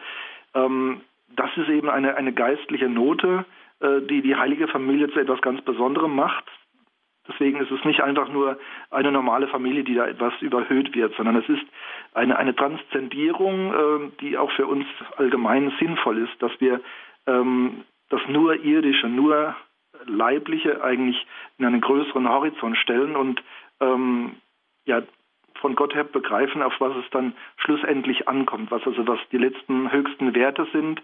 Ähm, 0.55 1.01
das 1.34 1.51
ist 1.57 1.68
eben 1.68 1.88
eine, 1.88 2.16
eine 2.16 2.32
geistliche 2.32 2.88
Note, 2.88 3.45
äh, 3.80 4.03
die 4.03 4.22
die 4.22 4.36
heilige 4.36 4.68
Familie 4.68 5.11
zu 5.11 5.20
etwas 5.20 5.40
ganz 5.40 5.61
Besonderem 5.62 6.14
macht. 6.14 6.45
Deswegen 7.26 7.59
ist 7.59 7.70
es 7.70 7.82
nicht 7.86 8.03
einfach 8.03 8.28
nur 8.28 8.59
eine 8.90 9.11
normale 9.11 9.49
Familie, 9.49 9.82
die 9.82 9.95
da 9.95 10.07
etwas 10.07 10.34
überhöht 10.42 10.95
wird, 10.95 11.14
sondern 11.16 11.36
es 11.36 11.49
ist 11.49 11.64
eine, 12.12 12.36
eine 12.36 12.55
Transzendierung, 12.55 13.72
äh, 13.72 14.11
die 14.20 14.36
auch 14.36 14.51
für 14.53 14.66
uns 14.66 14.86
allgemein 15.16 15.72
sinnvoll 15.78 16.18
ist, 16.18 16.42
dass 16.42 16.53
wir 16.61 16.80
ähm, 17.27 17.85
das 18.11 18.20
nur 18.29 18.62
irdische, 18.62 19.09
nur 19.09 19.57
Leibliche 20.07 20.83
eigentlich 20.83 21.27
in 21.59 21.64
einen 21.64 21.81
größeren 21.81 22.29
Horizont 22.29 22.77
stellen 22.79 23.16
und 23.16 23.43
ähm, 23.81 24.37
ja 24.85 25.03
von 25.61 25.77
Gott 25.77 25.95
her 25.95 26.05
begreifen, 26.05 26.62
auf 26.62 26.75
was 26.79 26.95
es 26.97 27.09
dann 27.11 27.33
schlussendlich 27.57 28.29
ankommt, 28.29 28.70
was 28.70 28.87
also 28.87 29.07
was 29.07 29.18
die 29.33 29.39
letzten 29.39 29.91
höchsten 29.91 30.35
Werte 30.35 30.66
sind, 30.72 31.01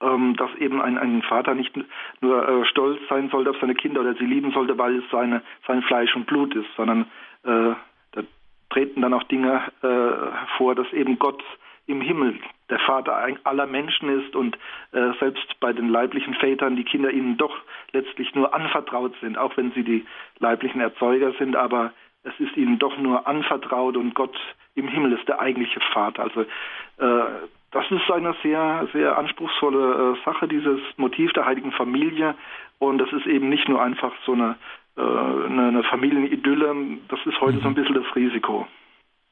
ähm, 0.00 0.34
dass 0.36 0.52
eben 0.56 0.82
ein, 0.82 0.98
ein 0.98 1.22
Vater 1.22 1.54
nicht 1.54 1.72
nur 2.20 2.48
äh, 2.48 2.64
stolz 2.66 3.00
sein 3.08 3.28
sollte 3.30 3.50
auf 3.50 3.58
seine 3.60 3.74
Kinder 3.74 4.00
oder 4.00 4.14
sie 4.14 4.26
lieben 4.26 4.50
sollte, 4.50 4.76
weil 4.76 4.96
es 4.96 5.04
seine, 5.10 5.42
sein 5.66 5.82
Fleisch 5.82 6.16
und 6.16 6.26
Blut 6.26 6.54
ist, 6.54 6.68
sondern 6.76 7.02
äh, 7.44 7.74
da 8.12 8.22
treten 8.70 9.02
dann 9.02 9.14
auch 9.14 9.22
Dinge 9.24 9.62
äh, 9.82 9.86
hervor, 9.86 10.74
dass 10.74 10.92
eben 10.92 11.18
Gott 11.18 11.42
im 11.86 12.00
Himmel 12.00 12.38
der 12.70 12.78
Vater 12.78 13.26
aller 13.44 13.66
Menschen 13.66 14.08
ist 14.20 14.34
und 14.34 14.56
äh, 14.92 15.12
selbst 15.20 15.60
bei 15.60 15.72
den 15.72 15.88
leiblichen 15.88 16.34
Vätern 16.34 16.76
die 16.76 16.84
Kinder 16.84 17.10
ihnen 17.10 17.36
doch 17.36 17.54
letztlich 17.92 18.34
nur 18.34 18.54
anvertraut 18.54 19.14
sind, 19.20 19.36
auch 19.36 19.56
wenn 19.56 19.72
sie 19.72 19.84
die 19.84 20.06
leiblichen 20.38 20.80
Erzeuger 20.80 21.32
sind, 21.38 21.56
aber 21.56 21.92
es 22.22 22.32
ist 22.38 22.56
ihnen 22.56 22.78
doch 22.78 22.96
nur 22.96 23.26
anvertraut 23.26 23.96
und 23.96 24.14
Gott 24.14 24.34
im 24.74 24.88
Himmel 24.88 25.12
ist 25.12 25.28
der 25.28 25.40
eigentliche 25.40 25.80
Vater. 25.92 26.22
Also 26.22 26.42
äh, 26.42 27.30
das 27.70 27.90
ist 27.90 28.10
eine 28.10 28.34
sehr, 28.42 28.88
sehr 28.92 29.18
anspruchsvolle 29.18 30.16
äh, 30.16 30.24
Sache, 30.24 30.48
dieses 30.48 30.80
Motiv 30.96 31.32
der 31.32 31.44
heiligen 31.44 31.72
Familie. 31.72 32.34
Und 32.78 32.98
das 32.98 33.12
ist 33.12 33.26
eben 33.26 33.50
nicht 33.50 33.68
nur 33.68 33.82
einfach 33.82 34.12
so 34.24 34.32
eine, 34.32 34.56
äh, 34.96 35.00
eine, 35.00 35.68
eine 35.68 35.82
Familienidylle, 35.84 36.74
das 37.08 37.20
ist 37.26 37.40
heute 37.40 37.58
mhm. 37.58 37.62
so 37.62 37.68
ein 37.68 37.74
bisschen 37.74 37.94
das 37.94 38.16
Risiko. 38.16 38.66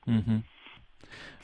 Mhm 0.04 0.44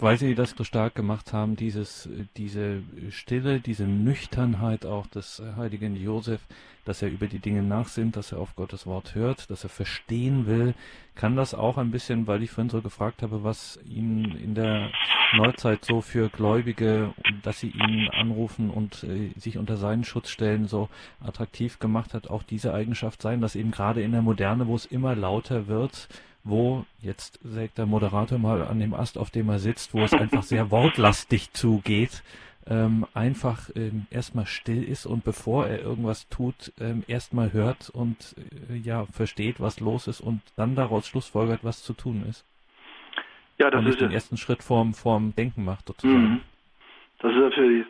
weil 0.01 0.17
sie 0.17 0.35
das 0.35 0.51
so 0.51 0.65
stark 0.65 0.95
gemacht 0.95 1.33
haben, 1.33 1.57
dieses, 1.57 2.09
diese 2.37 2.83
Stille, 3.11 3.61
diese 3.61 3.85
Nüchternheit 3.85 4.87
auch 4.87 5.07
des 5.07 5.43
heiligen 5.57 5.97
Josef, 5.97 6.41
dass 6.85 7.03
er 7.03 7.11
über 7.11 7.27
die 7.27 7.39
Dinge 7.39 7.63
nachsinnt, 7.63 8.17
dass 8.17 8.33
er 8.33 8.39
auf 8.39 8.57
Gottes 8.57 8.87
Wort 8.87 9.15
hört, 9.15 9.51
dass 9.51 9.65
er 9.65 9.71
verstehen 9.71 10.47
will, 10.47 10.75
kann 11.15 11.37
das 11.37 11.53
auch 11.53 11.77
ein 11.77 11.91
bisschen, 11.91 12.27
weil 12.27 12.43
ich 12.43 12.51
vorhin 12.51 12.71
so 12.71 12.81
gefragt 12.81 13.23
habe, 13.23 13.45
was 13.45 13.79
ihn 13.85 14.37
in 14.37 14.55
der 14.55 14.91
Neuzeit 15.35 15.85
so 15.85 16.01
für 16.01 16.31
Gläubige, 16.31 17.13
dass 17.43 17.61
sie 17.61 17.71
ihn 17.71 18.09
anrufen 18.09 18.71
und 18.71 19.05
äh, 19.05 19.33
sich 19.39 19.59
unter 19.59 19.77
seinen 19.77 20.05
Schutz 20.05 20.31
stellen, 20.31 20.67
so 20.67 20.89
attraktiv 21.21 21.79
gemacht 21.79 22.15
hat, 22.15 22.31
auch 22.31 22.43
diese 22.43 22.73
Eigenschaft 22.73 23.21
sein, 23.21 23.41
dass 23.41 23.57
eben 23.57 23.71
gerade 23.71 24.01
in 24.01 24.13
der 24.13 24.23
Moderne, 24.23 24.67
wo 24.67 24.75
es 24.75 24.87
immer 24.87 25.15
lauter 25.15 25.67
wird, 25.67 26.09
wo, 26.49 26.85
jetzt 27.01 27.39
sägt 27.43 27.79
der 27.79 27.87
Moderator 27.87 28.39
mal 28.39 28.63
an 28.63 28.81
dem 28.81 28.95
Ast, 28.95 29.19
auf 29.19 29.31
dem 29.31 29.49
er 29.49 29.59
sitzt, 29.59 29.95
wo 29.95 30.01
es 30.03 30.13
einfach 30.13 30.43
sehr 30.43 30.71
wortlastig 30.71 31.53
zugeht, 31.53 32.23
ähm, 32.67 33.07
einfach 33.15 33.71
ähm, 33.77 34.07
erstmal 34.11 34.47
still 34.47 34.83
ist 34.83 35.07
und 35.07 35.25
bevor 35.25 35.67
er 35.67 35.81
irgendwas 35.81 36.29
tut, 36.29 36.73
ähm, 36.81 37.03
erstmal 37.09 37.53
hört 37.53 37.89
und 37.91 38.35
äh, 38.71 38.77
ja, 38.77 39.07
versteht, 39.07 39.61
was 39.61 39.81
los 39.81 40.07
ist 40.07 40.21
und 40.21 40.43
dann 40.57 40.75
daraus 40.75 41.07
schlussfolgert, 41.07 41.65
was 41.65 41.83
zu 41.83 41.95
tun 41.95 42.25
ist. 42.29 42.45
Ja, 43.59 43.71
das 43.71 43.81
und 43.81 43.87
ist 43.89 44.01
den 44.01 44.11
ersten 44.11 44.37
Schritt 44.37 44.63
vorm, 44.63 44.95
vorm 44.95 45.35
Denken 45.35 45.65
macht, 45.65 45.87
sozusagen. 45.89 46.35
Mhm. 46.35 46.41
Das 47.21 47.33
ist 47.33 47.57
die 47.57 47.85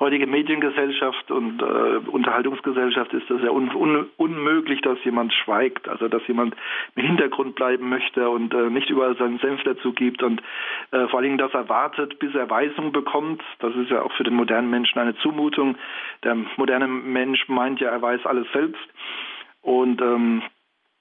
heutige 0.00 0.26
Mediengesellschaft 0.26 1.30
und 1.30 1.62
äh, 1.62 2.08
Unterhaltungsgesellschaft 2.10 3.12
ist 3.12 3.28
das 3.28 3.42
ja 3.42 3.50
un 3.50 3.70
un 3.74 4.06
unmöglich, 4.16 4.80
dass 4.80 5.02
jemand 5.04 5.32
schweigt, 5.34 5.88
also 5.88 6.08
dass 6.08 6.26
jemand 6.26 6.56
im 6.96 7.04
Hintergrund 7.04 7.54
bleiben 7.54 7.88
möchte 7.90 8.28
und 8.30 8.54
äh, 8.54 8.70
nicht 8.70 8.88
überall 8.88 9.16
seinen 9.16 9.38
Senf 9.38 9.62
dazu 9.62 9.92
gibt 9.92 10.22
und 10.22 10.42
äh, 10.90 11.06
vor 11.08 11.18
allen 11.18 11.24
Dingen 11.24 11.38
das 11.38 11.52
erwartet, 11.52 12.18
bis 12.18 12.34
er 12.34 12.48
Weisung 12.48 12.92
bekommt. 12.92 13.42
Das 13.58 13.74
ist 13.76 13.90
ja 13.90 14.02
auch 14.02 14.12
für 14.12 14.24
den 14.24 14.34
modernen 14.34 14.70
Menschen 14.70 14.98
eine 14.98 15.14
Zumutung. 15.16 15.76
Der 16.24 16.34
moderne 16.56 16.88
Mensch 16.88 17.46
meint 17.48 17.78
ja, 17.80 17.90
er 17.90 18.00
weiß 18.00 18.24
alles 18.24 18.46
selbst 18.52 18.88
und 19.60 20.00
ähm, 20.00 20.42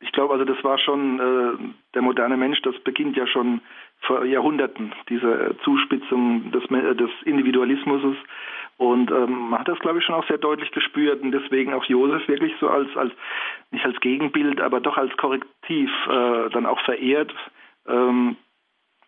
ich 0.02 0.12
glaube, 0.12 0.34
also 0.34 0.46
das 0.46 0.64
war 0.64 0.78
schon 0.78 1.20
äh, 1.20 1.74
der 1.94 2.02
moderne 2.02 2.38
Mensch, 2.38 2.62
das 2.62 2.78
beginnt 2.80 3.18
ja 3.18 3.28
schon 3.28 3.62
vor 4.02 4.26
Jahrhunderten, 4.26 4.94
diese 5.10 5.56
Zuspitzung 5.64 6.52
des, 6.52 6.64
des 6.68 7.12
Individualismus 7.26 8.16
und 8.80 9.12
ähm, 9.12 9.50
man 9.50 9.60
hat 9.60 9.68
das, 9.68 9.78
glaube 9.80 10.00
ich, 10.00 10.06
schon 10.06 10.16
auch 10.16 10.26
sehr 10.30 10.38
deutlich 10.38 10.72
gespürt 10.72 11.22
und 11.22 11.32
deswegen 11.32 11.74
auch 11.74 11.84
Josef 11.84 12.26
wirklich 12.30 12.54
so 12.62 12.70
als, 12.70 12.88
als 12.96 13.12
nicht 13.72 13.84
als 13.86 14.00
Gegenbild, 14.00 14.62
aber 14.62 14.80
doch 14.80 14.96
als 14.96 15.16
Korrektiv 15.18 15.92
äh, 16.08 16.50
dann 16.52 16.66
auch 16.66 16.80
verehrt, 16.86 17.34
ähm, 17.90 18.38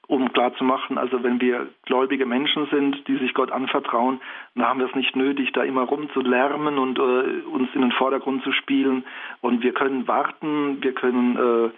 um 0.08 0.34
klarzumachen, 0.34 0.98
also 0.98 1.24
wenn 1.24 1.40
wir 1.40 1.70
gläubige 1.86 2.26
Menschen 2.26 2.68
sind, 2.68 3.08
die 3.08 3.16
sich 3.16 3.34
Gott 3.34 3.50
anvertrauen, 3.50 4.20
dann 4.56 4.66
haben 4.66 4.80
wir 4.82 4.88
es 4.88 4.96
nicht 4.96 5.16
nötig, 5.16 5.54
da 5.54 5.64
immer 5.64 5.84
rumzulärmen 5.84 6.78
und 6.78 7.00
äh, 7.00 7.42
uns 7.48 7.70
in 7.74 7.80
den 7.80 7.94
Vordergrund 7.94 8.44
zu 8.44 8.52
spielen. 8.52 9.06
Und 9.40 9.64
wir 9.64 9.72
können 9.72 10.06
warten, 10.06 10.84
wir 10.84 10.94
können 10.94 11.38
äh, 11.38 11.70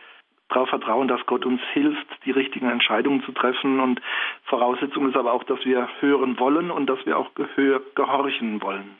darauf 0.53 0.69
vertrauen, 0.69 1.07
dass 1.07 1.25
Gott 1.25 1.45
uns 1.45 1.61
hilft, 1.73 2.07
die 2.25 2.31
richtigen 2.31 2.69
Entscheidungen 2.69 3.23
zu 3.23 3.31
treffen. 3.31 3.79
Und 3.79 4.01
Voraussetzung 4.45 5.09
ist 5.09 5.15
aber 5.15 5.33
auch, 5.33 5.43
dass 5.43 5.63
wir 5.65 5.87
hören 5.99 6.39
wollen 6.39 6.71
und 6.71 6.87
dass 6.87 7.05
wir 7.05 7.17
auch 7.17 7.31
gehorchen 7.35 8.61
wollen. 8.61 8.95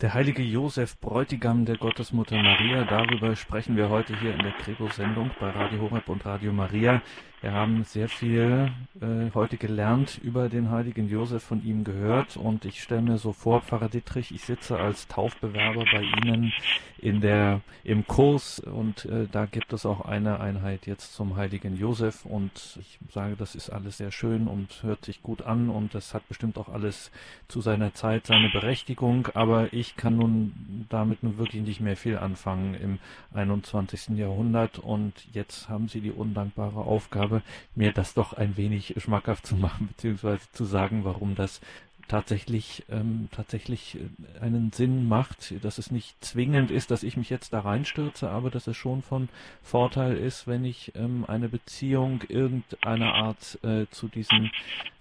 Der 0.00 0.14
heilige 0.14 0.42
Josef, 0.42 1.00
Bräutigam 1.00 1.64
der 1.64 1.76
Gottesmutter 1.76 2.40
Maria, 2.40 2.84
darüber 2.84 3.34
sprechen 3.34 3.76
wir 3.76 3.88
heute 3.88 4.14
hier 4.16 4.32
in 4.32 4.38
der 4.38 4.52
Credo-Sendung 4.52 5.32
bei 5.40 5.50
Radio 5.50 5.80
Horeb 5.80 6.08
und 6.08 6.24
Radio 6.24 6.52
Maria. 6.52 7.02
Wir 7.40 7.52
haben 7.52 7.84
sehr 7.84 8.08
viel 8.08 8.72
äh, 9.00 9.32
heute 9.32 9.58
gelernt 9.58 10.18
über 10.20 10.48
den 10.48 10.72
heiligen 10.72 11.08
Josef 11.08 11.44
von 11.44 11.64
ihm 11.64 11.84
gehört 11.84 12.36
und 12.36 12.64
ich 12.64 12.82
stelle 12.82 13.02
mir 13.02 13.18
so 13.18 13.32
vor, 13.32 13.60
Pfarrer 13.60 13.88
Dittrich, 13.88 14.34
ich 14.34 14.42
sitze 14.42 14.76
als 14.76 15.06
Taufbewerber 15.06 15.84
bei 15.92 16.02
Ihnen 16.02 16.52
in 16.98 17.20
der 17.20 17.60
im 17.84 18.08
Kurs 18.08 18.58
und 18.58 19.04
äh, 19.04 19.28
da 19.30 19.46
gibt 19.46 19.72
es 19.72 19.86
auch 19.86 20.00
eine 20.00 20.40
Einheit 20.40 20.88
jetzt 20.88 21.14
zum 21.14 21.36
heiligen 21.36 21.76
Josef 21.76 22.24
und 22.24 22.76
ich 22.80 22.98
sage, 23.12 23.36
das 23.36 23.54
ist 23.54 23.70
alles 23.70 23.98
sehr 23.98 24.10
schön 24.10 24.48
und 24.48 24.82
hört 24.82 25.04
sich 25.04 25.22
gut 25.22 25.42
an 25.42 25.70
und 25.70 25.94
das 25.94 26.14
hat 26.14 26.26
bestimmt 26.26 26.58
auch 26.58 26.68
alles 26.68 27.12
zu 27.46 27.60
seiner 27.60 27.94
Zeit 27.94 28.26
seine 28.26 28.48
Berechtigung, 28.48 29.28
aber 29.34 29.72
ich 29.72 29.94
kann 29.94 30.16
nun 30.16 30.86
damit 30.88 31.22
nun 31.22 31.38
wirklich 31.38 31.62
nicht 31.62 31.80
mehr 31.80 31.96
viel 31.96 32.18
anfangen 32.18 32.74
im 32.74 32.98
21. 33.32 34.18
Jahrhundert 34.18 34.80
und 34.80 35.12
jetzt 35.32 35.68
haben 35.68 35.86
Sie 35.86 36.00
die 36.00 36.10
undankbare 36.10 36.80
Aufgabe 36.80 37.27
habe, 37.28 37.42
mir 37.74 37.92
das 37.92 38.14
doch 38.14 38.32
ein 38.32 38.56
wenig 38.56 38.94
schmackhaft 38.98 39.46
zu 39.46 39.56
machen, 39.56 39.88
beziehungsweise 39.88 40.50
zu 40.52 40.64
sagen, 40.64 41.04
warum 41.04 41.34
das 41.34 41.60
tatsächlich 42.08 42.84
ähm, 42.90 43.28
tatsächlich 43.30 43.96
äh, 43.96 44.44
einen 44.44 44.72
Sinn 44.72 45.08
macht, 45.08 45.62
dass 45.62 45.78
es 45.78 45.90
nicht 45.90 46.24
zwingend 46.24 46.70
ist, 46.70 46.90
dass 46.90 47.02
ich 47.02 47.16
mich 47.16 47.30
jetzt 47.30 47.52
da 47.52 47.60
reinstürze, 47.60 48.30
aber 48.30 48.50
dass 48.50 48.66
es 48.66 48.76
schon 48.76 49.02
von 49.02 49.28
Vorteil 49.62 50.16
ist, 50.16 50.48
wenn 50.48 50.64
ich 50.64 50.92
ähm, 50.96 51.24
eine 51.28 51.48
Beziehung 51.48 52.22
irgendeiner 52.28 53.14
Art 53.14 53.58
äh, 53.62 53.86
zu 53.90 54.08
diesen 54.08 54.50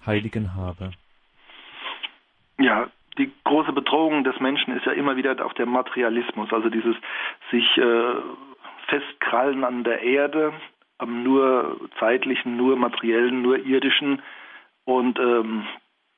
Heiligen 0.06 0.54
habe. 0.54 0.92
Ja, 2.60 2.90
die 3.18 3.32
große 3.46 3.72
Bedrohung 3.72 4.24
des 4.24 4.40
Menschen 4.40 4.76
ist 4.76 4.86
ja 4.86 4.92
immer 4.92 5.16
wieder 5.16 5.44
auch 5.46 5.54
der 5.54 5.66
Materialismus, 5.66 6.52
also 6.52 6.70
dieses 6.70 6.96
sich 7.52 7.78
äh, 7.78 8.14
festkrallen 8.88 9.64
an 9.64 9.84
der 9.84 10.02
Erde, 10.02 10.54
am 10.98 11.24
nur 11.24 11.80
zeitlichen, 12.00 12.58
nur 12.58 12.76
materiellen, 12.76 13.42
nur 13.42 13.58
irdischen 13.58 14.22
und 14.86 15.20
ähm, 15.20 15.66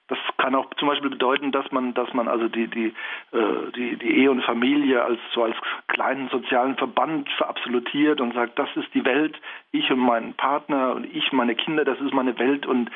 das 0.09 0.17
kann 0.37 0.55
auch 0.55 0.73
zum 0.75 0.87
Beispiel 0.87 1.11
bedeuten, 1.11 1.51
dass 1.51 1.71
man, 1.71 1.93
dass 1.93 2.11
man 2.13 2.27
also 2.27 2.47
die 2.47 2.67
die 2.67 2.87
äh, 3.31 3.71
die, 3.75 3.95
die 3.95 4.17
Ehe 4.17 4.31
und 4.31 4.43
Familie 4.43 5.03
als 5.03 5.19
so 5.33 5.43
als 5.43 5.55
kleinen 5.87 6.29
sozialen 6.29 6.75
Verband 6.77 7.29
verabsolutiert 7.37 8.19
und 8.19 8.33
sagt, 8.33 8.57
das 8.57 8.69
ist 8.75 8.93
die 8.93 9.05
Welt, 9.05 9.39
ich 9.71 9.91
und 9.91 9.99
mein 9.99 10.33
Partner 10.33 10.95
und 10.95 11.05
ich 11.15 11.31
meine 11.31 11.55
Kinder, 11.55 11.85
das 11.85 11.99
ist 12.01 12.13
meine 12.13 12.37
Welt 12.39 12.65
und 12.65 12.89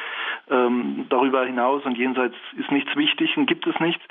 ähm, 0.50 1.06
darüber 1.10 1.46
hinaus 1.46 1.86
und 1.86 1.98
jenseits 1.98 2.36
ist 2.58 2.72
nichts 2.72 2.96
wichtig 2.96 3.38
und 3.38 3.46
gibt 3.46 3.68
es 3.68 3.80
nichts. 3.80 4.04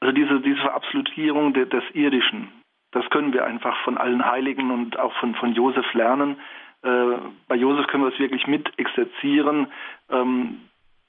Also 0.00 0.12
diese 0.12 0.40
diese 0.40 0.60
Verabsolutierung 0.60 1.54
de, 1.54 1.66
des 1.66 1.84
Irdischen, 1.92 2.48
das 2.94 3.08
können 3.10 3.32
wir 3.32 3.44
einfach 3.44 3.76
von 3.82 3.98
allen 3.98 4.24
Heiligen 4.24 4.70
und 4.70 4.98
auch 4.98 5.12
von, 5.14 5.34
von 5.34 5.52
Josef 5.52 5.92
lernen. 5.94 6.36
Äh, 6.82 7.18
bei 7.48 7.56
Josef 7.56 7.86
können 7.88 8.04
wir 8.04 8.12
es 8.12 8.18
wirklich 8.18 8.46
mit 8.46 8.78
exerzieren. 8.78 9.66
Ähm, 10.08 10.60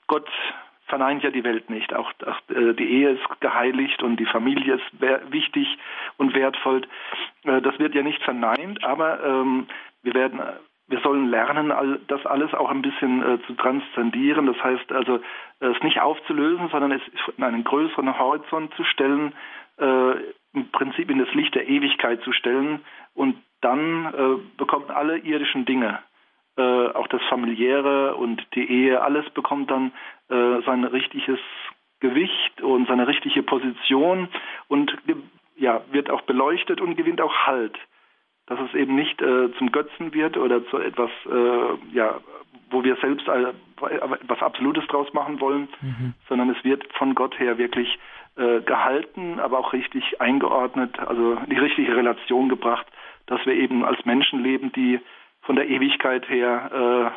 Gott 0.08 0.28
verneint 0.88 1.24
ja 1.24 1.30
die 1.30 1.44
Welt 1.44 1.70
nicht. 1.70 1.94
Auch, 1.94 2.12
auch 2.26 2.56
äh, 2.56 2.74
die 2.74 2.90
Ehe 2.90 3.12
ist 3.12 3.24
geheiligt 3.40 4.02
und 4.02 4.18
die 4.18 4.26
Familie 4.26 4.76
ist 4.76 5.32
wichtig 5.32 5.78
und 6.18 6.34
wertvoll. 6.34 6.82
Äh, 7.44 7.62
das 7.62 7.78
wird 7.78 7.94
ja 7.94 8.02
nicht 8.02 8.22
verneint, 8.24 8.84
aber 8.84 9.24
ähm, 9.24 9.68
wir 10.02 10.16
werden 10.16 10.42
wir 10.88 11.00
sollen 11.00 11.30
lernen, 11.30 11.74
das 12.08 12.24
alles 12.28 12.54
auch 12.54 12.70
ein 12.70 12.84
bisschen 12.84 13.24
äh, 13.24 13.40
zu 13.48 13.54
transzendieren. 13.54 14.46
Das 14.46 14.64
heißt 14.64 14.92
also, 14.92 15.20
es 15.60 15.82
nicht 15.82 16.00
aufzulösen, 16.00 16.70
sondern 16.70 16.92
es 16.92 17.02
in 17.38 17.44
einen 17.44 17.64
größeren 17.64 18.20
Horizont 18.20 18.72
zu 18.76 18.84
stellen, 18.84 19.34
äh, 19.78 20.14
im 20.56 20.72
Prinzip 20.72 21.10
in 21.10 21.20
das 21.20 21.34
Licht 21.34 21.54
der 21.56 21.68
Ewigkeit 21.68 22.22
zu 22.24 22.32
stellen 22.32 22.82
und 23.14 23.36
dann 23.62 24.06
äh, 24.06 24.58
bekommen 24.58 24.90
alle 24.90 25.18
irdischen 25.18 25.66
Dinge, 25.66 26.00
äh, 26.58 26.62
auch 26.62 27.08
das 27.08 27.22
familiäre 27.30 28.16
und 28.16 28.46
die 28.56 28.70
Ehe, 28.70 29.02
alles 29.02 29.30
bekommt 29.32 29.72
dann 29.72 29.92
äh, 30.30 30.62
sein 30.66 30.84
richtiges 30.84 31.40
Gewicht 32.00 32.62
und 32.62 32.88
seine 32.88 33.08
richtige 33.08 33.44
Position 33.44 34.30
und 34.68 34.96
ja, 35.58 35.82
wird 35.92 36.10
auch 36.10 36.22
beleuchtet 36.22 36.82
und 36.82 36.96
gewinnt 36.96 37.22
auch 37.22 37.34
Halt. 37.46 37.78
Dass 38.48 38.60
es 38.60 38.76
eben 38.76 38.96
nicht 38.96 39.22
äh, 39.22 39.52
zum 39.58 39.72
Götzen 39.72 40.14
wird 40.14 40.38
oder 40.38 40.66
zu 40.68 40.78
etwas, 40.78 41.10
äh, 41.26 41.96
ja, 41.96 42.20
wo 42.70 42.84
wir 42.84 42.96
selbst 42.98 43.28
etwas 43.28 44.42
Absolutes 44.42 44.86
draus 44.88 45.12
machen 45.14 45.40
wollen, 45.40 45.68
mhm. 45.82 46.14
sondern 46.30 46.50
es 46.52 46.64
wird 46.64 46.86
von 46.94 47.16
Gott 47.16 47.40
her 47.40 47.58
wirklich 47.58 47.98
äh, 48.38 48.62
gehalten, 48.62 49.40
aber 49.40 49.60
auch 49.60 49.74
richtig 49.74 50.20
eingeordnet, 50.20 51.00
also 51.00 51.38
die 51.50 51.58
richtige 51.58 51.96
Relation 51.96 52.50
gebracht, 52.50 52.86
dass 53.28 53.46
wir 53.46 53.54
eben 53.54 53.84
als 53.84 54.04
Menschen 54.06 54.44
leben, 54.44 54.72
die 54.74 55.00
von 55.42 55.56
der 55.56 55.68
Ewigkeit 55.70 56.28
her 56.30 57.14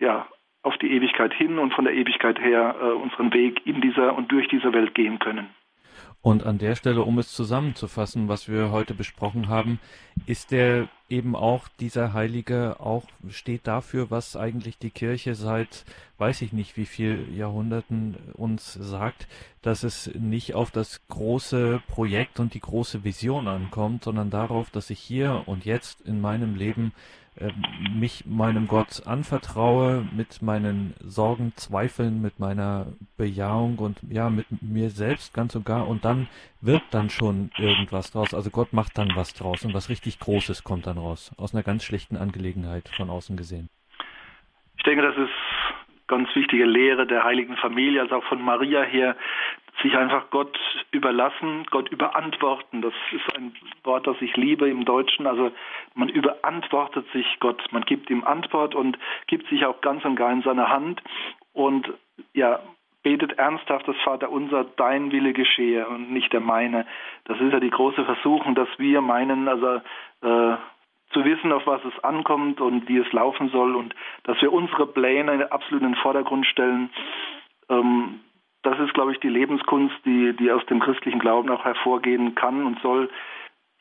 äh, 0.00 0.04
ja 0.04 0.26
auf 0.62 0.76
die 0.78 0.90
Ewigkeit 0.90 1.32
hin 1.32 1.58
und 1.58 1.72
von 1.72 1.84
der 1.84 1.94
Ewigkeit 1.94 2.38
her 2.40 2.76
äh, 2.80 2.84
unseren 2.84 3.32
Weg 3.32 3.64
in 3.66 3.80
dieser 3.80 4.16
und 4.16 4.30
durch 4.32 4.48
diese 4.48 4.72
Welt 4.72 4.94
gehen 4.94 5.18
können. 5.18 5.48
Und 6.20 6.44
an 6.44 6.58
der 6.58 6.74
Stelle, 6.74 7.02
um 7.02 7.18
es 7.18 7.32
zusammenzufassen, 7.32 8.28
was 8.28 8.48
wir 8.50 8.72
heute 8.72 8.94
besprochen 8.94 9.48
haben, 9.48 9.78
ist 10.26 10.50
der 10.50 10.88
eben 11.08 11.34
auch 11.34 11.68
dieser 11.80 12.12
Heilige 12.12 12.80
auch 12.80 13.04
steht 13.28 13.66
dafür, 13.66 14.10
was 14.10 14.36
eigentlich 14.36 14.78
die 14.78 14.90
Kirche 14.90 15.34
seit 15.34 15.84
weiß 16.18 16.42
ich 16.42 16.52
nicht 16.52 16.76
wie 16.76 16.86
viel 16.86 17.32
Jahrhunderten 17.34 18.16
uns 18.34 18.74
sagt, 18.74 19.28
dass 19.62 19.84
es 19.84 20.10
nicht 20.14 20.54
auf 20.54 20.70
das 20.70 21.00
große 21.08 21.80
Projekt 21.88 22.40
und 22.40 22.54
die 22.54 22.60
große 22.60 23.04
Vision 23.04 23.46
ankommt, 23.48 24.04
sondern 24.04 24.28
darauf, 24.30 24.70
dass 24.70 24.90
ich 24.90 24.98
hier 24.98 25.44
und 25.46 25.64
jetzt 25.64 26.00
in 26.02 26.20
meinem 26.20 26.56
Leben 26.56 26.92
äh, 27.36 27.52
mich 27.94 28.26
meinem 28.26 28.66
Gott 28.66 29.06
anvertraue, 29.06 30.04
mit 30.12 30.42
meinen 30.42 30.94
Sorgen, 31.04 31.52
Zweifeln, 31.54 32.20
mit 32.20 32.40
meiner 32.40 32.86
Bejahung 33.16 33.78
und 33.78 33.98
ja, 34.10 34.28
mit 34.28 34.46
mir 34.60 34.90
selbst 34.90 35.34
ganz 35.34 35.54
und 35.54 35.64
gar. 35.64 35.86
Und 35.86 36.04
dann 36.04 36.26
wird 36.60 36.82
dann 36.90 37.10
schon 37.10 37.50
irgendwas 37.58 38.10
draus. 38.10 38.34
Also 38.34 38.50
Gott 38.50 38.72
macht 38.72 38.98
dann 38.98 39.12
was 39.14 39.34
draus 39.34 39.64
und 39.64 39.74
was 39.74 39.88
richtig 39.88 40.18
Großes 40.18 40.64
kommt 40.64 40.86
dann 40.86 40.98
raus. 40.98 41.32
Aus 41.38 41.54
einer 41.54 41.62
ganz 41.62 41.84
schlechten 41.84 42.16
Angelegenheit 42.16 42.88
von 42.96 43.10
außen 43.10 43.36
gesehen. 43.36 43.68
Ich 44.76 44.82
denke, 44.84 45.02
das 45.02 45.16
ist 45.16 45.30
ganz 46.06 46.28
wichtige 46.34 46.64
Lehre 46.64 47.06
der 47.06 47.22
heiligen 47.22 47.56
Familie, 47.56 48.00
also 48.00 48.16
auch 48.16 48.24
von 48.24 48.40
Maria 48.40 48.82
her, 48.82 49.16
sich 49.82 49.94
einfach 49.96 50.30
Gott 50.30 50.58
überlassen, 50.90 51.66
Gott 51.70 51.88
überantworten. 51.90 52.82
Das 52.82 52.94
ist 53.12 53.36
ein 53.36 53.54
Wort, 53.84 54.06
das 54.06 54.16
ich 54.20 54.36
liebe 54.36 54.68
im 54.68 54.84
Deutschen. 54.84 55.26
Also 55.26 55.52
man 55.94 56.08
überantwortet 56.08 57.06
sich 57.12 57.26
Gott, 57.38 57.62
man 57.70 57.82
gibt 57.84 58.10
ihm 58.10 58.24
Antwort 58.24 58.74
und 58.74 58.98
gibt 59.28 59.48
sich 59.48 59.64
auch 59.64 59.80
ganz 59.80 60.04
und 60.04 60.16
gar 60.16 60.32
in 60.32 60.42
seine 60.42 60.68
Hand 60.68 61.02
und 61.52 61.92
ja, 62.34 62.60
betet 63.02 63.38
ernsthaft 63.38 63.86
das 63.86 63.96
Vater 64.04 64.30
unser, 64.30 64.64
dein 64.64 65.12
Wille 65.12 65.32
geschehe 65.32 65.86
und 65.88 66.10
nicht 66.10 66.32
der 66.32 66.40
meine. 66.40 66.86
Das 67.24 67.40
ist 67.40 67.52
ja 67.52 67.60
die 67.60 67.70
große 67.70 68.04
Versuchung, 68.04 68.54
dass 68.54 68.68
wir 68.78 69.00
meinen, 69.00 69.48
also 69.48 69.80
äh, 70.22 70.56
zu 71.12 71.24
wissen, 71.24 71.52
auf 71.52 71.66
was 71.66 71.82
es 71.84 72.04
ankommt 72.04 72.60
und 72.60 72.88
wie 72.88 72.98
es 72.98 73.10
laufen 73.12 73.48
soll 73.50 73.76
und 73.76 73.94
dass 74.24 74.40
wir 74.42 74.52
unsere 74.52 74.86
Pläne 74.86 75.50
absolut 75.50 75.82
in 75.82 75.92
den 75.92 76.00
Vordergrund 76.02 76.46
stellen. 76.46 76.90
Ähm, 77.70 78.20
das 78.62 78.78
ist, 78.80 78.92
glaube 78.94 79.12
ich, 79.12 79.20
die 79.20 79.28
Lebenskunst, 79.28 79.96
die, 80.04 80.34
die 80.34 80.50
aus 80.50 80.64
dem 80.66 80.80
christlichen 80.80 81.20
Glauben 81.20 81.48
auch 81.50 81.64
hervorgehen 81.64 82.34
kann 82.34 82.66
und 82.66 82.80
soll. 82.80 83.08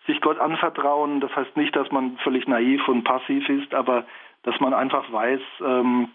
Sich 0.06 0.22
Gott 0.22 0.40
anvertrauen, 0.40 1.20
das 1.20 1.36
heißt 1.36 1.58
nicht, 1.58 1.76
dass 1.76 1.92
man 1.92 2.18
völlig 2.20 2.48
naiv 2.48 2.88
und 2.88 3.04
passiv 3.04 3.50
ist, 3.50 3.74
aber 3.74 4.06
dass 4.44 4.58
man 4.62 4.74
einfach 4.74 5.12
weiß, 5.12 5.42
ähm, 5.66 6.10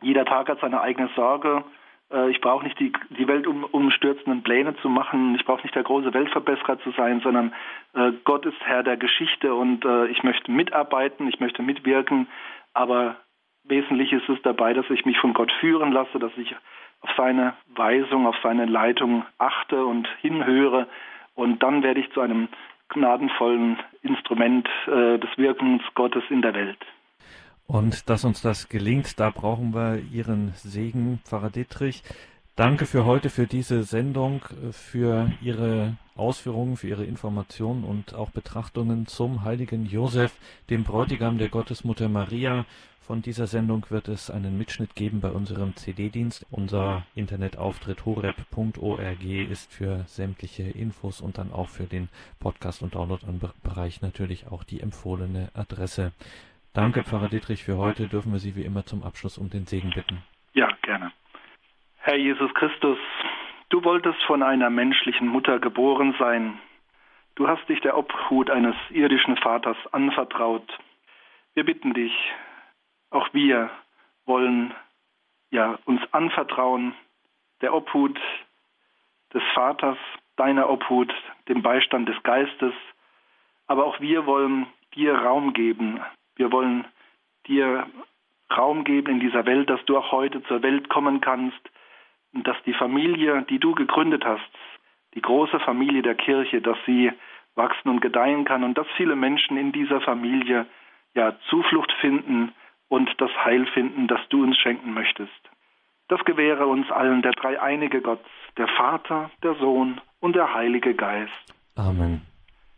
jeder 0.00 0.24
Tag 0.24 0.48
hat 0.48 0.60
seine 0.60 0.80
eigene 0.80 1.10
Sorge. 1.14 1.64
Äh, 2.12 2.30
ich 2.30 2.40
brauche 2.40 2.64
nicht 2.64 2.78
die, 2.78 2.92
die 3.10 3.26
weltumstürzenden 3.26 4.42
Pläne 4.42 4.76
zu 4.76 4.88
machen. 4.88 5.34
Ich 5.34 5.44
brauche 5.44 5.62
nicht 5.62 5.74
der 5.74 5.82
große 5.82 6.12
Weltverbesserer 6.14 6.78
zu 6.80 6.90
sein, 6.92 7.20
sondern 7.20 7.52
äh, 7.94 8.12
Gott 8.24 8.46
ist 8.46 8.60
Herr 8.64 8.82
der 8.82 8.96
Geschichte 8.96 9.54
und 9.54 9.84
äh, 9.84 10.06
ich 10.06 10.22
möchte 10.22 10.50
mitarbeiten, 10.50 11.28
ich 11.28 11.40
möchte 11.40 11.62
mitwirken. 11.62 12.28
Aber 12.72 13.16
wesentlich 13.64 14.12
ist 14.12 14.28
es 14.28 14.40
dabei, 14.42 14.74
dass 14.74 14.88
ich 14.90 15.04
mich 15.04 15.18
von 15.18 15.34
Gott 15.34 15.52
führen 15.60 15.92
lasse, 15.92 16.18
dass 16.18 16.32
ich 16.36 16.54
auf 17.00 17.10
seine 17.16 17.54
Weisung, 17.74 18.26
auf 18.26 18.36
seine 18.42 18.64
Leitung 18.64 19.24
achte 19.38 19.84
und 19.84 20.08
hinhöre. 20.20 20.86
Und 21.34 21.62
dann 21.62 21.82
werde 21.82 22.00
ich 22.00 22.10
zu 22.12 22.20
einem 22.20 22.48
gnadenvollen 22.88 23.78
Instrument 24.02 24.68
äh, 24.86 25.18
des 25.18 25.30
Wirkens 25.36 25.82
Gottes 25.94 26.22
in 26.30 26.42
der 26.42 26.54
Welt. 26.54 26.78
Und 27.66 28.10
dass 28.10 28.24
uns 28.24 28.42
das 28.42 28.68
gelingt, 28.68 29.18
da 29.18 29.30
brauchen 29.30 29.74
wir 29.74 29.98
Ihren 30.12 30.52
Segen, 30.56 31.20
Pfarrer 31.24 31.50
Dietrich. 31.50 32.02
Danke 32.56 32.86
für 32.86 33.04
heute, 33.04 33.30
für 33.30 33.46
diese 33.46 33.82
Sendung, 33.82 34.42
für 34.70 35.32
Ihre 35.40 35.96
Ausführungen, 36.14 36.76
für 36.76 36.88
Ihre 36.88 37.04
Informationen 37.04 37.82
und 37.82 38.14
auch 38.14 38.30
Betrachtungen 38.30 39.06
zum 39.06 39.42
heiligen 39.42 39.86
Josef, 39.86 40.36
dem 40.70 40.84
Bräutigam 40.84 41.38
der 41.38 41.48
Gottesmutter 41.48 42.08
Maria. 42.08 42.64
Von 43.00 43.22
dieser 43.22 43.46
Sendung 43.46 43.84
wird 43.90 44.08
es 44.08 44.30
einen 44.30 44.56
Mitschnitt 44.56 44.94
geben 44.94 45.20
bei 45.20 45.30
unserem 45.30 45.74
CD-Dienst. 45.74 46.46
Unser 46.50 47.04
Internetauftritt 47.14 48.06
horep.org 48.06 49.24
ist 49.24 49.72
für 49.72 50.04
sämtliche 50.06 50.62
Infos 50.62 51.20
und 51.20 51.38
dann 51.38 51.52
auch 51.52 51.68
für 51.68 51.84
den 51.84 52.08
Podcast- 52.38 52.82
und 52.82 52.94
Download-Bereich 52.94 54.00
natürlich 54.00 54.46
auch 54.46 54.64
die 54.64 54.80
empfohlene 54.80 55.48
Adresse. 55.54 56.12
Danke, 56.74 57.04
Pfarrer 57.04 57.28
Dietrich, 57.28 57.62
für 57.62 57.76
heute. 57.76 58.08
Dürfen 58.08 58.32
wir 58.32 58.40
Sie 58.40 58.56
wie 58.56 58.64
immer 58.64 58.84
zum 58.84 59.04
Abschluss 59.04 59.38
um 59.38 59.48
den 59.48 59.64
Segen 59.64 59.92
bitten. 59.94 60.24
Ja, 60.54 60.68
gerne. 60.82 61.12
Herr 61.98 62.16
Jesus 62.16 62.52
Christus, 62.54 62.98
du 63.68 63.84
wolltest 63.84 64.20
von 64.24 64.42
einer 64.42 64.70
menschlichen 64.70 65.28
Mutter 65.28 65.60
geboren 65.60 66.16
sein. 66.18 66.58
Du 67.36 67.46
hast 67.46 67.68
dich 67.68 67.80
der 67.82 67.96
Obhut 67.96 68.50
eines 68.50 68.74
irdischen 68.90 69.36
Vaters 69.36 69.76
anvertraut. 69.92 70.66
Wir 71.54 71.64
bitten 71.64 71.94
dich, 71.94 72.12
auch 73.10 73.32
wir 73.32 73.70
wollen 74.26 74.74
ja 75.52 75.78
uns 75.84 76.00
anvertrauen, 76.10 76.92
der 77.60 77.72
Obhut 77.72 78.18
des 79.32 79.44
Vaters, 79.54 79.98
deiner 80.34 80.68
Obhut, 80.68 81.14
dem 81.48 81.62
Beistand 81.62 82.08
des 82.08 82.20
Geistes, 82.24 82.74
aber 83.68 83.86
auch 83.86 84.00
wir 84.00 84.26
wollen 84.26 84.66
dir 84.96 85.14
Raum 85.14 85.52
geben, 85.52 86.00
wir 86.36 86.52
wollen 86.52 86.84
dir 87.46 87.86
Raum 88.56 88.84
geben 88.84 89.12
in 89.12 89.20
dieser 89.20 89.46
Welt, 89.46 89.70
dass 89.70 89.84
du 89.86 89.96
auch 89.96 90.12
heute 90.12 90.42
zur 90.44 90.62
Welt 90.62 90.88
kommen 90.88 91.20
kannst 91.20 91.60
und 92.32 92.46
dass 92.46 92.56
die 92.66 92.74
Familie, 92.74 93.42
die 93.48 93.58
du 93.58 93.74
gegründet 93.74 94.24
hast, 94.24 94.42
die 95.14 95.22
große 95.22 95.60
Familie 95.60 96.02
der 96.02 96.14
Kirche, 96.14 96.60
dass 96.60 96.78
sie 96.86 97.12
wachsen 97.54 97.88
und 97.88 98.00
gedeihen 98.00 98.44
kann 98.44 98.64
und 98.64 98.76
dass 98.76 98.86
viele 98.96 99.16
Menschen 99.16 99.56
in 99.56 99.72
dieser 99.72 100.00
Familie 100.00 100.66
ja 101.14 101.36
Zuflucht 101.48 101.92
finden 102.00 102.52
und 102.88 103.10
das 103.18 103.30
Heil 103.44 103.66
finden, 103.66 104.08
das 104.08 104.20
du 104.28 104.42
uns 104.42 104.58
schenken 104.58 104.92
möchtest. 104.92 105.32
Das 106.08 106.22
gewähre 106.24 106.66
uns 106.66 106.90
allen 106.90 107.22
der 107.22 107.32
dreieinige 107.32 108.02
Gott, 108.02 108.20
der 108.58 108.68
Vater, 108.68 109.30
der 109.42 109.54
Sohn 109.54 110.00
und 110.20 110.36
der 110.36 110.52
Heilige 110.52 110.94
Geist. 110.94 111.54
Amen. 111.76 112.22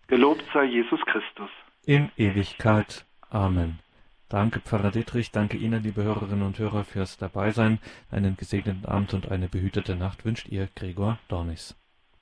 Gelobt 0.06 0.44
sei 0.52 0.64
Jesus 0.64 1.00
Christus. 1.06 1.50
In 1.86 2.10
Ewigkeit. 2.16 3.04
Amen. 3.36 3.80
Danke, 4.30 4.60
Pfarrer 4.60 4.90
Dietrich. 4.90 5.30
Danke 5.30 5.58
Ihnen, 5.58 5.82
liebe 5.82 6.02
Hörerinnen 6.02 6.46
und 6.46 6.58
Hörer, 6.58 6.84
fürs 6.84 7.18
Dabeisein. 7.18 7.80
Einen 8.10 8.38
gesegneten 8.38 8.86
Abend 8.86 9.12
und 9.12 9.30
eine 9.30 9.46
behütete 9.46 9.94
Nacht 9.94 10.24
wünscht 10.24 10.48
Ihr 10.48 10.70
Gregor 10.74 11.18
Dornis. 11.28 11.76